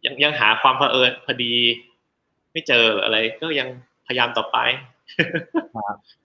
[0.05, 1.55] ยังยังหาความเพอเอิญพอดี
[2.53, 3.69] ไม่เจออะไรก็ยัง
[4.07, 4.59] พยายามต่อไป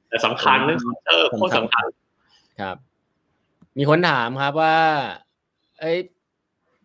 [0.07, 1.85] แต่สำคัญเรื่องเออโคตรสำคัญ
[2.59, 2.77] ครับ
[3.77, 4.77] มีคนถามครับว่า
[5.79, 5.97] เอ้ย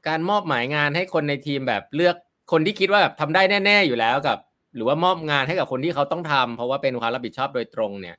[0.09, 2.17] การมอบหมายงานให้คนในทีมแบบเลือก
[2.53, 4.39] คนที่คิดว่าแบบทำได้แน่ ๆ อยู่แล้วกับ
[4.75, 8.17] หรือว่ามอบงานให้กับคนที่เขาต้องทำเพราะว่าเป็นความรับผิดชอบโดยตรงเนี่ย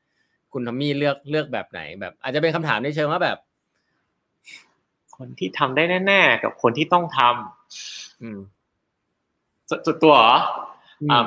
[0.53, 3.37] คุณทอมมี่เลือกเลือกแบบไหนแบบ อาจจะเป็นคำถามในเชิงว่าแบบ
[5.17, 8.39] คนที่ทำได้แน่ ๆ กับคนที่ต้องทำอืม
[9.87, 10.37] สุดตัวเหรอ
[11.11, 11.25] อ่า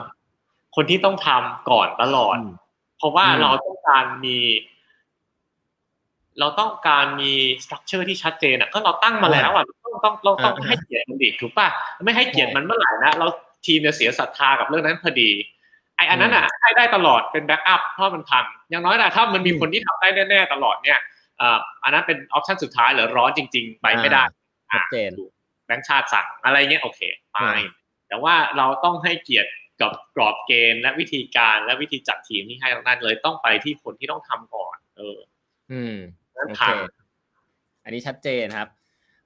[0.77, 2.37] คนที่ต้องทำก่อนตลอด
[2.99, 4.39] เพราะว่าเราต้องการมี
[6.39, 7.33] เราต้องการมี
[7.65, 11.69] structure ที่ชัดเจนอะ ก็เราตั้งมาแล้วอะ ต้องต้องเราต้องให้เกียรติมันดิถูกป่ะ
[12.05, 13.27] ไม่ให้เกียรติมันเมื่อไหร่นะเรา
[13.67, 15.31] ทีมจะเสียศรัทธากับเรื่องนั้นพอดี
[15.97, 20.99] ไออันนั้นอะให้ได้ตลอดเป็น backup เพราะมันพังอย่างน้อยนะถ้ามันมีคนที่ทำได้แน่ๆตลอดเนี่ย
[21.85, 24.25] อันนั้นเป็น option สุดท้ายหรือร้อนจริง ๆ ไปไม่ได้
[24.71, 25.11] ชัดเจน
[25.67, 27.01] แบงค์ชาติสั่งอะไรเงี้ยโอเค
[27.33, 27.39] ไป
[28.09, 35.19] แต่ว่าเราต้องให้เกียรติกับกรอบเกณฑ์และวิธีการและวิธีจัดทีมที่ให้ตรงนั้นเลยต้องไปที่คนที่ต้องทำก่อน เออ
[35.73, 35.97] อืม
[36.35, 36.63] โอเค
[37.85, 38.69] อันนี้ชัดเจนครับ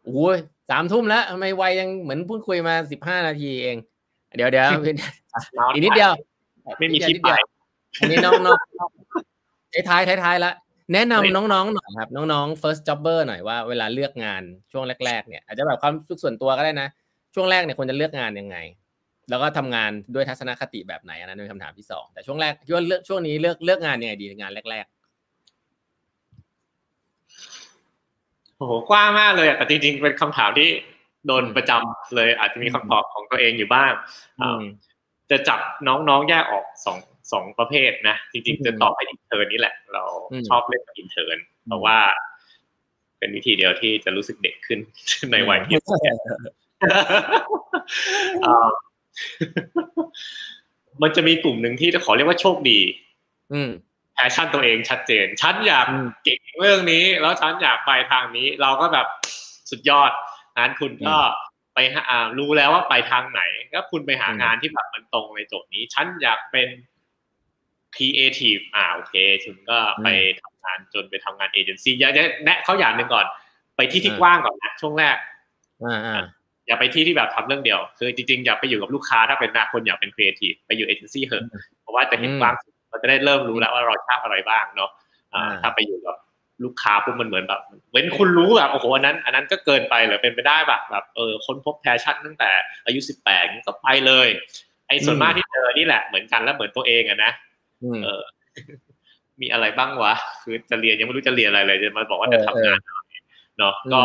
[0.07, 0.37] โอ้ย
[0.71, 3.77] สามทุ่มแล้วทำไมวัยยังเหมือนพูดคุยมาสิบห้านาทีเอง
[4.37, 4.69] เดี๋ยวเดี๋ยว
[5.75, 6.13] อีกนิดเดียว
[6.79, 7.29] ไม่มีที่ไป
[8.01, 8.59] อันนี้น้องน้อง
[9.89, 10.53] ท้ายท้ายท้ายละ
[10.93, 14.43] แนะนำน้องๆหน่อยครับ น้องๆ first jobber หน่อยว่าเวลาเลือกงาน
[14.73, 16.89] ช่วงแรกๆเนี่ยอาจจะแบบความสุขส่วนตัวก็ได้นะ
[17.35, 18.57] ช่วงแรกเนี่ยควรจะเลือกงานยังไง
[19.31, 24.94] แล้วก็ทำงานด้วยทัศนคติแบบไหนอันนั้นเป็นคำถามที่สองแต่ช่วงแรกคิดว่าเลือกช่วงนี้เลือกเลือกงานยังไงดีงานแรกๆ
[28.57, 30.69] โอ้โหกว้างมากเลยแต่จริงๆ เป็นคำถามที่
[31.27, 33.93] โดนประจำเลย อาจจะมีคำตอบของตัวเองอยู่บ้าง
[35.31, 36.99] จะจับน้องๆแยกออกสอง
[37.33, 40.03] สองประเภทนะจริงๆจะตอบไป intern นี่แหละ เรา
[40.49, 41.31] ชอบเล่น intern
[41.67, 41.99] เพราะว่า
[43.19, 44.79] เป็นวิธีเดียวที่จะรู้สึกเด็กขึ้น
[45.33, 45.77] ในวัยที่
[51.03, 52.81] มันจะมีกลุ่มหนึ่งที่จะขอเรียกว่าโชคดี
[54.15, 55.87] passion ตัวเองชัดเจน ฉันอยาก
[56.25, 59.07] เก่งเรื่องนี้ แล้วฉันอยากไปทางนี้ เราก็แบบ
[59.71, 60.11] สุดยอด
[60.59, 61.17] นั้นคุณก็
[61.75, 63.43] ไปหารู้แล้วว่าไปทางไหน
[63.73, 66.69] ก็คุณไปหางานที่แบบมันตรงในโจทย์นี้ ฉันอยากเป็น
[67.97, 70.09] creative อ่าโอเคคุณก็ไป
[70.43, 73.27] ทำงานจนไปทำงานเอเจนซี่อยากจะแนะเขาอย่างหนึ่งก่อน
[73.77, 75.17] ไปที่ที่กว้างก่อนนะช่วงแรก
[75.85, 76.23] อ่า
[76.67, 81.45] อย่าไปที่ที่แบบทำเรื่องเดียว คือจริงๆ อย่าไปอยู่กับลูกค้าถ้าเป็นนาคนอยากเป็นครีเอทีฟไปอยู่เอเจนซี่เหอะ
[81.81, 82.55] เพราะว่าจะเห็นกว้าง
[82.95, 84.91] เราจะได้เริ่มรู้แล้วว่าเราชอบอะไรบ้างเนาะ
[85.63, 86.17] ถ้าไปอยู่กับ
[86.65, 87.61] ลูกค้าปุ๊บมันเหมือนแบบ
[87.93, 92.51] เว้นคุณรู้แบบโอ้โหอันนั้น อันนั้นก็เกินไปหรือเป็นไปได้แบบแบบเออค้นพบ passion ตั้งแต่
[92.87, 94.29] อายุสิบแปดก็ไปเลย
[94.89, 97.33] ไอ้ส่วนมากที่เจอนี่แหละเหมือนกันแล้วเหมือนตัวเองอะนะ
[98.05, 98.23] เออ
[99.41, 102.79] มีอะไรบ้างวะคือจะเรียนยังไม่รู้จะเรียนอะไรเลยจะมาบอกว่าจะทำงาน
[103.59, 104.03] เนาะก็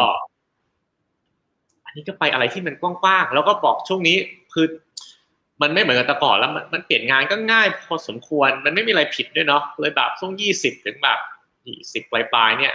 [1.85, 4.17] อันนี้ก็ไปอะไรที่มันกว้างๆแล้วก็บอกช่วงนี้
[4.53, 4.65] คือ
[5.61, 11.19] มันไม่เหมือนกับแต่ก่อนแล้วมันมันเปลี่ยนงานก็ง่ายพอสมควร มันไม่มีอะไรผิดด้วยเนาะเลยแบบช่วงยี่สิบถึงแบบ
[11.67, 12.73] ยี่สิบปลายๆเนี่ย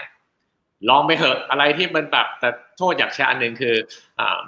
[0.88, 3.74] ลองไปเถอะอะไรที่มันแบบแต่โทษอยากแชร์อันหนึ่งคือ
[4.20, 4.40] อ่า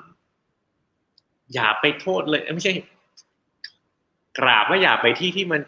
[1.54, 2.72] อย่าไปโทษเลยไม่ใช่
[4.38, 5.60] กราบว่าอย่าไปที่ที่มัน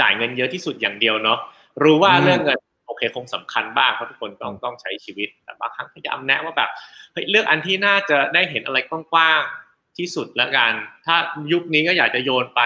[0.00, 1.38] จ่ายเงินเยอะที่สุดอย่างเดียวเนาะ
[1.82, 6.70] รู้ว่าเรื่องเงินโอเคคงสำคัญบ้างเพราะทุกคนต้องต้องใช้ชีวิตแต่บางครั้งพยายามแนะว่าแบบ
[7.12, 10.72] เฮ้ยเลือกอันที่น่าจะได้เห็นอะไรกว้างๆ ที่สุดแล้วกัน
[11.06, 11.16] ถ้า
[11.52, 12.60] ยุคนี้ก็อยากจะโยนไป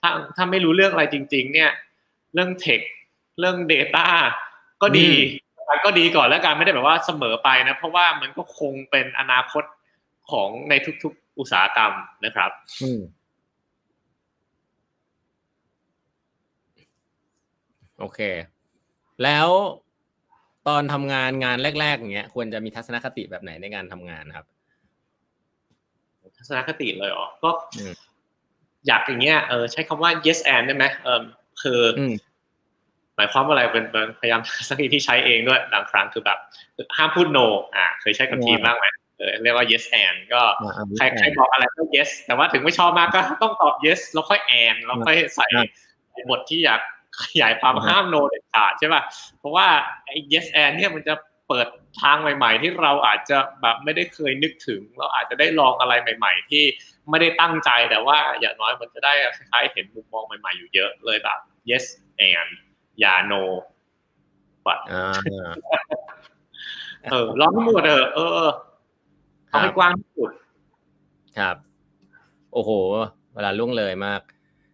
[0.00, 1.70] ถ้าถ้าไม่รู้เรื่องอะไรจริง ๆ เนี่ย
[2.34, 2.80] เรื่องเทค
[3.38, 4.06] เรื่อง Data
[4.82, 5.08] ก็ดี
[5.84, 9.64] ก็ดีก่อนแล้วกันไม่ได้แบบว่าเสมอไปนะ เพราะว่ามันก็คงเป็นอนาคต
[10.30, 11.92] ของในทุกๆอุตสาหกรรม
[12.24, 12.50] นะครับ
[12.82, 13.00] อืม
[17.98, 18.20] โอเค
[19.24, 19.48] แล้ว
[20.68, 24.46] ตอนทำงานงานแรกๆอย่างเงี้ยควรจะมีทัศนคติแบบไหนในการทำงานครับ
[26.38, 27.50] ทัศนคติเลยอ๋อก็
[28.86, 31.22] อยากอย่างเงี้ยเออใช้คำว่า yes and ได้ไหมเออ
[31.62, 31.80] คือ
[33.16, 33.84] หมายความว่าอะไรเป็น
[34.20, 36.38] พยายามสักทีที่ใช้เองด้วยบางครั้งคือแบบ
[36.96, 38.86] ห้ามพูด no อ่าเคยใช้กับทีมบ้างไหม
[39.18, 40.42] เออเรียกว่า yes and ก็
[40.96, 45.46] ใครใครบอกอะไรก็ yes แต่ว่าถึงไม่ชอบมากก็ต้องตอบ yes แล้วค่อย and แล้วค่อยใส่
[46.30, 46.80] บทที่อยาก
[47.24, 49.02] ขยายความห้าม no เด็ดขาดใช่ป่ะ
[49.38, 49.66] เพราะว่า
[50.06, 51.14] ไอ้ yes and เนี่ยมันจะ
[51.48, 51.66] เปิด
[52.02, 56.64] ทางใหม่ ๆ ที่เราอาจจะแบบไม่ได้เคยนึกถึง เราอาจจะได้ลองอะไรใหม่ ๆ ที่
[57.10, 61.38] ไม่ได้ตั้งใจแต่ว่าอย่างน้อยมันจะได้คล้ายๆเห็นมุมมองใหม่ ๆ อยู่เยอะเลยแบบ
[61.70, 61.84] yes
[62.28, 62.50] and
[63.00, 63.42] อย่า no
[64.66, 64.78] ปัด
[67.10, 68.18] เออลองทั้งหมดเออเอ
[68.48, 68.50] อ
[69.48, 70.30] เอาให้กว้างที่สุด
[71.38, 71.56] ครับ
[72.52, 72.70] โอ้โห
[73.34, 74.20] เวลาล่วงเลยมาก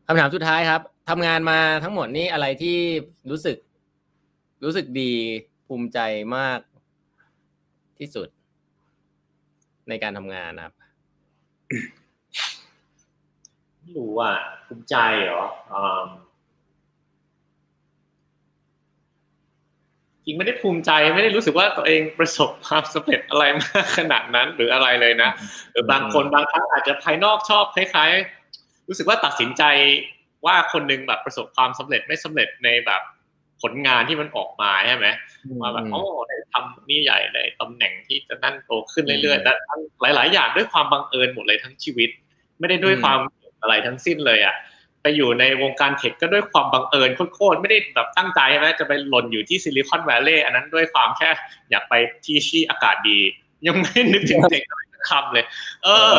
[0.06, 2.76] คำถามสุดท้ายครับทำงานมาทั้งหมดนี้อะไรที่
[3.30, 3.56] รู้สึก
[4.64, 5.12] รู้สึกดี
[5.76, 6.00] ภูมิใจ
[6.36, 6.60] มาก
[7.98, 8.28] ที่สุด
[9.88, 10.74] ในการทำงานครับ
[13.80, 14.34] ไม่รู้อะ
[14.66, 15.44] ภูมิใจเหรอ
[20.24, 25.30] จริงไม่ได้ภูมิใจไม่ได้รู้สึกว่าตัวเองประสบความสำเร็จอะไรมากขนาดนั้นหรืออะไรเลยนะ
[25.72, 28.10] หรือบางคนบางครั้งอาจจะภายนอกชอบคล้าย
[28.50, 29.62] ๆ รู้สึกว่าตัดสินใจ
[30.46, 33.02] ว่าคนนึงแบบประสบความสำเร็จไม่สำเร็จในแบบ
[33.64, 35.06] ผลงานที่มันออกมาใช่ไหม
[35.62, 39.52] มาแบบโอ้ได้ทำนี่ใหญ่ในตำแหน่งที่จะนั่นโตขึ้นเรื่อยๆแต่
[40.00, 42.10] หลาย ๆ อย่างด้วยความบังเอิญหมดเลยทั้งชีวิต
[42.58, 43.18] ไม่ได้ด้วยความ
[43.60, 44.54] อะไรทั้งสิ้นเลยอะ
[45.02, 51.30] ไปอยู่ในวงการเทคก็ด้วยความบังเอิญโคตรไม่ได้แบบตั้งใจใช่ไหมจะไปหล่นอยู่ที่ซิลิคอนแวลลย์อันนั้นด้วยความแค่
[51.70, 51.94] อยากไป
[52.24, 53.18] ที่ที่อากาศดี
[53.66, 55.44] ยังไม่นึกถึง tech อะไรคำเลย
[55.84, 56.14] เออ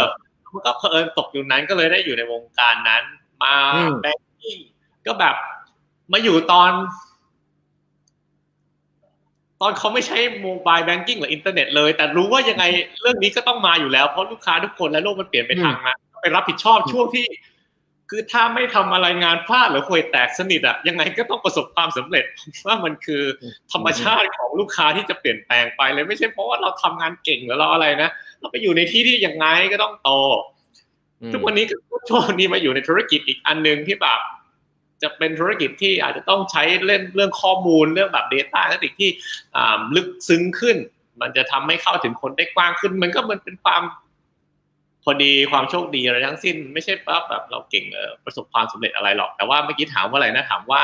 [0.53, 3.03] มันก็เผอิญตกอยู่นั้นก็เลยได้อยู่ในวงการนั้น
[3.43, 3.53] มา
[4.01, 4.57] banking
[5.07, 5.35] ก็แบบ
[6.11, 6.71] มาอยู่ตอน
[9.61, 12.63] ตอนเขาไม่ใช้ mobile banking หรืออินเทอร์เน็ตเลย แต่รู้ว่ายังไง
[13.01, 17.25] เรื่องนี้ก็ต้องมาอยู่แล้วเพราะลูกค้าทุกคนและโลกมันเปลี่ยนไปทางนั้นไปรับผิดชอบช่วงที่
[18.09, 22.25] คือถ้าไม่ทำอะไรงานพลาดหรือควยแตกสนิทอะยังไงก็ต้องประสบความสำเร็จ
[22.65, 23.23] ว่ามันคือ
[23.71, 30.09] ธรรมชาติของลูกค้าที่จะเปลี่ยนแปลงไปเลยไม่ใช่เพราะว่าเราทำงานเก่งหรือเราอะไรนะเราไปอยู่ในที่ที่ยังไงก็ต้องโต
[31.33, 34.19] ทุกวันนี้ก็ช่วงนี้มาอยู่ในธุรกิจอีกอันหนึ่งที่แบบ
[35.05, 39.09] จะเป็นธุรกิจที่อาจจะต้องใช้เล่นเรื่องข้อมูลเรื่องแบบ Data นติกที่
[39.95, 40.77] ลึกซึ้งขึ้น
[41.21, 43.83] มันจะทำให้เข้าถึงคนได้กว้างขึ้น มันก็มันเป็นความ
[45.03, 47.85] พอดีความโชคดีอะไรทั้งสิ้น ไม่ใช่ปั๊บแบบเราเก่ง
[48.25, 50.83] ประสบความสำเร็จอะไรหรอก แต่ว่าเมื่อกี้ถามว่าอะไรนะถามว่า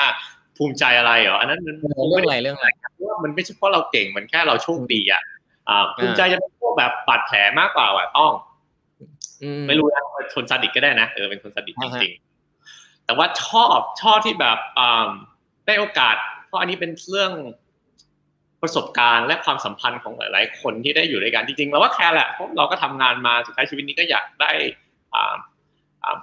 [0.57, 5.21] ภูมิใจอะไรเหรออันนั้นมันเรื่องอะไรเรื่องอะไรเพราะว่ามันไม่ใช่เพราะเราเก่งมันแค่เราโชคดีอะ
[5.97, 8.31] ภูมิใจจะเป็นพวกแบบบาดแผลมากกว่าว่ะต้อง
[9.67, 10.03] ไม่รู้นะ
[10.35, 12.30] คนซาดิสก็ได้นะเออเป็นคนซาดิสจริงๆ
[13.05, 14.57] แต่ว่าชอบชอบที่แบบ
[15.65, 16.15] ได้โอกาส
[16.47, 17.31] เพราะอันนี้เป็นเรื่อง
[18.61, 24.51] ประสบการณ์และความสัมพันธ์ของหลาย ๆ คนที่ได้อยู่ด้วยกันจริงๆเราว่าแค่แหละเพราะเราก็ทำงานมาสุดท้ายชีวิตนี้ก็อยากได้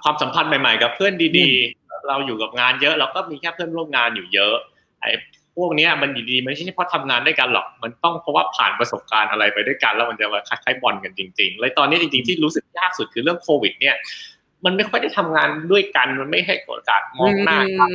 [0.03, 4.55] ความสัมพันธ์ใหม่ ๆ กับเพื่อนดีๆ เราอยู่กับงานเยอะ เราก็มีแค่เพื่อนร่วมงานอยู่เยอะ
[5.01, 5.11] ไอ้
[5.57, 13.95] พวกนี้มันดีๆไม่ใช่เพราะทำงานด้วยกันหรอกมันต้องเพราะว่าผ่านประสบการณ์อะไรไปด้วยกัน แล้วมันจะมาคล้ายๆบอลกันจริง ๆ เลยตอนนี้จริง ๆ ที่รู้สึกยากสุดคือเรื่องโควิด เนี่ย
[14.65, 17.89] มันไม่ค่อยได้ทำงานด้วยกัน มันไม่ให้โอกาสมองหน้ากัน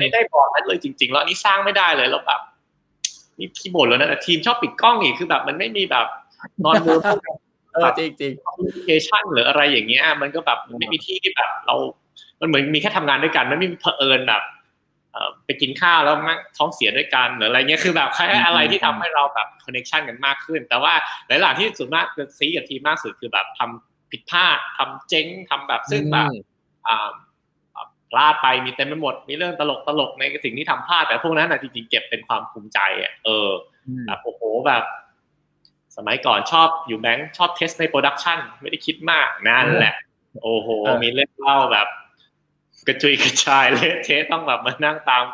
[0.00, 2.40] ไม่ได้บอลนั้นเลยจริง ๆ แล้วนี่สร้างไม่ได้เลยแล้วแบบ
[3.38, 6.06] นี่ขี้บ่นแล้วนะแต่ทีมชอบปิดกล้องอีกคือแบบ มันไม่มีแบบ
[6.64, 6.92] นอนดู
[7.72, 11.76] เออจริงจริง communication หรืออะไรอย่างเงี้ย มันก็แบบมันไม่มีที่ที่แบบ เรา
[12.40, 14.42] มันเหมือนมีแค่ทำงานด้วยกันไม่มีเผอิญแบบ
[15.44, 20.94] ไปกินข้าวแล้วมั่งท้องเสียด้วยกันหรืออะไรเงี้ยคือแบบแค่อะไรที่ทำให้เราแบบ connection กันมากขึ้น แต่ว่า
[21.28, 22.06] หลายๆที่สุดมาก
[22.38, 26.26] ซีกับทีมมากสุดคือแบบทำ ผิดพลาดทำเจ๊งทำแบบซึ่งแบบ
[28.10, 33.48] พลาดไปมีเต็มไปหมด มีเรื่องตลกตลกในสิ่งที่ทำพลาดแต่พวกนั้นจริงๆเก็บเป็นความภูมิใจอะเออ
[34.06, 34.84] แบบโอ้โหแบบ
[35.96, 39.94] สมัยก่อนชอบอยู่แบงค์ชอบ test ใน production ไม่ได้คิดมากนั่นแหละ
[40.42, 40.68] โอ้โห
[41.02, 41.88] มีเรื่องเล่าแบบ
[42.86, 45.24] กระจุยกระจายเลย test ต้องแบบมานั่งตาม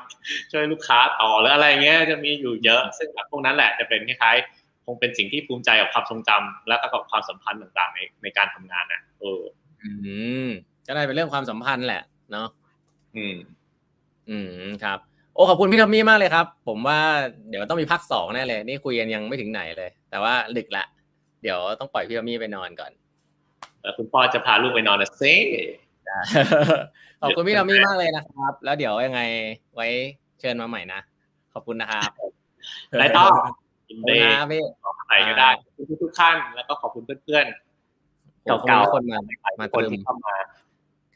[0.51, 9.43] ช่วยลูกค้าต่อหรืออะไรเงี้ยจะมีอยู่เยอะ ซึ่งแบบพวกนั้นแหละจะเป็นคล้ายๆ คงเป็นสิ่งที่ภูมิใจกับความทรงจำและก็กับความสัมพันธ์ต่างๆในในการทำงานนะเออ
[9.83, 9.91] อื
[10.47, 10.49] ม
[10.87, 12.49] ก็ได้เป็นเรื่องความสัมพันธ์แหละ เนาะ
[13.17, 13.37] อืม
[14.29, 14.37] อื
[14.69, 14.99] มครับ
[15.35, 17.01] โอ้ขอบคุณพี่ทอมมี่มากเลยครับ ผมว่า
[17.49, 20.85] เดี๋ยวต้องมีพักสองแน่เลย นี่คุยกันยังไม่ถึงไหนเลย แต่ว่าดึกละ
[21.43, 22.93] เดี๋ยวต้องปล่อยพี่ทอมมี่ไปนอนก่อน
[23.99, 25.37] คุณพ่อจะพาลูกไปนอนนะเซ่
[27.21, 29.21] ขอบคุณพี่ทอมมี่มากเลยนะครับ แล้วเดี๋ยวยังไง
[29.75, 29.87] ไว้
[30.41, 31.01] เชิญมาใหม่นะ
[31.55, 32.11] ขอบคุณนะครับ
[33.01, 33.27] ได้ต้อ
[33.95, 34.63] งยินดีนะพี่
[35.09, 39.19] ใส่ก็ได้ทุกทุกท่านแล้วก็ขอบคุณเพื่อนๆเก่าๆคนมา
[39.61, 40.37] มาคนที่เข้ามา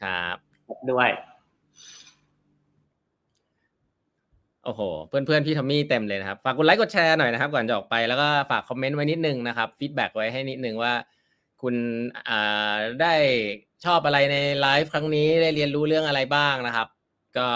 [0.03, 0.37] ครับ
[0.91, 1.11] ด้วย
[4.65, 10.93] โอ้โห เพื่อนๆพี่ทอมมี่เต็มเลยนะครับฝากกดไลค์กดแชร์หน่อยนะครับ ก่อนจะออกไปแล้วก็ฝากคอมเมนต์ไว้นิดนึงนะครับ feedback ไว้ให้นิดนึงว่า
[11.63, 11.75] คุณ
[12.29, 13.15] อ่าได้
[13.85, 16.89] ชอบอะไรในไลฟ์ครั้งนี้ได้เรียนรู้เรื่องอะไรบ้างนะครับ
[17.39, 17.49] ก็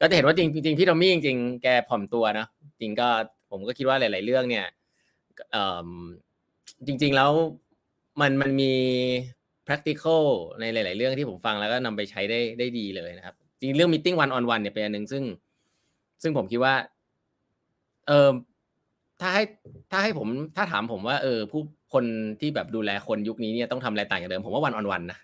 [0.00, 2.46] ก็จะเห็นว่าจริงจริงพี่ทอมมี่จริงๆแกถ่อมตัวนะ
[2.80, 3.08] จริงก็
[3.50, 4.66] ผมก็คิดว่าหลาย ๆ เรื่องเนี่ย
[6.86, 7.30] จริง ๆ แล้ว
[8.20, 8.72] มันมันมี
[9.66, 10.22] practical
[10.60, 15.24] ในหลาย ๆ เรื่องที่ผมฟังแล้วก็นำไปใช้ได้ได้ดีเลยนะครับ จริงเรื่อง meeting one on one เนี่ยเป็นอันหนึ่งซึ่ง
[16.22, 16.74] ซึ่งผมคิดว่า
[18.06, 18.30] เออ
[19.20, 19.44] ถ้าให้
[19.90, 22.04] ถ้าให้ผมถ้าถามผมว่า เออ ผู้คน
[22.40, 25.18] ที่แบบดูแลคนยุคนี้เนี่ยต้องทำอะไรต่างจากเดิมผมว่าวันออนวันนะ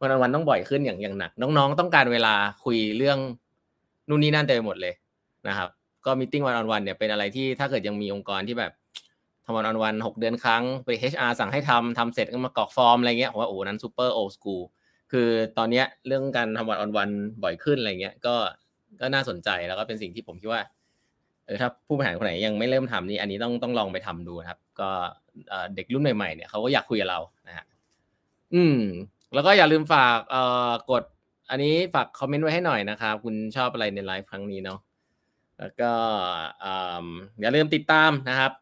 [0.00, 3.18] วันวันต้องบ่อยขึ้นอย่างอย่างหนัก น้อง ๆ ต้องการเวลาคุยเรื่อง
[4.08, 4.94] นู่นนี่นั่นเต็มไปหมดเลย
[5.48, 5.68] นะครับ
[6.08, 8.72] ก็ meeting one on one เนี่ยเป็นอะไรที่ถ้าเกิดยังมีองค์กรที่แบบ
[9.44, 14.56] ทำ one on one หกเดือนครั้งไป HR สั่งให้ทำทำเสร็จก็มากรอกฟอร์มอะไรเงี้ยผมว่าโอ้นั้นซูเปอร์โอสกู
[15.12, 15.28] คือ
[15.58, 17.10] ตอนเนี้ยเรื่องการทำ one on one
[17.42, 18.34] บ่อยขึ้นอะไรเงี้ยก็
[19.00, 20.62] ก็น่าสนใจแล้วก็เป็นสิ่งที่ผมคิดว่า
[21.46, 24.90] เออถ้าผู้บริหารคนไหนยังไม่เริ่มทำนี่อันนี้ต้องต้องลองไปทำดูครับ ก็
[25.74, 27.66] เด็กรุ่นใหม่ๆเนี่ยเขาก็อยากคุยกับเรานะฮะ
[28.54, 28.80] อืม
[29.34, 31.02] แล้วก็อย่าลืมฝากเอ่อกด
[31.50, 34.78] อันนี้ฝากคอมเมนต์ไว้ให้หน่อยนะครับคุณชอบอะไรในไลฟ์ครั้งนี้เนาะ
[35.58, 35.92] แล้วก็
[37.40, 38.52] อย่าลืมติดตามนะครับ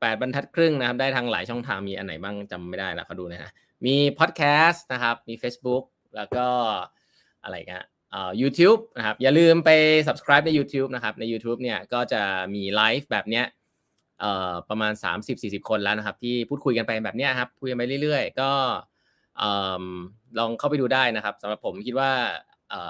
[0.00, 3.50] แปดบรรทัดครึ่งนะครับ ได้ทางหลายช่องทางมีอันไหนบ้างจำไม่ได้แล้วเขาดูนะฮะ
[3.86, 5.84] มีพอดแคสต์นะครับ มี Facebook
[6.16, 6.46] แล้วก็
[7.44, 7.84] อะไรกัน
[8.14, 9.70] อ่า YouTube นะครับ อย่าลืมไป
[10.08, 12.22] subscribe ใน YouTube นะครับ ใน YouTube เนี่ยก็จะ
[12.54, 13.44] มีไลฟ์แบบเนี้ย
[14.20, 14.92] เอ่อประมาณ
[15.30, 18.50] 30-40 คนแล้วนะครับ ที่พูดคุยกันไปแบบเนี้ยครับ คุยกันไปเรื่อยๆ ก็
[20.38, 22.10] ลองเข้าไปดูได้นะครับสำหรับผมคิดว่า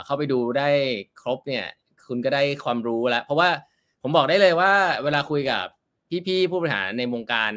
[0.04, 0.68] เข้าไปดูได้
[1.20, 1.66] ครบเนี่ย
[2.08, 3.48] คุณก็ได้ความรู้แล้ว เพราะว่า
[4.02, 4.72] ผมบอกได้เลยว่า
[5.04, 5.64] เวลาคุยกับ
[6.26, 7.52] พี่ๆผู้บริหารในวงการ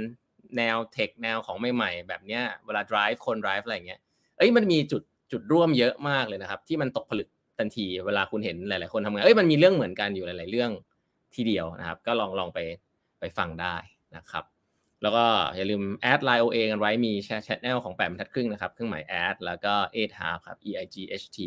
[0.57, 3.99] แนวเทคแนวของใหม่ๆ แบบเนี้ยเวลา drive คน drive อะไรเงี้ย
[4.37, 10.71] เอ้ยมันมีจุดจุดร่วมเยอะมากเลยนะครับ ที่มันตกผลึกทันที เวลาคุณเห็นหลายๆคนทำงานเอ้ยมันมีเรื่องเหมือนกันอยู่หลาย ๆ เรื่อง
[11.35, 12.59] ทีเดียวนะครับ ก็ลองลองไป
[13.19, 13.75] ไปฟังได้
[14.15, 14.45] นะครับ
[15.01, 15.25] แล้วก็
[15.55, 21.39] อย่าลืม add ไลน์ OA กันไว้มี channel ของแปดบรรทัดครึ่งนะครับเครื่องหมาย at แล้วก็เอทาครับ e i g h t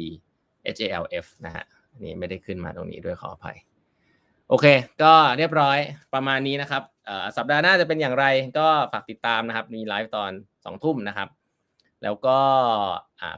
[0.79, 1.65] h a l f นะฮะ
[2.03, 3.57] นี่ไม่ได้ขึ้นมาตรงนี้ด้วยขออภัย
[4.49, 4.67] โอเค
[5.03, 5.79] ก็เรียบร้อย
[6.15, 6.83] ประมาณนี้นะครับ
[7.37, 8.27] สัปดาห์หน้าจะเป็นอย่างไร
[8.59, 10.31] ก็ฝากติดตามนะครับ มีไลฟ์ตอน
[10.65, 11.29] สองทุ่มนะครับ
[12.03, 12.39] แล้วก็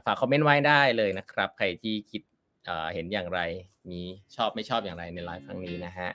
[0.05, 2.21] ฝากคอมเมนต์ไว้ได้เลยนะครับ ใครที่คิด
[2.93, 3.39] เห็นอย่างไร
[3.89, 4.01] มี
[4.35, 6.09] ชอบไม่ชอบอย่างไรในไลฟ์ครั้งนี้นะฮะ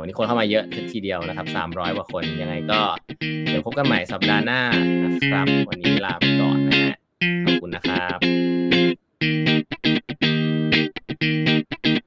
[0.00, 2.80] วันนี้คนเข้ามาเยอะทีเดียวนะครับ 300 กว่าคน ยังไงก็
[3.48, 4.60] เดี๋ยวพบกันใหม่สัปดาห์หน้า
[5.04, 6.94] นะครับ วันนี้ลาไปก่อนนะฮะ
[7.44, 8.59] ขอบคุณนะครับ
[11.20, 11.99] Thank you.